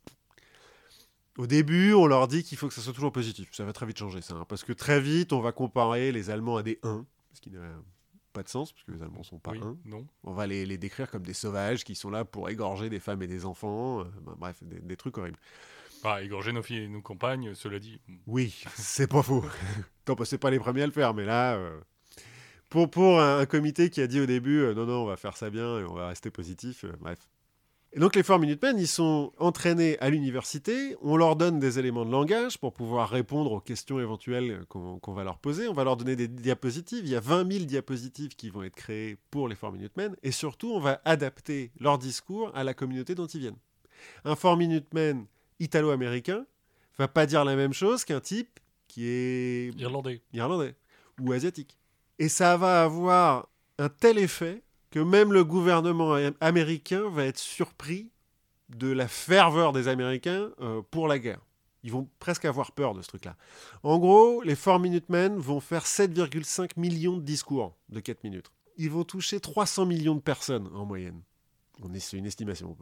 [1.39, 3.49] Au début, on leur dit qu'il faut que ça soit toujours positif.
[3.53, 4.35] Ça va très vite changer, ça.
[4.35, 7.51] hein, parce que très vite, on va comparer les Allemands à des 1, ce qui
[7.51, 7.61] n'a
[8.33, 9.77] pas de sens, parce que les Allemands sont pas Oui, 1.
[9.87, 10.05] non.
[10.25, 13.23] On va les, les décrire comme des sauvages qui sont là pour égorger des femmes
[13.23, 14.01] et des enfants.
[14.01, 15.39] euh, ben, bref, des, des trucs horribles.
[16.05, 18.01] Ah, égorger nos filles et nos compagnes, cela dit.
[18.27, 19.45] Oui, c'est pas faux.
[20.05, 21.81] Tant que c'est pas les premiers à le faire, mais là, euh,
[22.69, 25.17] pour, pour un, un comité qui a dit au début, euh, non, non, on va
[25.17, 27.19] faire ça bien et on va rester positif, bref.
[27.95, 31.79] Et donc les 4 Minute Men, ils sont entraînés à l'université, on leur donne des
[31.79, 35.85] éléments de langage pour pouvoir répondre aux questions éventuelles qu'on va leur poser, on va
[35.85, 39.49] leur donner des diapositives, il y a 20 000 diapositives qui vont être créées pour
[39.49, 43.27] les 4 Minute Men, et surtout on va adapter leur discours à la communauté dont
[43.27, 43.59] ils viennent.
[44.27, 45.25] Un 4 Minute Men
[45.59, 46.45] italo-américain
[46.99, 50.21] va pas dire la même chose qu'un type qui est Irlandais.
[50.35, 50.75] irlandais
[51.21, 51.79] ou asiatique.
[52.19, 57.39] Et ça va avoir un tel effet que même le gouvernement am- américain va être
[57.39, 58.11] surpris
[58.69, 61.41] de la ferveur des Américains euh, pour la guerre.
[61.85, 63.37] Ils vont presque avoir peur de ce truc-là.
[63.83, 68.51] En gros, les 4 Minute Men vont faire 7,5 millions de discours de 4 minutes.
[68.77, 71.23] Ils vont toucher 300 millions de personnes en moyenne.
[71.99, 72.77] C'est une estimation.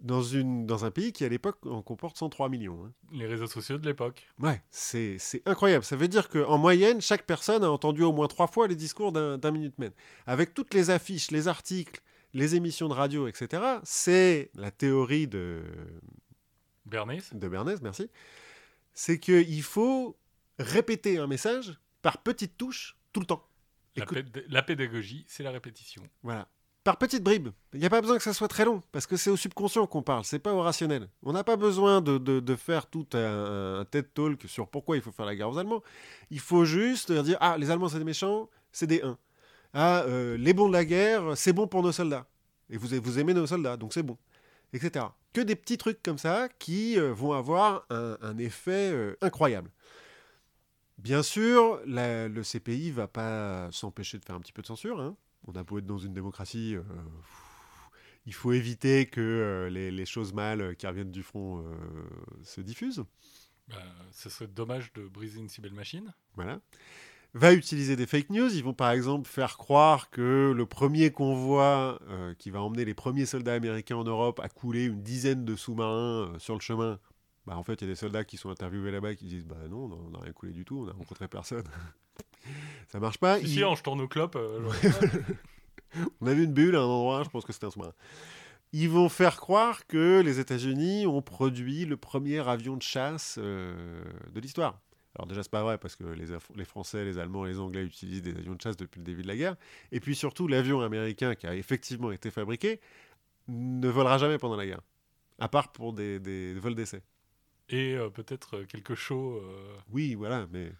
[0.00, 2.84] Dans, une, dans un pays qui, à l'époque, en comporte 103 millions.
[2.84, 2.92] hein.
[3.12, 4.26] Les réseaux sociaux de l'époque.
[4.38, 5.16] Ouais, c'est
[5.46, 5.84] incroyable.
[5.84, 9.12] Ça veut dire qu'en moyenne, chaque personne a entendu au moins trois fois les discours
[9.12, 9.92] d'un Minuteman.
[10.26, 12.02] Avec toutes les affiches, les articles,
[12.34, 15.62] les émissions de radio, etc., c'est la théorie de,
[16.84, 18.10] Bernays de Bernays, merci.
[18.92, 20.18] C'est qu'il faut
[20.58, 23.48] répéter un message par petites touches tout le temps.
[23.96, 26.02] la, Écoute- pé- la pédagogie, c'est la répétition.
[26.22, 26.48] Voilà.
[26.84, 27.48] Par petites bribes.
[27.72, 29.86] Il n'y a pas besoin que ça soit très long, parce que c'est au subconscient
[29.86, 31.08] qu'on parle, c'est pas au rationnel.
[31.22, 35.10] On n'a pas besoin de, faire tout un, un TED Talk sur pourquoi il faut
[35.10, 35.82] faire la guerre aux Allemands.
[36.30, 39.16] Il faut juste dire Ah, les Allemands, c'est des méchants, c'est des 1.
[39.74, 42.26] Ah, euh, les bons de la guerre, c'est bon pour nos soldats.
[42.70, 44.16] Et vous, aimez nos soldats, donc c'est bon.
[44.72, 45.06] etc.
[45.32, 49.70] Que des petits trucs comme ça qui euh, vont avoir un, effet euh, incroyable.
[50.98, 55.00] Bien sûr, le CPI va pas s'empêcher de faire un petit peu de censure.
[55.00, 55.16] hein.
[55.46, 56.82] On a beau être dans une démocratie, euh,
[58.26, 61.64] il faut éviter que euh, les, les choses mal qui reviennent du front euh,
[62.42, 63.04] se diffusent.
[63.68, 63.76] Bah,
[64.12, 66.12] ce serait dommage de briser une si belle machine.
[66.34, 66.60] Voilà.
[67.32, 68.54] Va utiliser des fake news.
[68.54, 72.94] Ils vont par exemple faire croire que le premier convoi euh, qui va emmener les
[72.94, 77.00] premiers soldats américains en Europe a coulé une dizaine de sous-marins euh, sur le chemin.
[77.46, 79.56] Bah, en fait, il y a des soldats qui sont interviewés là-bas qui disent Bah
[79.68, 81.64] non, on n'a rien coulé du tout, on n'a rencontré personne.
[82.88, 83.38] Ça marche pas.
[83.38, 84.36] Si, Ils- si, en jetant nos clopes.
[84.36, 84.60] euh,
[86.20, 87.92] On a vu une bulle à un endroit, je pense que c'était un sous-marin.
[88.72, 94.02] Ils vont faire croire que les États-Unis ont produit le premier avion de chasse euh,
[94.32, 94.80] de l'histoire.
[95.16, 97.84] Alors déjà, c'est pas vrai parce que les, Af- les Français, les Allemands, les Anglais
[97.84, 99.54] utilisent des avions de chasse depuis le début de la guerre.
[99.92, 102.80] Et puis surtout, l'avion américain qui a effectivement été fabriqué
[103.46, 104.80] ne volera jamais pendant la guerre,
[105.38, 107.02] à part pour des, des vols d'essai.
[107.68, 109.40] Et euh, peut-être euh, quelque chose.
[109.44, 110.72] euh, Oui, voilà, mais...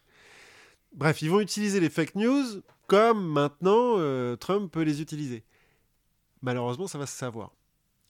[0.95, 5.45] Bref, ils vont utiliser les fake news comme maintenant euh, Trump peut les utiliser.
[6.41, 7.53] Malheureusement, ça va se savoir.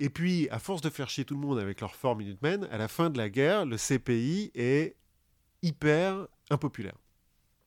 [0.01, 2.78] Et puis, à force de faire chier tout le monde avec leur fort Minutemen, à
[2.78, 4.97] la fin de la guerre, le CPI est
[5.62, 6.97] hyper impopulaire.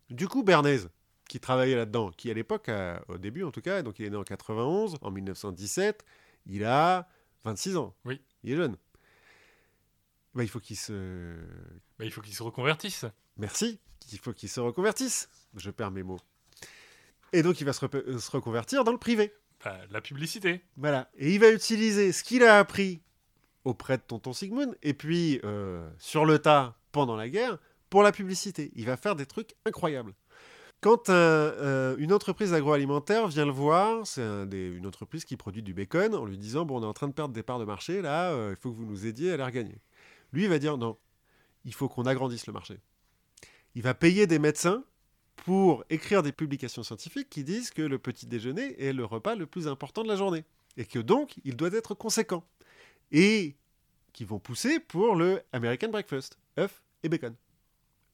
[0.10, 0.82] Du coup, Bernays,
[1.28, 2.70] qui travaillait là-dedans, qui à l'époque,
[3.08, 6.06] au début en tout cas, donc il est né en 91, en 1917,
[6.46, 7.08] il a
[7.44, 7.96] 26 ans.
[8.06, 8.22] Oui.
[8.44, 8.78] Il est jeune.
[10.36, 11.36] Bah, il faut qu'il se
[11.98, 13.06] bah, il faut qu'ils se reconvertissent.
[13.38, 13.80] Merci.
[14.12, 15.30] Il faut qu'il se reconvertisse.
[15.56, 16.20] Je perds mes mots.
[17.34, 19.34] Et donc, il va se, euh, se reconvertir dans le privé.
[19.64, 20.62] Bah, la publicité.
[20.78, 21.10] Voilà.
[21.18, 23.02] Et il va utiliser ce qu'il a appris
[23.66, 27.58] auprès de Tonton Sigmund, et puis euh, sur le tas pendant la guerre,
[27.90, 28.72] pour la publicité.
[28.76, 30.14] Il va faire des trucs incroyables.
[30.80, 35.64] Quand un, euh, une entreprise agroalimentaire vient le voir, c'est un une entreprise qui produit
[35.64, 37.66] du bacon, en lui disant Bon, on est en train de perdre des parts de
[37.66, 39.82] marché, là, euh, il faut que vous nous aidiez à les regagner.
[40.32, 40.98] Lui, il va dire Non,
[41.66, 42.80] il faut qu'on agrandisse le marché.
[43.78, 44.84] Il va payer des médecins
[45.36, 49.46] pour écrire des publications scientifiques qui disent que le petit déjeuner est le repas le
[49.46, 50.46] plus important de la journée
[50.78, 52.44] et que donc il doit être conséquent
[53.12, 53.56] et
[54.14, 57.36] qui vont pousser pour le American Breakfast, œufs et bacon.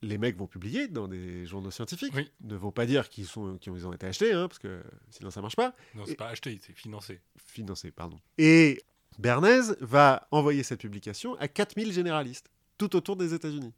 [0.01, 2.29] Les mecs vont publier dans des journaux scientifiques, Oui.
[2.41, 5.41] ne vont pas dire qu'ils sont, qu'ils ont été achetés, hein, parce que sinon ça
[5.41, 7.21] marche pas, Non, Et- c'est pas acheté, c'est financé.
[7.37, 8.19] financés, pardon.
[8.37, 8.81] Et
[9.17, 13.71] Bernays va envoyer cette publication à 4000 généralistes, tout autour des États-Unis.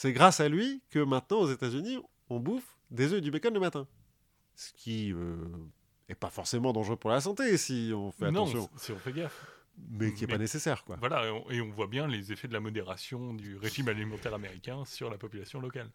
[0.00, 1.98] C'est grâce à lui que maintenant, aux États-Unis,
[2.30, 3.86] on bouffe des œufs et du bacon le matin.
[4.54, 5.12] Ce qui
[6.08, 9.12] n'est pas forcément dangereux pour la santé si on fait non, attention, si on fait
[9.12, 9.44] gaffe.
[9.90, 10.84] mais qui n'est pas nécessaire.
[10.84, 10.96] Quoi.
[11.00, 14.32] Voilà, et on, et on voit bien les effets de la modération du régime alimentaire
[14.32, 15.90] américain sur la population locale.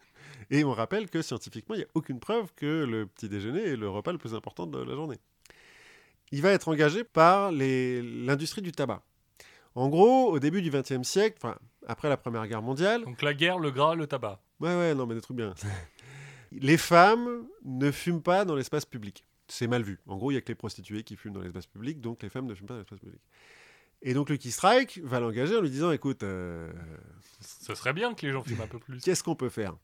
[0.52, 3.76] Et on rappelle que scientifiquement, il n'y a aucune preuve que le petit déjeuner est
[3.76, 5.18] le repas le plus important de la journée.
[6.32, 9.02] Il va être engagé par l'industrie du tabac.
[9.74, 11.58] En gros, au début du XXe siècle, enfin,
[11.88, 14.42] après la Première Guerre mondiale, Donc la guerre, le gras, le tabac.
[14.60, 15.54] Ouais, ouais, non, mais des trucs bien.
[16.52, 19.26] les femmes ne fument pas dans l'espace public.
[19.48, 20.00] C'est mal vu.
[20.08, 22.30] En gros, il y a que les prostituées qui fument dans l'espace public, donc les
[22.30, 23.22] femmes ne fument pas dans l'espace public.
[24.02, 26.72] Et donc Lucky Strike va l'engager en lui disant, écoute, euh,
[27.42, 29.00] Ce serait bien que les gens fument un peu plus.
[29.02, 29.76] qu'est-ce qu'on peut faire?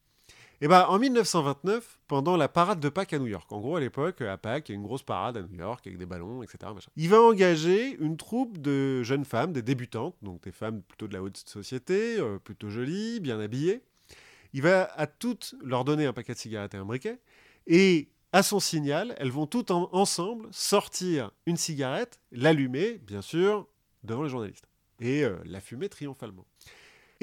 [0.64, 3.80] Eh ben, en 1929, pendant la parade de Pâques à New York, en gros, à
[3.80, 6.44] l'époque, à Pâques, il y a une grosse parade à New York avec des ballons,
[6.44, 6.72] etc.
[6.96, 11.14] Il va engager une troupe de jeunes femmes, des débutantes, donc des femmes plutôt de
[11.14, 13.82] la haute société, euh, plutôt jolies, bien habillées.
[14.54, 17.20] Il va à toutes leur donner un paquet de cigarettes et un briquet.
[17.66, 23.68] Et à son signal, elles vont toutes en- ensemble sortir une cigarette, l'allumer, bien sûr,
[24.04, 24.68] devant les journalistes.
[25.00, 26.46] Et euh, la fumer triomphalement.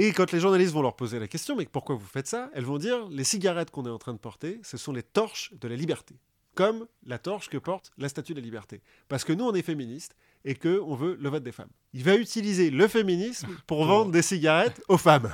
[0.00, 2.64] Et quand les journalistes vont leur poser la question, mais pourquoi vous faites ça Elles
[2.64, 5.66] vont dire, les cigarettes qu'on est en train de porter, ce sont les torches de
[5.66, 6.14] la liberté.
[6.54, 8.80] Comme la torche que porte la statue de la liberté.
[9.08, 10.14] Parce que nous, on est féministes
[10.44, 11.70] et qu'on veut le vote des femmes.
[11.94, 15.32] Il va utiliser le féminisme pour vendre des cigarettes aux femmes.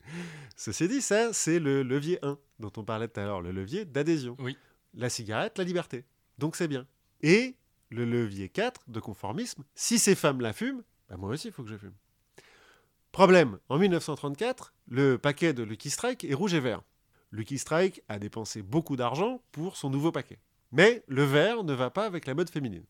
[0.56, 3.86] Ceci dit, ça, c'est le levier 1 dont on parlait tout à l'heure, le levier
[3.86, 4.36] d'adhésion.
[4.40, 4.58] Oui.
[4.92, 6.04] La cigarette, la liberté.
[6.36, 6.86] Donc c'est bien.
[7.22, 7.56] Et
[7.88, 11.62] le levier 4 de conformisme, si ces femmes la fument, bah moi aussi, il faut
[11.62, 11.94] que je fume.
[13.12, 16.80] Problème, en 1934, le paquet de Lucky Strike est rouge et vert.
[17.30, 20.38] Lucky Strike a dépensé beaucoup d'argent pour son nouveau paquet.
[20.70, 22.84] Mais le vert ne va pas avec la mode féminine.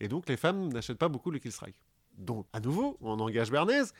[0.00, 1.76] Et donc les femmes n'achètent pas beaucoup Lucky Strike.
[2.16, 3.92] Donc, à nouveau, on engage Bernays,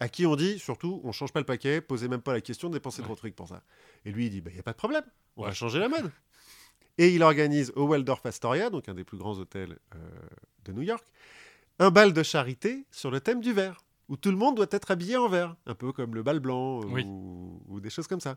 [0.00, 2.68] à qui on dit, surtout, on change pas le paquet, posez même pas la question
[2.70, 3.62] de dépenser trop de trucs pour ça.
[4.06, 5.04] Et lui, il dit, il n'y a pas de problème,
[5.36, 6.10] on va changer la mode.
[6.96, 9.98] Et il organise au Waldorf Astoria, donc un des plus grands hôtels euh,
[10.64, 11.04] de New York,
[11.78, 14.90] un bal de charité sur le thème du vert, où tout le monde doit être
[14.90, 17.04] habillé en vert, un peu comme le bal blanc euh, Oui.
[17.06, 18.36] ou, ou des choses comme ça.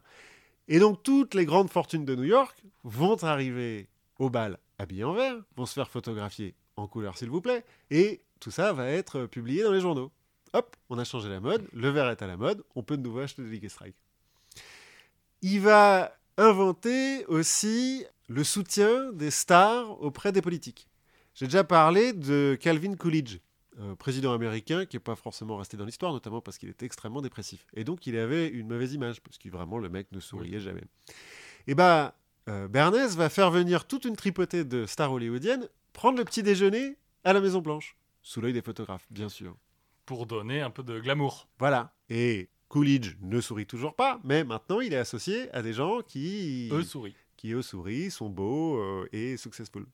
[0.67, 5.13] Et donc toutes les grandes fortunes de New York vont arriver au bal habillés en
[5.13, 9.25] vert, vont se faire photographier en couleur s'il vous plaît, et tout ça va être
[9.25, 10.11] publié dans les journaux.
[10.53, 13.01] hop, on a changé la mode, le verre est à la mode, on peut de
[13.03, 13.95] nouveau acheter des Ligue Strike.
[15.41, 20.87] Il va inventer aussi le soutien des stars auprès des politiques.
[21.33, 23.37] J'ai déjà parlé de Calvin Coolidge,
[23.79, 27.21] un président américain qui n'est pas forcément resté dans l'histoire, notamment parce qu'il était extrêmement
[27.21, 27.65] dépressif.
[27.73, 30.83] Et donc il avait une mauvaise image, parce que vraiment le mec ne souriait jamais.
[31.67, 32.15] Et bah,
[32.49, 36.97] euh, Bernays va faire venir toute une tripotée de stars hollywoodiennes prendre le petit déjeuner
[37.23, 39.55] à la Maison Blanche, sous l'œil des photographes, bien sûr.
[40.05, 41.47] Pour donner un peu de glamour.
[41.59, 41.93] Voilà.
[42.09, 46.69] Et Coolidge ne sourit toujours pas, mais maintenant il est associé à des gens qui...
[46.71, 47.15] Eux sourient.
[47.37, 49.85] Qui eux sourient, sont beaux euh, et successful.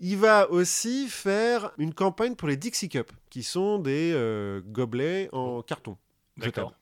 [0.00, 5.28] Il va aussi faire une campagne pour les Dixie Cup, qui sont des euh, gobelets
[5.32, 5.96] en carton.
[6.36, 6.70] D'accord.
[6.70, 6.76] jetable.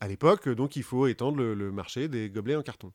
[0.00, 2.92] À l'époque, donc, il faut étendre le, le marché des gobelets en carton.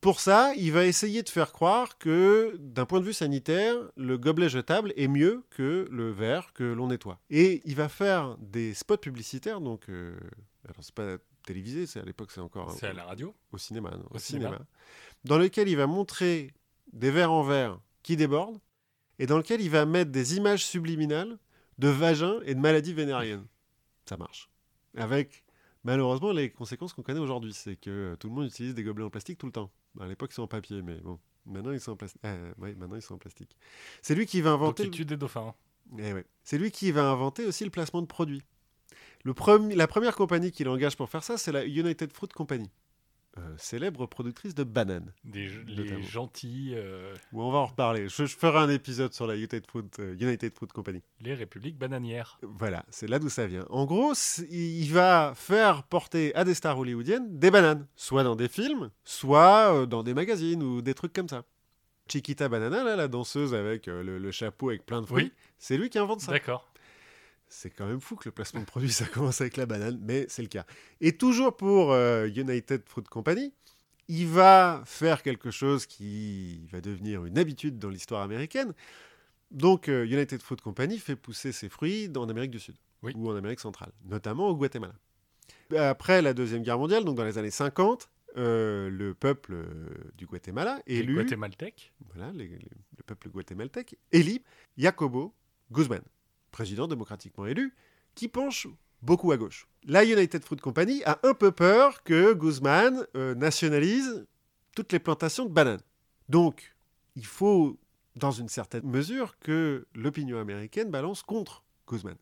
[0.00, 4.16] Pour ça, il va essayer de faire croire que, d'un point de vue sanitaire, le
[4.16, 7.20] gobelet jetable est mieux que le verre que l'on nettoie.
[7.28, 10.16] Et il va faire des spots publicitaires, donc, euh,
[10.64, 13.34] alors c'est pas télévisé, c'est à l'époque c'est encore C'est à la radio.
[13.52, 14.58] au cinéma, non, Au cinéma.
[15.24, 16.54] dans lequel il va montrer
[16.94, 18.60] des verres en verre qui débordent
[19.18, 21.38] et dans lequel il va mettre des images subliminales
[21.78, 23.46] de vagins et de maladies vénériennes.
[24.08, 24.48] Ça marche.
[24.96, 25.44] Avec
[25.84, 29.04] malheureusement les conséquences qu'on connaît aujourd'hui, c'est que euh, tout le monde utilise des gobelets
[29.04, 29.70] en plastique tout le temps.
[30.00, 32.20] À l'époque ils sont en papier, mais bon, maintenant ils sont en plastique.
[32.58, 33.56] maintenant ils sont en plastique.
[34.02, 34.84] C'est lui qui va Donc inventer.
[34.84, 35.54] il tue des dauphins.
[35.98, 36.24] Eh ouais.
[36.44, 38.42] C'est lui qui va inventer aussi le placement de produits.
[39.24, 42.70] Le premi- la première compagnie qu'il engage pour faire ça, c'est la United Fruit Company,
[43.38, 45.12] euh, célèbre productrice de bananes.
[45.24, 48.08] Des, les gentils, euh, on va en reparler.
[48.08, 51.00] Je, je ferai un épisode sur la United Fruit, euh, United Fruit Company.
[51.20, 52.38] les républiques bananières.
[52.42, 53.64] Voilà, c'est là d'où ça vient.
[53.70, 54.12] En gros,
[54.50, 59.74] il va faire porter à des stars hollywoodiennes des bananes, soit dans des films, soit
[59.74, 61.44] euh, dans des magazines ou des trucs comme ça.
[62.10, 65.32] Chiquita Banana, là, la danseuse avec le, le chapeau avec plein de fruits, Oui.
[65.58, 66.32] c'est lui qui invente ça.
[66.32, 66.66] D'accord.
[67.52, 70.24] C'est quand même fou que le placement de produit, ça commence avec la banane, mais
[70.28, 70.64] c'est le cas.
[71.00, 73.52] Et toujours pour euh, United Fruit Company,
[74.08, 78.72] il va faire quelque chose qui va devenir une habitude dans l'histoire américaine.
[79.50, 83.12] Donc, euh, United Fruit Company fait pousser ses fruits en Amérique du Sud Oui.
[83.16, 84.94] ou en Amérique centrale, notamment au Guatemala.
[85.76, 90.26] Après la Deuxième Guerre mondiale, donc dans les années 50, euh, le peuple euh, du
[90.26, 91.92] Guatemala Les élu guatémaltèques.
[92.14, 94.42] voilà, les- les- le peuple guatémaltèque, élit
[94.78, 95.34] Jacobo
[95.72, 96.02] Guzman,
[96.50, 97.74] président démocratiquement élu,
[98.14, 98.66] qui penche
[99.02, 99.66] beaucoup à gauche.
[99.84, 104.26] La United Fruit Company a un peu peur que Guzman euh, nationalise
[104.74, 105.80] toutes les plantations de bananes.
[106.28, 106.74] Donc,
[107.16, 107.78] il faut,
[108.16, 112.16] dans une certaine mesure, que l'opinion américaine balance contre Guzman.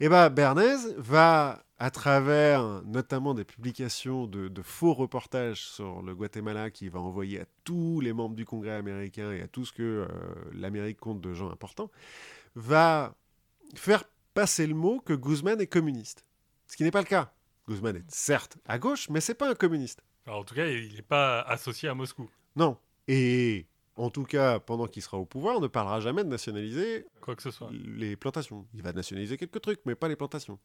[0.00, 6.70] Et bien, Bernays va, à travers notamment des publications de, faux reportages sur le Guatemala,
[6.70, 9.82] qui va envoyer à tous les membres du Congrès américain et à tout ce que
[9.82, 10.06] euh,
[10.52, 11.90] l'Amérique compte de gens importants,
[12.56, 13.14] va
[13.74, 14.04] faire
[14.34, 16.24] passer le mot que Guzman est communiste.
[16.66, 17.32] Ce qui n'est pas le cas.
[17.68, 20.02] Guzman est certes à gauche, mais c'est pas un communiste.
[20.26, 22.30] Alors, en tout cas, il n'est pas associé à Moscou.
[22.56, 22.76] Non.
[23.08, 23.66] Et
[23.96, 27.36] en tout cas, pendant qu'il sera au pouvoir, on ne parlera jamais de nationaliser Quoi
[27.36, 27.70] que ce soit.
[27.72, 28.66] les plantations.
[28.74, 30.58] Il va nationaliser quelques trucs, mais pas les plantations.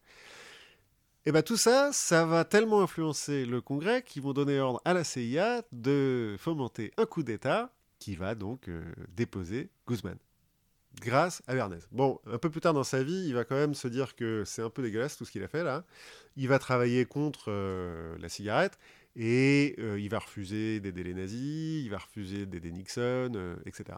[1.26, 4.94] Et bien tout ça, ça va tellement influencer le Congrès qu'ils vont donner ordre à
[4.94, 10.18] la CIA de fomenter un coup d'État qui va donc euh, déposer Guzman.
[11.02, 11.80] Grâce à Bernays.
[11.92, 14.44] Bon, un peu plus tard dans sa vie, il va quand même se dire que
[14.46, 15.84] c'est un peu dégueulasse tout ce qu'il a fait là.
[16.36, 18.80] Il va travailler contre euh, la cigarette
[19.16, 23.98] et euh, il va refuser d'aider les nazis, il va refuser d'aider Nixon, euh, etc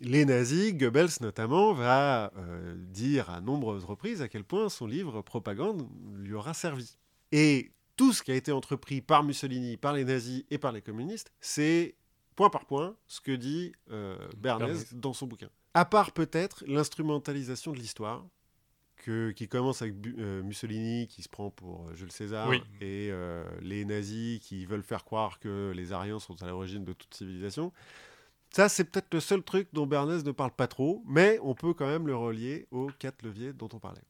[0.00, 2.32] les nazis, Goebbels notamment, va
[2.74, 6.96] dire à nombreuses reprises à quel point son livre Propagande lui aura servi.
[7.30, 10.82] Et tout ce qui a été entrepris par Mussolini, par les nazis et par les
[10.82, 11.94] communistes, c'est
[12.34, 13.72] point par point ce que dit
[14.36, 14.82] Bernays.
[14.94, 15.48] dans son bouquin.
[15.74, 18.24] À part peut-être l'instrumentalisation de l'histoire,
[18.96, 22.62] que- qui commence avec euh, Mussolini qui se prend pour euh, Jules César Oui.
[22.80, 26.92] et euh, les nazis qui veulent faire croire que les Aryens sont à l'origine de
[26.92, 27.72] toute civilisation.
[28.50, 31.74] Ça, c'est peut-être le seul truc dont Bernays ne parle pas trop, mais on peut
[31.74, 34.04] quand même le relier aux quatre leviers dont on parlait.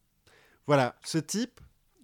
[0.67, 1.61] Voilà, ce type,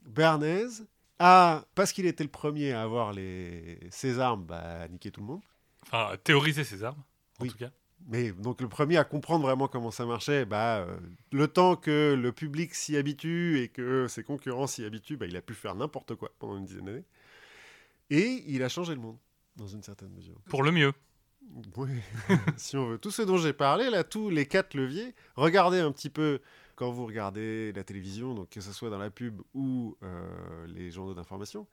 [0.06, 0.82] Bernays,
[1.18, 5.26] a, parce qu'il était le premier à avoir les, ses armes, bah, niqué tout le
[5.26, 5.42] monde.
[5.82, 7.02] Enfin, à théoriser ses armes,
[7.38, 7.50] en Oui.
[7.50, 7.70] tout cas.
[8.08, 10.98] Mais donc le premier à comprendre vraiment comment ça marchait, bah, euh,
[11.32, 15.36] le temps que le public s'y habitue et que ses concurrents s'y habituent, bah, il
[15.36, 17.04] a pu faire n'importe quoi pendant une dizaine d'années.
[18.08, 19.18] Et il a changé le monde,
[19.56, 20.40] dans une certaine mesure.
[20.48, 20.92] Pour le mieux.
[21.76, 21.90] Oui,
[22.56, 22.98] si on veut.
[22.98, 26.40] Tout ce dont j'ai parlé, là, tous les quatre leviers, regardez un petit peu
[26.76, 30.90] quand vous regardez la télévision, donc que ce soit dans la pub ou euh, les
[30.90, 31.66] journaux d'information,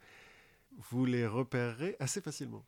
[0.92, 2.66] vous les repérerez assez facilement.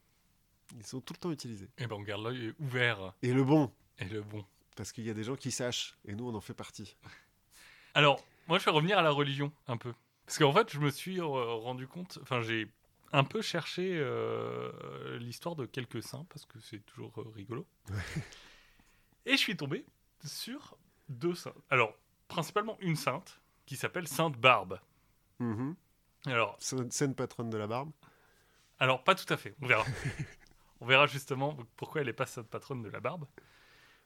[0.77, 1.69] Ils sont tout le temps utilisés.
[1.77, 3.13] Et ben, on garde l'œil ouvert.
[3.21, 4.45] Et le bon, Et le bon.
[4.75, 6.95] parce qu'il y a des gens qui sachent, et nous, on en fait partie.
[7.95, 9.93] Alors, moi, je vais revenir à la religion un peu.
[10.25, 12.67] Parce qu'en fait, je me suis euh, rendu compte, enfin, j'ai
[13.11, 17.65] un peu cherché euh, l'histoire de quelques saints, parce que c'est toujours euh, rigolo.
[19.25, 19.85] Et je suis tombé
[20.23, 20.77] sur
[21.09, 21.53] deux saints.
[21.71, 21.95] Alors,
[22.27, 24.79] principalement une sainte, qui s'appelle Sainte Barbe.
[25.39, 25.75] Mhm.
[26.27, 27.91] Alors, Sainte sainte patronne de la barbe.
[28.79, 29.83] alors, pas tout à fait, on verra.
[30.81, 33.25] on verra justement pourquoi elle n'est pas sainte patronne de la barbe.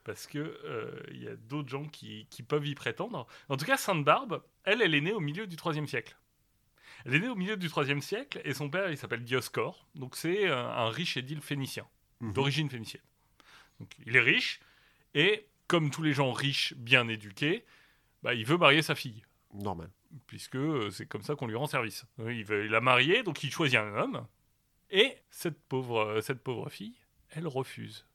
[0.03, 3.25] Parce que euh, il y a d'autres gens qui, qui peuvent y prétendre.
[3.47, 6.17] En tout cas, Sainte Barbe, elle, elle est née au milieu du IIIe siècle.
[7.05, 9.87] Elle est née au milieu du IIIe siècle et son père, il s'appelle Dioscore.
[9.95, 11.87] Donc c'est un, un riche édile phénicien,
[12.19, 12.33] Mhm.
[12.33, 13.03] d'origine phénicienne.
[13.79, 14.59] Donc il est riche
[15.13, 17.63] et comme tous les gens riches, bien éduqués,
[18.23, 19.23] bah, il veut marier sa fille
[19.53, 19.89] Normal.
[20.27, 22.05] puisque euh, c'est comme ça qu'on lui rend service.
[22.19, 24.27] Euh, Il, veut, il a marié, donc il choisit un homme,
[24.93, 26.95] et cette pauvre, euh, cette pauvre fille,
[27.31, 28.05] elle refuse.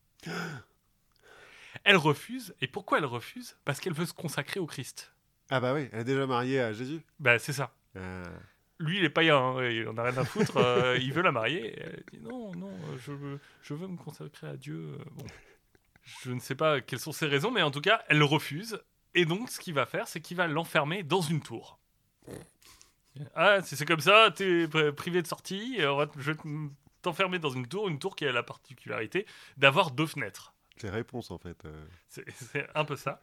[1.85, 3.57] Elle refuse, et pourquoi elle refuse?
[3.65, 5.13] Parce qu'elle veut se consacrer au Christ.
[5.51, 7.01] Ah bah oui, elle est déjà mariée à Jésus.
[7.21, 7.73] Bah c'est ça.
[7.97, 8.23] Ah.
[8.81, 11.33] Lui, il est païen, hein, il en a rien à foutre, euh, il veut la
[11.33, 11.75] marier.
[11.81, 14.97] elle dit non, non, euh, je veux, je veux me consacrer à Dieu.
[14.99, 15.27] euh, Bon.
[16.23, 18.81] Je ne sais pas quelles sont ses raisons, mais en tout cas, elle refuse.
[19.15, 21.79] Et donc, ce qu'il va faire, c'est qu'il va l'enfermer dans une tour.
[23.35, 26.37] Ah, si c'est comme ça, t'es pri- privé de sortie, on va te- je vais
[26.37, 26.69] te-
[27.03, 29.27] t'enfermer dans une tour, une tour qui a la particularité
[29.57, 30.55] d'avoir deux fenêtres.
[30.83, 31.57] Les réponses en fait.
[31.65, 31.87] euh.
[32.09, 33.21] C'est un peu ça.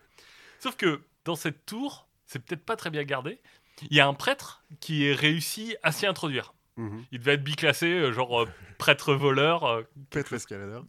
[0.60, 3.40] Sauf que dans cette tour, c'est peut-être pas très bien gardé.
[3.90, 6.54] Il y a un prêtre qui est réussi à s'y introduire.
[6.78, 7.06] Mhm.
[7.12, 8.48] Il devait être biclassé, euh, genre euh,
[8.78, 10.86] prêtre voleur, euh, Pète l'escaladeur.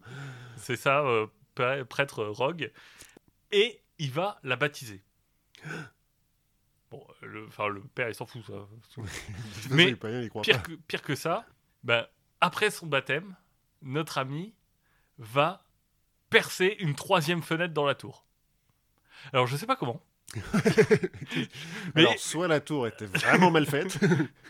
[0.57, 1.05] c'est ça,
[1.55, 2.73] prê- prêtre rogue.
[3.53, 5.03] Et il va la baptiser.
[6.91, 8.53] Bon, le, enfin, le père, il s'en fout, ça.
[9.71, 11.45] Mais façon, païen, Pire que, pire que ça,
[11.83, 12.07] ben,
[12.41, 13.35] après son baptême,
[13.83, 14.55] notre ami
[15.19, 15.65] va
[16.31, 18.25] percer une troisième fenêtre dans la tour.
[19.33, 20.01] Alors, je sais pas comment.
[21.95, 23.99] Mais- Alors, soit la tour était vraiment mal faite,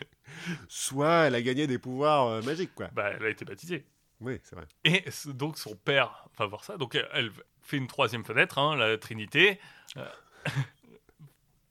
[0.67, 2.87] soit elle a gagné des pouvoirs euh, magiques, quoi.
[2.93, 3.85] Bah, elle a été baptisée.
[4.19, 4.65] Oui, c'est vrai.
[4.83, 6.77] Et donc son père va voir ça.
[6.77, 7.31] Donc elle- elle
[7.61, 9.59] fait une troisième fenêtre, hein, la Trinité.
[9.97, 10.05] Euh,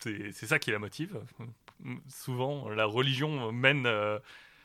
[0.00, 1.20] c'est ça qui la motive.
[2.08, 4.18] Souvent, la religion mène euh,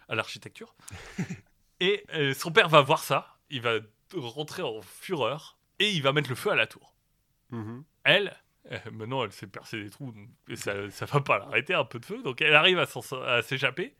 [0.07, 0.75] à l'architecture.
[1.79, 3.37] Et euh, son père va voir ça.
[3.49, 3.79] Il va
[4.15, 6.95] rentrer en fureur et il va mettre le feu à la tour.
[7.49, 7.83] Mhm.
[8.03, 8.37] Elle,
[8.71, 11.85] euh, maintenant, elle s'est percé des trous, donc, et ça, ça va pas l'arrêter, un
[11.85, 13.95] peu de feu, donc elle arrive à s'échapper.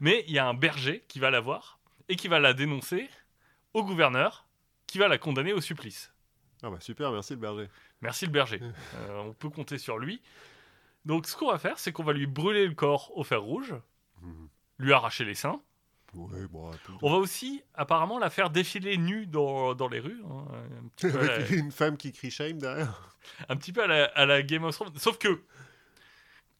[0.00, 1.78] Mais il y a un berger qui va la voir
[2.08, 3.08] et qui va la dénoncer
[3.72, 4.46] au gouverneur,
[4.86, 6.12] qui va la condamner au supplice.
[6.62, 7.68] Ah bah super, merci le berger.
[8.00, 8.60] Merci le berger.
[8.94, 10.22] Euh, on peut compter sur lui.
[11.06, 13.74] Donc, ce qu'on va faire, c'est qu'on va lui brûler le corps au fer rouge,
[14.22, 14.48] Mhm.
[14.78, 15.60] lui arracher les seins.
[16.14, 20.20] Ouais, bon, tout- On va aussi, apparemment, la faire défiler nue dans, dans les rues.
[20.28, 20.46] hein,
[20.84, 23.16] un petit peu à la- Avec une femme qui crie shame derrière.
[23.48, 24.92] un petit peu à la, à la Game of Thrones.
[24.98, 25.40] Sauf que,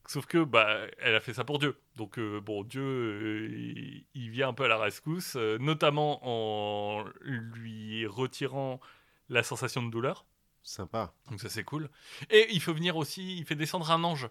[0.07, 1.77] sauf que, bah, elle a fait ça pour Dieu.
[1.97, 6.21] Donc, euh, bon, Dieu, euh, il, il vient un peu à la rescousse, euh, notamment
[6.23, 8.81] en lui retirant
[9.29, 10.25] la sensation de douleur.
[10.69, 11.15] Sympa.
[11.31, 11.89] Donc ça, c'est cool.
[12.29, 14.29] Et il fait venir aussi, il fait descendre un ange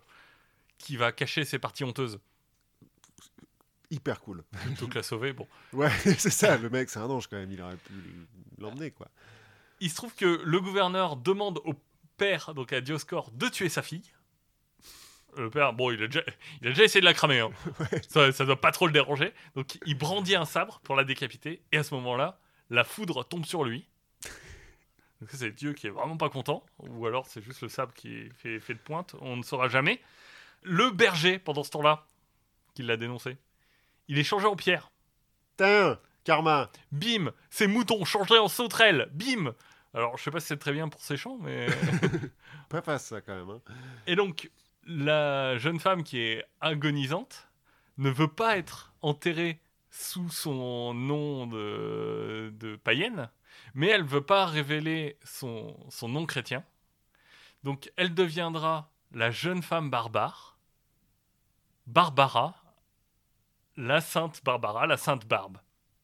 [0.77, 2.19] qui va cacher ses parties honteuses
[3.89, 4.43] Hyper cool.
[4.63, 5.31] plutôt que la sauver.
[5.31, 7.93] Bon, Ouais, c'est ça, le mec, c'est un ange quand même, il aurait pu
[8.57, 9.07] l'emmener, quoi.
[9.79, 11.73] il se trouve que le gouverneur demande au
[12.17, 14.11] père, donc à Dioscore, de tuer sa fille.
[15.37, 16.21] Le père, bon, il a déjà,
[16.61, 17.39] il a déjà essayé de la cramer.
[17.41, 17.51] hein.
[18.09, 19.33] Ça, ça doit pas trop le déranger.
[19.55, 21.61] Donc, il brandit un sabre pour la décapiter.
[21.73, 22.39] Et à ce moment-là,
[22.69, 23.85] la foudre tombe sur lui.
[25.29, 26.63] C'est Dieu qui est vraiment pas content.
[26.79, 29.15] Ou alors, c'est juste le sabre qui fait, fait de pointe.
[29.21, 30.01] On ne saura jamais.
[30.63, 32.05] Le berger, pendant ce temps-là,
[32.73, 33.37] qui l'a dénoncé,
[34.07, 34.91] il est changé en pierre.
[35.51, 36.69] Putain, karma.
[36.91, 39.09] Bim Ses moutons changés en sauterelles.
[39.13, 39.53] Bim
[39.93, 41.67] Alors, je sais pas si c'est très bien pour ses champs, mais.
[42.69, 43.49] Pas face ça quand même.
[43.49, 43.61] Hein.
[44.07, 44.49] Et donc,
[44.85, 47.47] la jeune femme qui est agonisante
[47.97, 53.29] ne veut pas être enterrée sous son nom de, de païenne,
[53.75, 56.63] mais elle veut pas révéler son, son nom chrétien.
[57.63, 60.57] Donc, elle deviendra la jeune femme barbare,
[61.87, 62.55] Barbara,
[63.77, 65.57] la sainte Barbara, la sainte Barbe.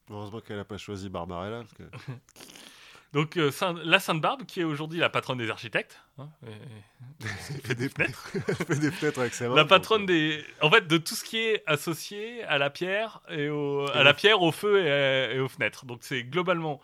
[0.10, 1.61] Heureusement qu'elle a pas choisi Barbarella.
[1.64, 1.84] Parce que...
[3.14, 3.52] Donc, euh,
[3.84, 7.27] la sainte Barbe, qui est aujourd'hui la patronne des architectes, hein, et-
[7.64, 8.30] fait des fenêtres.
[8.68, 9.56] Fait des fenêtres avec ses mains.
[9.56, 13.19] La patronne euh, des, en fait, de tout ce qui est associé à la pierre
[13.30, 15.85] et au, Et à la pierre, au feu et, à- et aux fenêtres.
[15.85, 16.80] Donc c'est globalement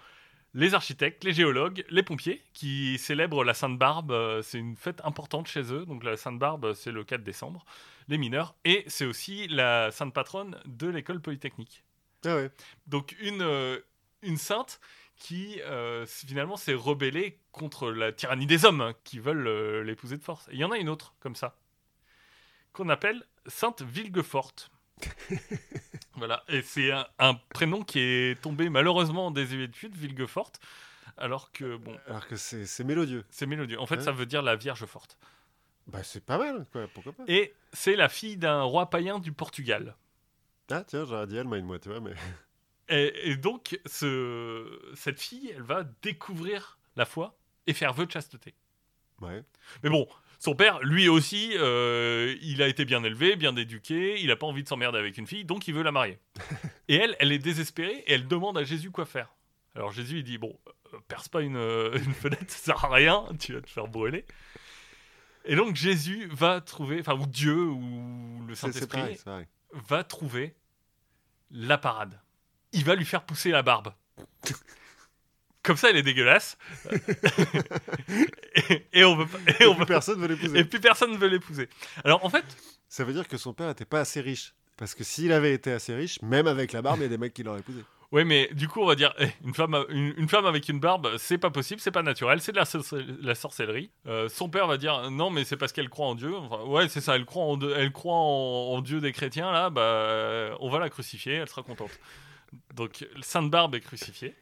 [0.58, 4.12] les architectes, les géologues, les pompiers qui célèbrent la Sainte Barbe.
[4.12, 5.86] euh, C'est une fête importante chez eux.
[5.86, 7.64] Donc la Sainte Barbe, c'est le 4 décembre.
[8.10, 11.84] Les mineurs et c'est aussi la sainte patronne de l'école polytechnique.
[12.26, 12.50] Ah ouais.
[12.88, 13.80] Donc une, euh,
[14.22, 14.80] une sainte
[15.18, 20.18] qui euh, finalement s'est rebellée contre la tyrannie des hommes hein, qui veulent euh, l'épouser
[20.18, 20.48] de force.
[20.50, 21.56] Et il y en a une autre comme ça.
[22.74, 24.72] qu'on appelle Sainte Vilgeforte.
[26.16, 30.60] voilà, et c'est un, un prénom qui est tombé malheureusement en désuétude, Vilgeforte,
[31.18, 33.24] alors que, bon, Alors que c'est c'est mélodieux.
[33.30, 33.80] c'est mélodieux.
[33.80, 34.04] En fait, Ouais.
[34.04, 35.18] ça veut dire la Vierge forte.
[35.88, 36.88] Bah, c'est pas mal, quoi.
[36.94, 39.96] Pourquoi pas Et c'est la fille d'un roi païen du Portugal.
[40.70, 42.14] Ah, tiens, j'aurais dit Allemagne, moi, tu vois, mais.
[42.90, 47.38] Et, et donc, ce, cette fille, elle va découvrir la foi
[47.68, 48.54] et faire vœu de chasteté.
[49.20, 49.44] Ouais.
[49.84, 50.08] Mais bon,
[50.40, 54.46] son père, lui aussi, euh, il a été bien élevé, bien éduqué, il n'a pas
[54.46, 56.20] envie de s'emmerder avec une fille, donc il veut la marier.
[56.88, 59.34] et elle, elle est désespérée et elle demande à Jésus quoi faire.
[59.76, 60.58] Alors Jésus, il dit, bon,
[60.94, 63.88] euh, perce pas une, euh, une fenêtre, ça sert à rien, tu vas te faire
[63.88, 64.26] brûler.
[65.46, 69.18] Et donc Jésus va trouver, enfin, ou Dieu, ou le Saint-Esprit,
[69.72, 70.56] va trouver
[71.50, 72.20] la parade.
[72.74, 73.94] Il va lui faire pousser la barbe.
[75.68, 76.58] Comme ça, elle est dégueulasse.
[78.70, 80.58] et, et on veut pas- et on Et veut- personne veut l'épouser.
[80.60, 81.70] et puis personne ne veut l'épouser.
[82.04, 82.46] Alors en fait,
[82.90, 84.54] Ça veut dire que son père n'était pas assez riche.
[84.78, 87.18] Parce que s'il avait été assez riche, même avec la barbe, il y a des
[87.18, 87.82] mecs qui l'auraient épousé.
[88.12, 90.80] ouais, mais du coup, on va dire eh, une femme, une, une femme avec une
[90.80, 93.90] barbe, c'est pas possible, c'est pas naturel, c'est de la, sorcel- la sorcellerie.
[94.06, 96.34] Euh, son père va dire non, mais c'est parce qu'elle croit en Dieu.
[96.36, 99.70] Enfin, ouais, c'est ça, elle croit en, elle croit en, en Dieu des chrétiens là.
[99.72, 101.92] Bah, on va la crucifier, elle sera contente.
[102.76, 104.34] Donc, Sainte Barbe est crucifiée.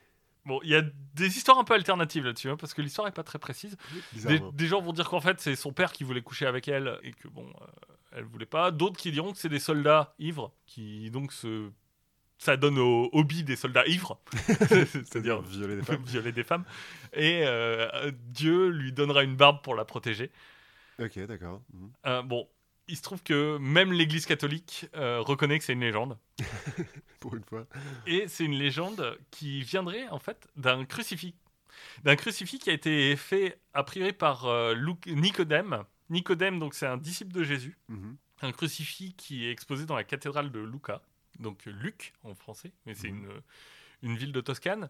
[0.45, 0.83] Bon, il y a
[1.15, 3.77] des histoires un peu alternatives là-dessus, hein, parce que l'histoire est pas très précise.
[3.93, 4.51] Des, Bizarrement.
[4.51, 7.11] des gens vont dire qu'en fait c'est son père qui voulait coucher avec elle et
[7.13, 7.65] que bon, euh,
[8.11, 8.71] elle voulait pas.
[8.71, 11.71] D'autres qui diront que c'est des soldats ivres qui donc se
[12.37, 16.03] ça donne au hobby des soldats ivres, c'est-à-dire violer des femmes.
[16.03, 16.65] violer des femmes.
[17.13, 20.31] Et euh, Dieu lui donnera une barbe pour la protéger.
[20.99, 21.61] ok, d'accord.
[21.73, 21.91] Mhm.
[22.05, 22.47] Euh, bon,
[22.87, 26.17] il se trouve que même l'Église catholique euh, reconnaît que c'est une légende.
[27.25, 27.65] Pour une fois.
[28.05, 31.33] Et c'est une légende qui viendrait en fait d'un crucifix.
[32.03, 35.83] D'un crucifix qui a été fait a priori par euh, Luc- Nicodème.
[36.11, 37.77] Nicodème, donc c'est un disciple de Jésus.
[37.87, 38.15] Mhm.
[38.43, 41.01] Un crucifix qui est exposé dans la cathédrale de Lucca,
[41.39, 43.23] donc Luc en français, mais c'est Mhm.
[44.03, 44.89] une, une ville de Toscane.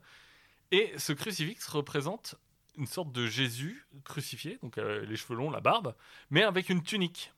[0.71, 2.35] Et ce crucifix représente
[2.77, 5.95] une sorte de Jésus crucifié, donc euh, les cheveux longs, la barbe,
[6.31, 7.31] mais avec une tunique.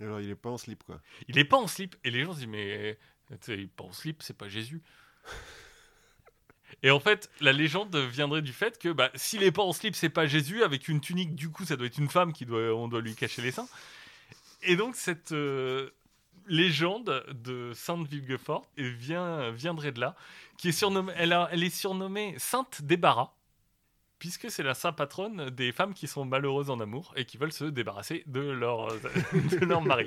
[0.00, 1.00] Alors, il est pas en slip, quoi.
[1.28, 1.94] Il est pas en slip.
[2.04, 2.98] Et les gens se disent, mais
[3.36, 4.82] tu sais, il est pas en slip, c'est pas Jésus.
[6.82, 9.94] Et en fait, la légende viendrait du fait que bah, s'il est pas en slip,
[9.94, 10.62] c'est pas Jésus.
[10.62, 13.14] Avec une tunique, du coup, ça doit être une femme qui doit, on doit lui
[13.14, 13.68] cacher les seins.
[14.62, 15.90] Et donc, cette euh,
[16.46, 20.16] légende de Sainte Vilgefort vient, viendrait de là,
[20.56, 23.32] qui est surnommée, elle est surnommée Sainte Débarras,
[24.18, 27.52] puisque c'est la sainte patronne des femmes qui sont malheureuses en amour et qui veulent
[27.52, 28.88] se débarrasser de leur,
[29.32, 30.06] de leur mari.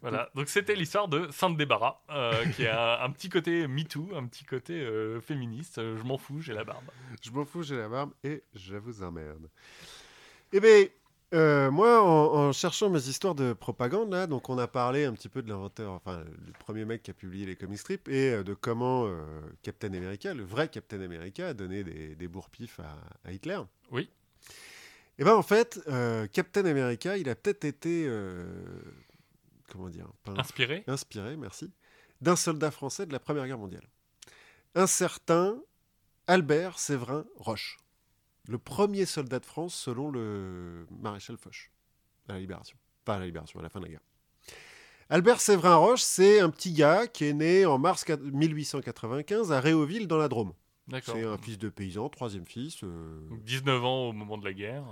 [0.00, 4.26] Voilà, donc c'était l'histoire de Sainte Débarras, euh, qui a un, petit côté MeToo, un
[4.26, 5.78] petit côté euh, féministe.
[5.78, 6.84] Euh, Je m'en fous, j'ai la barbe.
[7.22, 9.48] Je m'en fous, j'ai la barbe et je vous emmerde.
[10.52, 10.86] Eh bien,
[11.34, 15.12] euh, moi, en, en cherchant mes histoires de propagande, là, donc on a parlé un
[15.12, 18.42] petit peu de l'inventeur, enfin, le premier mec qui a publié les comic strips et
[18.42, 19.08] de comment
[19.62, 22.96] Captain America, le vrai Captain America, a donné des, des bourre-pifs à,
[23.28, 23.60] à Hitler.
[23.92, 24.10] Oui.
[25.20, 28.46] Et ben en fait, euh, Captain America, il a peut-être été, euh,
[29.70, 31.72] comment dire, pas Inspiré inspiré, merci,
[32.20, 33.88] d'un soldat français de la Première Guerre mondiale.
[34.74, 35.60] Un certain
[36.26, 37.78] Albert Séverin Roche,
[38.48, 41.70] le premier soldat de France selon le maréchal Foch,
[42.28, 42.76] à la Libération.
[43.04, 44.00] Pas à la Libération, à la fin de la guerre.
[45.08, 50.06] Albert Séverin Roche, c'est un petit gars qui est né en mars 1895 à Réauville
[50.06, 50.52] dans la Drôme.
[51.04, 52.82] C'est un fils de paysan, troisième fils.
[52.84, 54.82] euh, Donc 19 ans au moment de la guerre.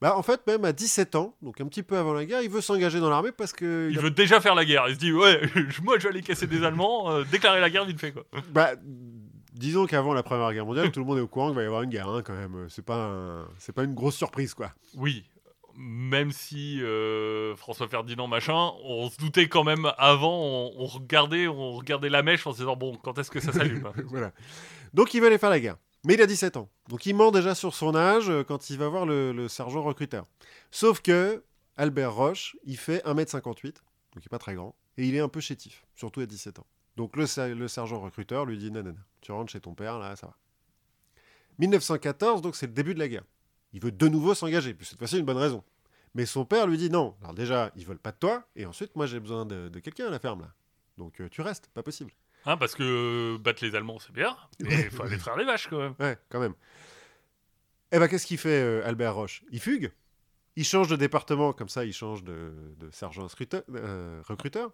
[0.00, 2.50] Bah, en fait, même à 17 ans, donc un petit peu avant la guerre, il
[2.50, 3.88] veut s'engager dans l'armée parce que...
[3.90, 4.84] Il a- veut déjà faire la guerre.
[4.88, 5.40] Il se dit, ouais,
[5.82, 8.24] moi je vais aller casser des Allemands, euh, déclarer la guerre vite fait quoi.
[8.52, 8.72] Bah,
[9.54, 11.66] disons qu'avant la Première Guerre mondiale, tout le monde est au courant qu'il va y
[11.66, 12.66] avoir une guerre, hein, quand même.
[12.68, 14.72] C'est pas, un- c'est pas une grosse surprise, quoi.
[14.96, 15.24] Oui,
[15.76, 21.46] même si euh, François Ferdinand machin, on se doutait quand même avant, on, on regardait,
[21.48, 24.32] on regardait la mèche en se disant bon, quand est-ce que ça s'allume voilà.
[24.94, 25.76] Donc il va aller faire la guerre.
[26.04, 26.70] Mais il a 17 ans.
[26.88, 30.26] Donc il ment déjà sur son âge euh, quand il va voir le, sergent recruteur.
[30.70, 31.42] Sauf que
[31.76, 33.74] Albert Roche, il fait 1m58, donc
[34.16, 36.66] il est pas très grand, et il est un peu chétif, surtout à 17 ans.
[36.96, 39.98] Donc le, ser- le sergent recruteur lui dit non, non, tu rentres chez ton père,
[39.98, 40.36] là, ça va.
[41.58, 43.24] 1914, donc c'est le début de la guerre.
[43.72, 45.64] Il veut de nouveau s'engager, puis cette fois-ci une bonne raison.
[46.14, 47.16] Mais son père lui dit non.
[47.22, 50.06] Alors déjà, ils veulent pas de toi, et ensuite, moi j'ai besoin de, de quelqu'un
[50.06, 50.54] à la ferme, là.
[50.98, 52.12] Donc euh, tu restes, pas possible.
[52.46, 55.44] Hein, Parce que euh, battre les Allemands c'est bien, mais il faut aller traire les
[55.44, 55.94] vaches quand même.
[55.98, 56.54] Ouais, quand même.
[57.92, 59.42] Eh ben, qu'est-ce qu'il fait, euh, Albert Roche?
[59.50, 59.92] Il fugue?
[60.56, 63.26] Il change de département, comme ça, il change de, de sergent
[63.74, 64.70] euh, recruteur.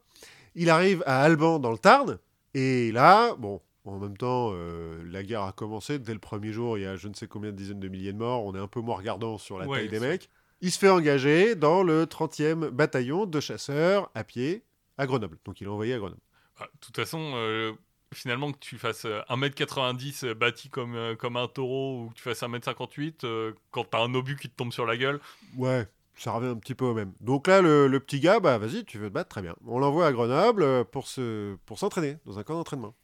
[0.54, 2.18] Il arrive à Alban, dans le Tarn.
[2.54, 5.98] Et là, bon, en même temps, euh, la guerre a commencé.
[5.98, 8.12] Dès le premier jour, il y a je ne sais combien de dizaines de milliers
[8.12, 8.44] de morts.
[8.44, 10.28] On est un peu moins regardant sur la Ouais, taille des mecs.
[10.60, 14.62] il se fait engager dans le 30e bataillon de chasseurs à pied
[14.98, 15.38] à Grenoble.
[15.46, 16.20] Donc il est envoyé à Grenoble.
[16.60, 17.72] Ah, De toute façon, euh,
[18.14, 22.14] finalement, que tu fasses euh, 1m90 euh, bâti comme, euh, comme un taureau ou que
[22.14, 25.20] tu fasses 1m58, euh, quand t'as un obus qui te tombe sur la gueule,
[25.56, 27.12] Ouais, ça revient un petit peu au même.
[27.20, 29.56] Donc là, le, petit gars, bah vas-y, tu veux te battre, très bien.
[29.66, 32.94] On l'envoie à Grenoble euh, pour se, pour s'entraîner dans un camp d'entraînement.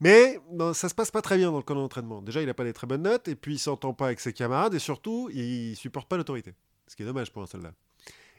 [0.00, 2.22] Mais non, ça se passe pas très bien dans le camp d'entraînement.
[2.22, 4.32] Déjà, il a pas des très bonnes notes, et puis il s'entend pas avec ses
[4.32, 6.54] camarades, et surtout, il supporte pas l'autorité.
[6.86, 7.72] Ce qui est dommage pour un soldat.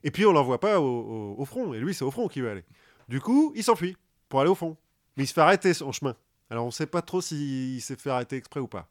[0.04, 2.42] Et puis, on l'envoie pas au, au- au front, et lui, c'est au front qu'il
[2.42, 2.64] veut aller.
[3.08, 3.96] Du coup, il s'enfuit
[4.32, 4.76] pour aller au front.
[5.16, 6.16] Mais il se fait arrêter en chemin.
[6.50, 8.88] Alors, on sait pas trop s'il s'est fait arrêter exprès ou pas.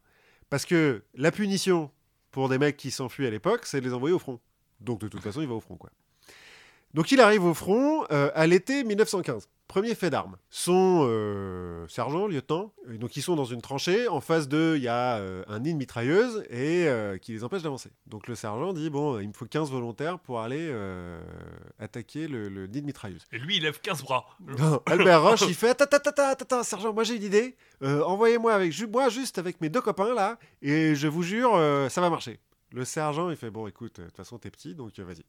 [0.49, 1.91] Parce que la punition
[2.29, 4.39] pour des mecs qui s'enfuient à l'époque, c'est de les envoyer au front.
[4.79, 5.89] Donc de toute façon, il va au front, quoi.
[6.93, 9.47] Donc il arrive au front euh, à l'été 1915.
[9.67, 10.35] Premier fait d'armes.
[10.49, 14.09] Son euh, sergent, lieutenant, donc ils sont dans une tranchée.
[14.09, 16.89] En face d'eux, il y a euh, un nid de mitrailleuse et
[17.21, 17.89] qui les empêche d'avancer.
[18.05, 20.75] Donc le sergent dit bon, il me faut 15 volontaires pour aller
[21.79, 23.25] attaquer le, le nid de mitrailleuse.
[23.31, 24.25] et lui, il lève 15 bras.
[24.59, 27.55] Non, Albert Roche, il fait attends, attends, attends, sergent, moi j'ai une idée.
[27.81, 31.51] Envoyez-moi avec moi juste avec mes deux copains là, et je vous jure,
[31.89, 32.41] ça va marcher.
[32.73, 35.23] Le sergent, il fait bon, écoute, de toute façon t'es petit, donc vas-y.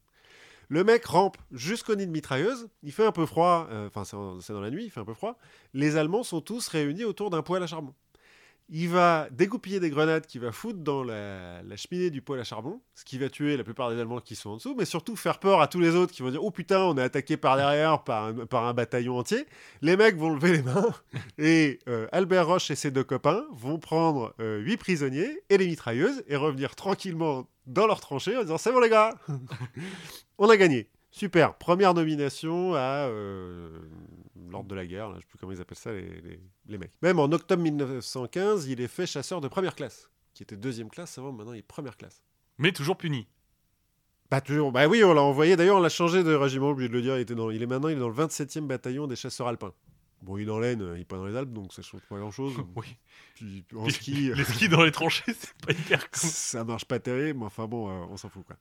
[0.68, 2.68] Le mec rampe jusqu'au nid de mitrailleuse.
[2.82, 4.04] Il fait un peu froid, euh, enfin
[4.40, 5.38] c'est dans la nuit, il fait un peu froid.
[5.74, 7.94] Les Allemands sont tous réunis autour d'un poêle à charbon.
[8.68, 12.80] Il va dégoupiller des grenades qu'il va foutre dans la, cheminée du poêle à charbon,
[12.94, 15.38] ce qui va tuer la plupart des Allemands qui sont en dessous, mais surtout faire
[15.38, 18.02] peur à tous les autres qui vont dire Oh putain, on est attaqué par derrière
[18.02, 19.46] par un, bataillon entier.
[19.82, 20.94] Les mecs vont lever les mains
[21.38, 25.66] et euh, Albert Roche et ses deux copains vont prendre euh, huit prisonniers et les
[25.66, 29.14] mitrailleuses et revenir tranquillement dans leur tranchée en disant C'est bon les gars,
[30.38, 30.88] on a gagné.
[31.10, 33.68] Super, première nomination à euh,
[34.52, 36.78] l'ordre de la guerre, là, je sais plus comment ils appellent ça les, les- les
[36.78, 36.92] mecs.
[37.02, 41.18] Même en octobre 1915, il est fait chasseur de première classe, qui était deuxième classe
[41.18, 42.22] avant, maintenant il est première classe.
[42.58, 43.26] Mais toujours puni.
[44.30, 46.94] Bah toujours, bah oui, on l'a envoyé, d'ailleurs on l'a changé de régiment, oublié de
[46.94, 49.16] le dire, il, était dans, il est maintenant il est dans le 27e bataillon des
[49.16, 49.74] chasseurs alpins.
[50.22, 52.16] Bon, il est en laine, il est pas dans les Alpes, donc ça change pas
[52.16, 52.54] grand-chose.
[52.76, 52.86] Oui.
[53.34, 56.30] Puis en ski, Les skis dans les tranchées, c'est pas hyper cool.
[56.30, 58.56] ça marche pas terrible, mais enfin bon, euh, on s'en fout quoi.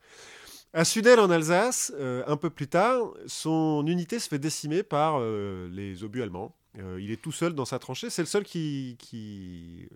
[0.74, 5.18] À Sudel en Alsace, euh, un peu plus tard, son unité se fait décimer par
[5.20, 6.56] euh, les obus allemands.
[6.80, 9.90] Euh, il est tout seul dans sa tranchée, c'est le seul qui, qui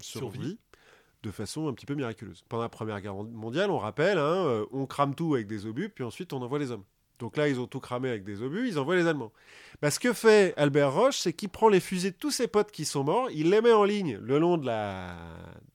[0.00, 0.58] survit Survit.
[1.22, 2.42] de façon un petit peu miraculeuse.
[2.48, 6.02] Pendant la Première Guerre mondiale, on rappelle, hein, on crame tout avec des obus, puis
[6.02, 6.84] ensuite on envoie les hommes.
[7.20, 9.30] Donc là, ils ont tout cramé avec des obus, ils envoient les Allemands.
[9.82, 12.72] Bah, ce que fait Albert Roche, c'est qu'il prend les fusées de tous ses potes
[12.72, 15.14] qui sont morts, il les met en ligne le long de la,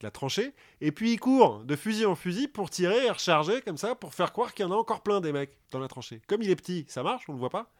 [0.00, 3.62] de la tranchée, et puis il court de fusil en fusil pour tirer et recharger
[3.62, 5.88] comme ça, pour faire croire qu'il y en a encore plein des mecs dans la
[5.88, 6.20] tranchée.
[6.26, 7.72] Comme il est petit, ça marche, on le voit pas.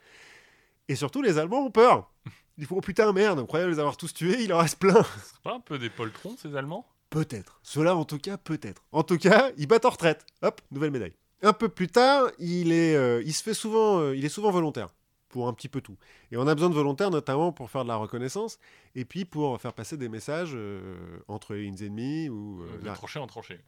[0.88, 2.10] Et surtout, les Allemands ont peur.
[2.58, 5.04] Ils font oh, putain merde, on croyait les avoir tous tués, il en reste plein.
[5.24, 6.86] C'est pas un peu des poltrons, ces Allemands?
[7.10, 7.58] Peut-être.
[7.62, 8.82] Cela, en tout cas, peut-être.
[8.92, 10.24] En tout cas, il bat en retraite.
[10.42, 11.14] Hop, nouvelle médaille.
[11.42, 14.50] Un peu plus tard, il, est, euh, il se fait souvent, euh, il est souvent
[14.50, 14.88] volontaire
[15.28, 15.96] pour un petit peu tout.
[16.30, 18.58] Et on a besoin de volontaires notamment pour faire de la reconnaissance
[18.94, 23.18] et puis pour faire passer des messages euh, entre les lignes ennemies ou De tranchée
[23.18, 23.60] en tranchée.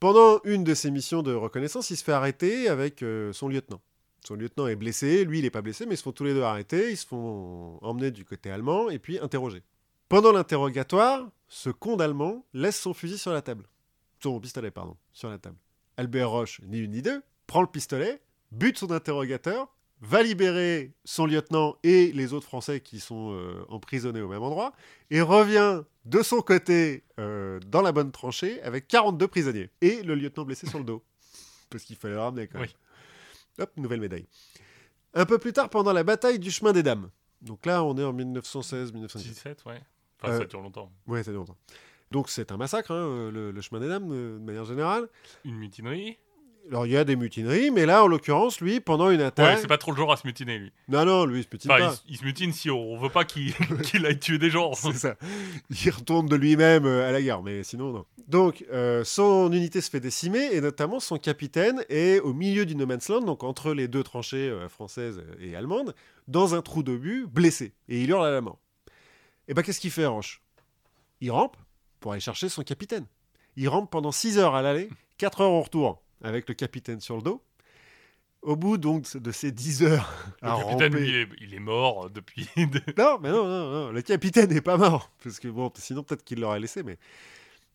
[0.00, 3.80] Pendant une de ses missions de reconnaissance, il se fait arrêter avec son lieutenant.
[4.26, 6.34] Son lieutenant est blessé, lui il n'est pas blessé, mais ils se font tous les
[6.34, 9.62] deux arrêter, ils se font emmener du côté allemand et puis interroger.
[10.08, 13.64] Pendant l'interrogatoire, ce con d'allemand laisse son fusil sur la table.
[14.22, 15.56] Son pistolet, pardon, sur la table.
[16.00, 18.22] Albert Roche, ni une ni deux, prend le pistolet,
[18.52, 19.68] bute son interrogateur,
[20.00, 24.72] va libérer son lieutenant et les autres Français qui sont euh, emprisonnés au même endroit,
[25.10, 30.14] et revient de son côté euh, dans la bonne tranchée avec 42 prisonniers et le
[30.14, 31.04] lieutenant blessé sur le dos.
[31.68, 32.68] Parce qu'il fallait le ramener quand même.
[32.68, 33.62] Oui.
[33.62, 34.26] Hop, nouvelle médaille.
[35.12, 37.10] Un peu plus tard, pendant la bataille du chemin des dames.
[37.42, 39.18] Donc là, on est en 1916-1917.
[39.18, 39.82] 17, ouais.
[40.22, 40.90] Enfin, Euh, ça dure longtemps.
[41.06, 41.58] Ouais, ça dure longtemps.
[42.10, 45.08] Donc c'est un massacre, hein, le, le chemin des dames, de, de manière générale.
[45.44, 46.18] Une mutinerie
[46.68, 49.58] Alors il y a des mutineries, mais là, en l'occurrence, lui, pendant une Ouais, attaque...
[49.60, 50.72] c'est pas trop le genre à se mutiner, lui.
[50.88, 51.94] Non, non, lui, il se mutine Enfin, pas.
[52.08, 53.54] il, se mutine si on veut pas qu'il
[53.84, 54.72] qu'il aille tuer des gens.
[54.72, 55.14] C'est ça.
[55.70, 58.04] Il retourne de lui-même euh, à la gare, mais sinon, non.
[58.26, 62.74] Donc, euh, son unité se fait décimer, et notamment son capitaine est au milieu du
[62.74, 65.94] no man's land, donc entre les deux tranchées euh, françaises et allemandes,
[66.26, 67.72] dans un trou d'obus, blessé.
[67.88, 68.58] Et il hurle à la mort.
[69.46, 70.42] Et ben, qu'est-ce qu'il fait, Roche?
[71.20, 71.56] Il rampe
[72.00, 73.06] pour aller chercher son capitaine.
[73.56, 77.16] Il rampe pendant 6 heures à l'aller, 4 heures au retour, avec le capitaine sur
[77.16, 77.42] le dos.
[78.42, 80.10] Au bout donc de ces 10 heures
[80.40, 82.48] à Le capitaine, ramper- il est, il est mort depuis.
[82.96, 85.10] non, mais non, non, non, le capitaine n'est pas mort.
[85.22, 86.96] Parce que bon, sinon peut-être qu'il l'aurait laissé, mais.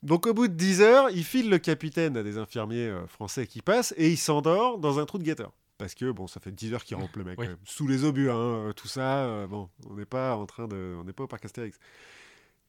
[0.02, 3.46] Donc au bout de 10 heures, il file le capitaine à des infirmiers euh, français
[3.48, 5.52] qui passent et il s'endort dans un trou de guetteur.
[5.78, 7.48] Parce que bon, ça fait 10 heures qu'il rampe le mec, Oui.
[7.66, 9.24] sous les obus, hein, euh, tout ça.
[9.26, 11.78] euh, bon, on n'est pas en train de, on n'est pas au parc Astérix.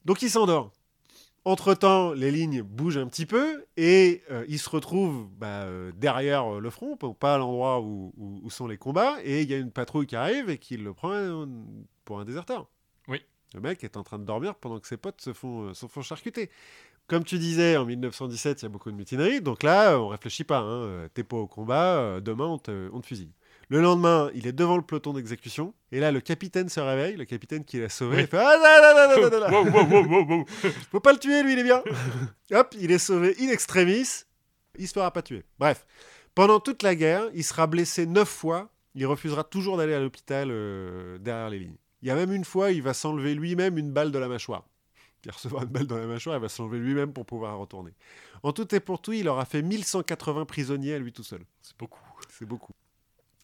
[0.04, 0.70] Donc il s'endort.
[1.46, 6.56] Entre-temps, les lignes bougent un petit peu et euh, ils se retrouvent bah, euh, derrière
[6.56, 9.54] euh, le front, pas à l'endroit où, où- où sont les combats, et il y
[9.54, 11.46] a une patrouille qui arrive et qui le prend euh,
[12.04, 12.66] pour un déserteur.
[13.06, 13.20] Oui.
[13.54, 15.86] Le mec est en train de dormir pendant que ses potes se font, euh, se
[15.86, 16.50] font charcuter.
[17.06, 20.42] Comme tu disais, en 1917, il y a beaucoup de mutineries, donc là, on réfléchit
[20.42, 20.58] pas.
[20.58, 23.30] Hein, T'es pas au combat, demain, on te, on te fusille.
[23.68, 27.24] Le lendemain, il est devant le peloton d'exécution, et là, le capitaine se réveille, le
[27.24, 28.22] capitaine qui l'a sauvé, Oui.
[28.22, 29.50] il fait Ah, là, là, là, là, là, là.
[29.60, 30.46] Wow, wow, wow, wow, wow.
[30.92, 31.82] Faut pas le tuer, lui, il est bien.
[32.52, 34.06] Hop, il est sauvé in extremis.
[34.78, 35.42] Il se fera pas tuer.
[35.58, 35.84] Bref,
[36.34, 38.70] pendant toute la guerre, il sera blessé neuf fois.
[38.94, 41.76] Il refusera toujours d'aller à l'hôpital euh, derrière les lignes.
[42.02, 44.64] Il y a même une fois, il va s'enlever lui-même une balle de la mâchoire.
[45.24, 47.90] Il recevra une balle dans la mâchoire, il va s'enlever lui-même pour pouvoir retourner.
[48.44, 51.40] En tout et pour tout, il aura fait 1180 prisonniers à lui tout seul.
[51.62, 52.00] C'est beaucoup.
[52.30, 52.72] C'est beaucoup.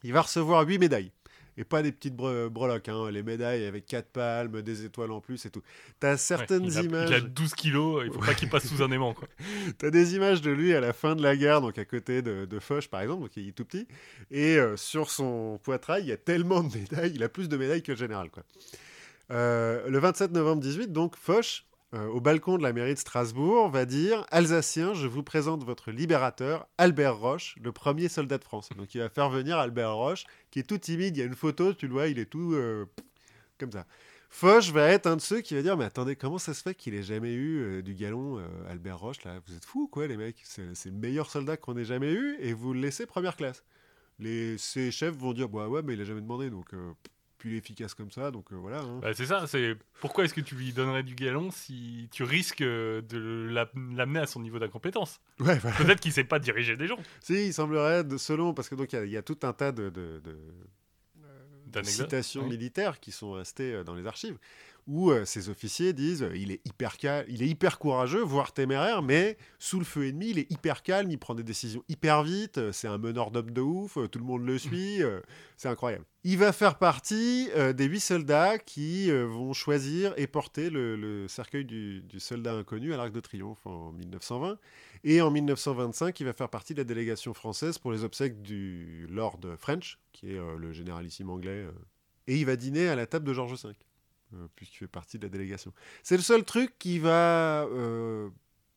[0.05, 1.13] Il va recevoir 8 médailles.
[1.59, 3.11] Et pas des petites bre- breloques, hein.
[3.11, 5.61] les médailles avec 4 palmes, des étoiles en plus et tout.
[6.01, 7.11] T'as Ouais, certaines il, a, images.
[7.11, 9.15] il a 12 kilos, il faut pas qu'il passe sous un aimant.
[9.79, 12.47] T'as des images de lui à la fin de la guerre, donc à côté de,
[12.47, 13.87] de Foch par exemple, donc il est tout petit,
[14.31, 17.57] et euh, sur son poitrail, il y a tellement de médailles, il a plus de
[17.59, 18.31] médailles que le général.
[18.31, 18.45] Quoi.
[19.31, 23.69] Euh, le 27 novembre 18, donc Foch, euh, au balcon de la mairie de Strasbourg,
[23.69, 28.71] va dire Alsacien, je vous présente votre libérateur, Albert Roche, le premier soldat de France.
[28.79, 31.35] Donc il va faire venir Albert Roche, qui est tout timide, il y a une
[31.35, 32.87] photo, tu le vois, il est tout euh,
[33.59, 33.87] comme ça.
[34.31, 36.75] Foch va être un de ceux qui va dire Mais attendez, comment ça se fait
[36.75, 39.41] qu'il ait jamais eu euh, du galon, Albert Roche là?
[39.47, 40.41] Vous êtes fous, quoi, les mecs?
[40.45, 43.65] C'est le meilleur soldat qu'on ait jamais eu et vous le laissez première classe.
[44.19, 46.73] Les, ses chefs vont dire Bah ouais, mais il a jamais demandé, donc
[47.51, 48.81] est efficace comme ça, donc euh, voilà.
[48.81, 48.99] hein.
[49.03, 52.63] Bah, c'est ça, c'est pourquoi est-ce que tu lui donnerais du galon si tu risques
[52.63, 55.21] euh, de la- l'amener à son niveau d'incompétence?
[55.41, 55.77] Ouais, voilà.
[55.77, 56.99] Peut-être qu'il sait pas diriger des gens.
[57.21, 59.39] Si, il semblerait, de, selon, parce que donc il y a- il y, a tout
[59.43, 60.21] un tas de, de-
[61.83, 62.51] citations Oui.
[62.51, 64.37] militaires qui sont restées euh, dans les archives,
[64.87, 68.53] où euh, ces officiers disent euh, il est hyper calme, il est hyper courageux, voire
[68.53, 72.23] téméraire, mais sous le feu ennemi, il est hyper calme, il prend des décisions hyper
[72.23, 75.21] vite, euh, c'est un meneur d'hommes de ouf, euh, tout le monde le suit, euh,
[75.57, 76.05] c'est incroyable.
[76.25, 80.95] Il va faire partie euh, des huit soldats qui euh, vont choisir et porter le,
[80.97, 84.57] le cercueil du, du soldat inconnu à l'Arc de Triomphe en 1920.
[85.05, 89.07] Et en 1925, il va faire partie de la délégation française pour les obsèques du
[89.11, 91.65] Lord French, qui est euh, le généralissime anglais.
[91.67, 91.73] euh.
[92.29, 93.73] et il va dîner à la table de George V, euh,
[94.57, 95.73] puisqu'il fait partie de la délégation.
[96.03, 98.29] C'est le seul truc qui va euh,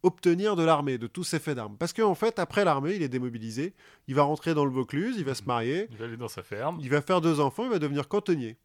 [0.04, 1.78] obtenir de l'armée, de tous ses faits d'armes.
[1.78, 3.74] Parce qu'en fait, après l'armée, il est démobilisé,
[4.08, 6.44] il va rentrer dans le Vaucluse, il va se marier, Il va aller dans sa
[6.44, 6.78] ferme.
[6.82, 8.58] il va faire deux enfants, il va devenir cantonnier.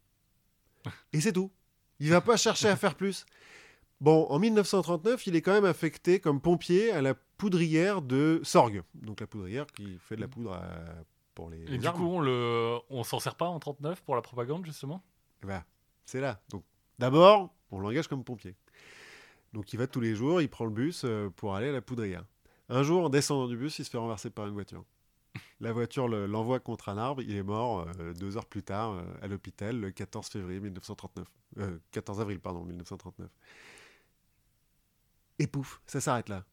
[1.13, 1.51] Et c'est tout.
[1.99, 3.25] Il va pas chercher à faire plus.
[3.99, 8.81] Bon, en 1939, il est quand même affecté comme pompier à la poudrière de Sorgue.
[8.95, 10.71] Donc la poudrière qui fait de la poudre à-
[11.35, 11.97] pour les, Et les du armes.
[11.97, 15.03] coup, on le, on s'en sert pas en 39 pour la propagande justement?
[15.43, 15.63] Ben,
[16.05, 16.41] c'est là.
[16.49, 16.63] Donc
[17.01, 18.55] d'abord, on l'engage comme pompier.
[19.53, 21.81] Donc il va tous les jours, il prend le bus euh, pour aller à la
[21.81, 22.23] poudrière.
[22.69, 24.85] Un jour, en descendant du bus, il se fait renverser par une voiture.
[25.59, 28.91] La voiture le- l'envoie contre un arbre, il est mort euh, deux heures plus tard
[28.93, 31.27] euh, à l'hôpital le 14 février 1939.
[31.57, 33.29] Euh, 14 avril, pardon, 1939.
[35.39, 36.45] Et pouf, ça s'arrête là.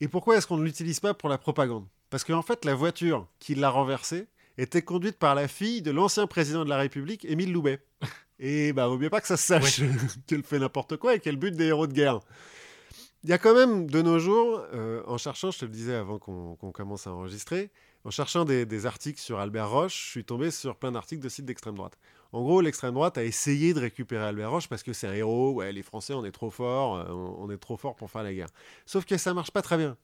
[0.00, 1.86] Et pourquoi est-ce qu'on ne l'utilise pas pour la propagande?
[2.10, 6.26] Parce qu'en fait, la voiture qui l'a renversé était conduite par la fille de l'ancien
[6.26, 7.84] président de la République, Émile Loubet.
[8.38, 9.80] Et bah, vaut mieux pas que ça se sache
[10.26, 12.20] qu'elle fait n'importe quoi et qu'elle bute des héros de guerre.
[13.24, 15.94] Il y a quand même, de nos jours, euh, en cherchant, je te le disais
[15.94, 17.70] avant qu'on commence à enregistrer,
[18.04, 21.28] en cherchant des, des articles sur Albert Roche, je suis tombé sur plein d'articles de
[21.28, 21.98] sites d'extrême droite.
[22.30, 25.52] En gros, l'extrême droite a essayé de récupérer Albert Roche parce que c'est un héros,
[25.52, 28.22] ouais, les Français, on est trop forts, euh, on, on est trop forts pour faire
[28.22, 28.48] la guerre.
[28.86, 29.96] Sauf que ça marche pas très bien.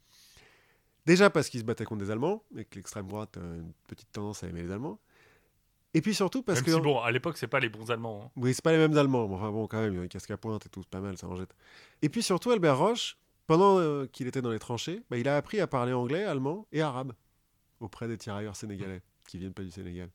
[1.06, 4.11] Déjà parce qu'ils se battaient contre des Allemands, et que l'extrême droite a une petite
[4.11, 4.98] tendance à aimer les Allemands.
[5.95, 6.73] Et puis surtout parce Même que...
[6.73, 8.25] si bon, à l'époque, c'est pas les bons Allemands.
[8.27, 8.31] hein.
[8.37, 10.09] Oui, c'est pas les mêmes Allemands, mais enfin bon, quand même, il y a un
[10.09, 11.55] casque à pointe et tout, c'est pas mal, ça en jette.
[12.03, 13.16] Et puis surtout, Albert Roche,
[13.47, 16.66] pendant euh, qu'il était dans les tranchées, bah, il a appris à parler anglais, allemand
[16.73, 17.12] et arabe
[17.81, 20.11] auprès des tirailleurs sénégalais qui viennent pas du Sénégal.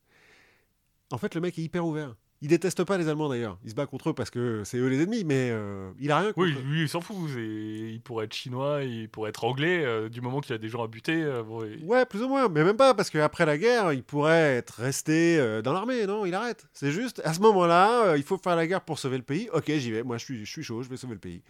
[1.11, 2.15] En fait, le mec est hyper ouvert.
[2.41, 3.57] Il déteste pas les Allemands d'ailleurs.
[3.65, 6.19] Il se bat contre eux parce que c'est eux les ennemis, mais euh, il a
[6.19, 6.61] rien contre Oui, eux.
[6.61, 7.17] lui, il s'en fout.
[7.37, 9.83] Il pourrait être chinois, il pourrait être anglais.
[9.83, 12.47] euh, du moment qu'il a des gens à buter, euh, bon, Ouais, plus ou moins,
[12.47, 16.33] mais même pas, parce qu'après la guerre, il pourrait être resté dans l'armée, non Il
[16.33, 16.65] arrête.
[16.71, 19.49] C'est juste, à ce moment-là, il faut faire la guerre pour sauver le pays.
[19.51, 21.41] Ok, j'y vais, moi je suis, je suis chaud, je vais sauver le pays.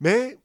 [0.00, 0.38] Mais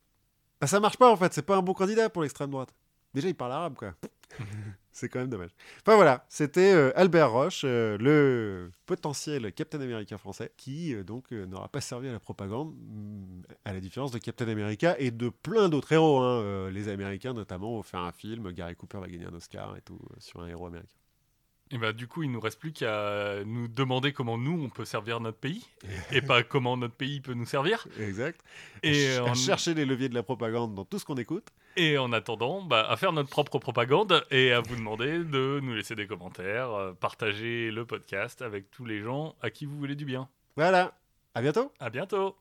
[0.59, 2.73] bah, ça marche pas en fait, c'est pas un bon candidat pour l'extrême droite.
[3.13, 3.93] Déjà, il parle arabe, quoi.
[4.91, 5.51] c'est quand même dommage.
[5.81, 11.31] Enfin voilà, c'était euh, Albert Roche, euh, le potentiel Captain America français, qui euh, donc
[11.31, 15.29] n'aura pas servi à la propagande, mm, à la différence de Captain America et de
[15.29, 16.19] plein d'autres héros.
[16.19, 16.69] hein.
[16.71, 19.99] Les Américains notamment ont fait un film, Gary Cooper va gagner un Oscar et tout,
[20.19, 21.00] sur un héros américain.
[21.71, 24.85] Et bah, du coup, il nous reste plus qu'à nous demander comment nous, on peut
[24.85, 25.65] servir notre pays,
[26.11, 27.87] et pas comment notre pays peut nous servir.
[27.99, 28.41] Exact.
[28.83, 31.47] Et, à, en, chercher les leviers de la propagande dans tout ce qu'on écoute.
[31.77, 35.73] et en attendant, bah, à faire notre propre propagande et à vous demander de nous
[35.73, 39.95] laisser des commentaires, euh, partager le podcast avec tous les gens à qui vous voulez
[39.95, 40.27] du bien.
[40.57, 40.93] Voilà.
[41.33, 41.71] À bientôt.
[41.79, 42.35] À bientôt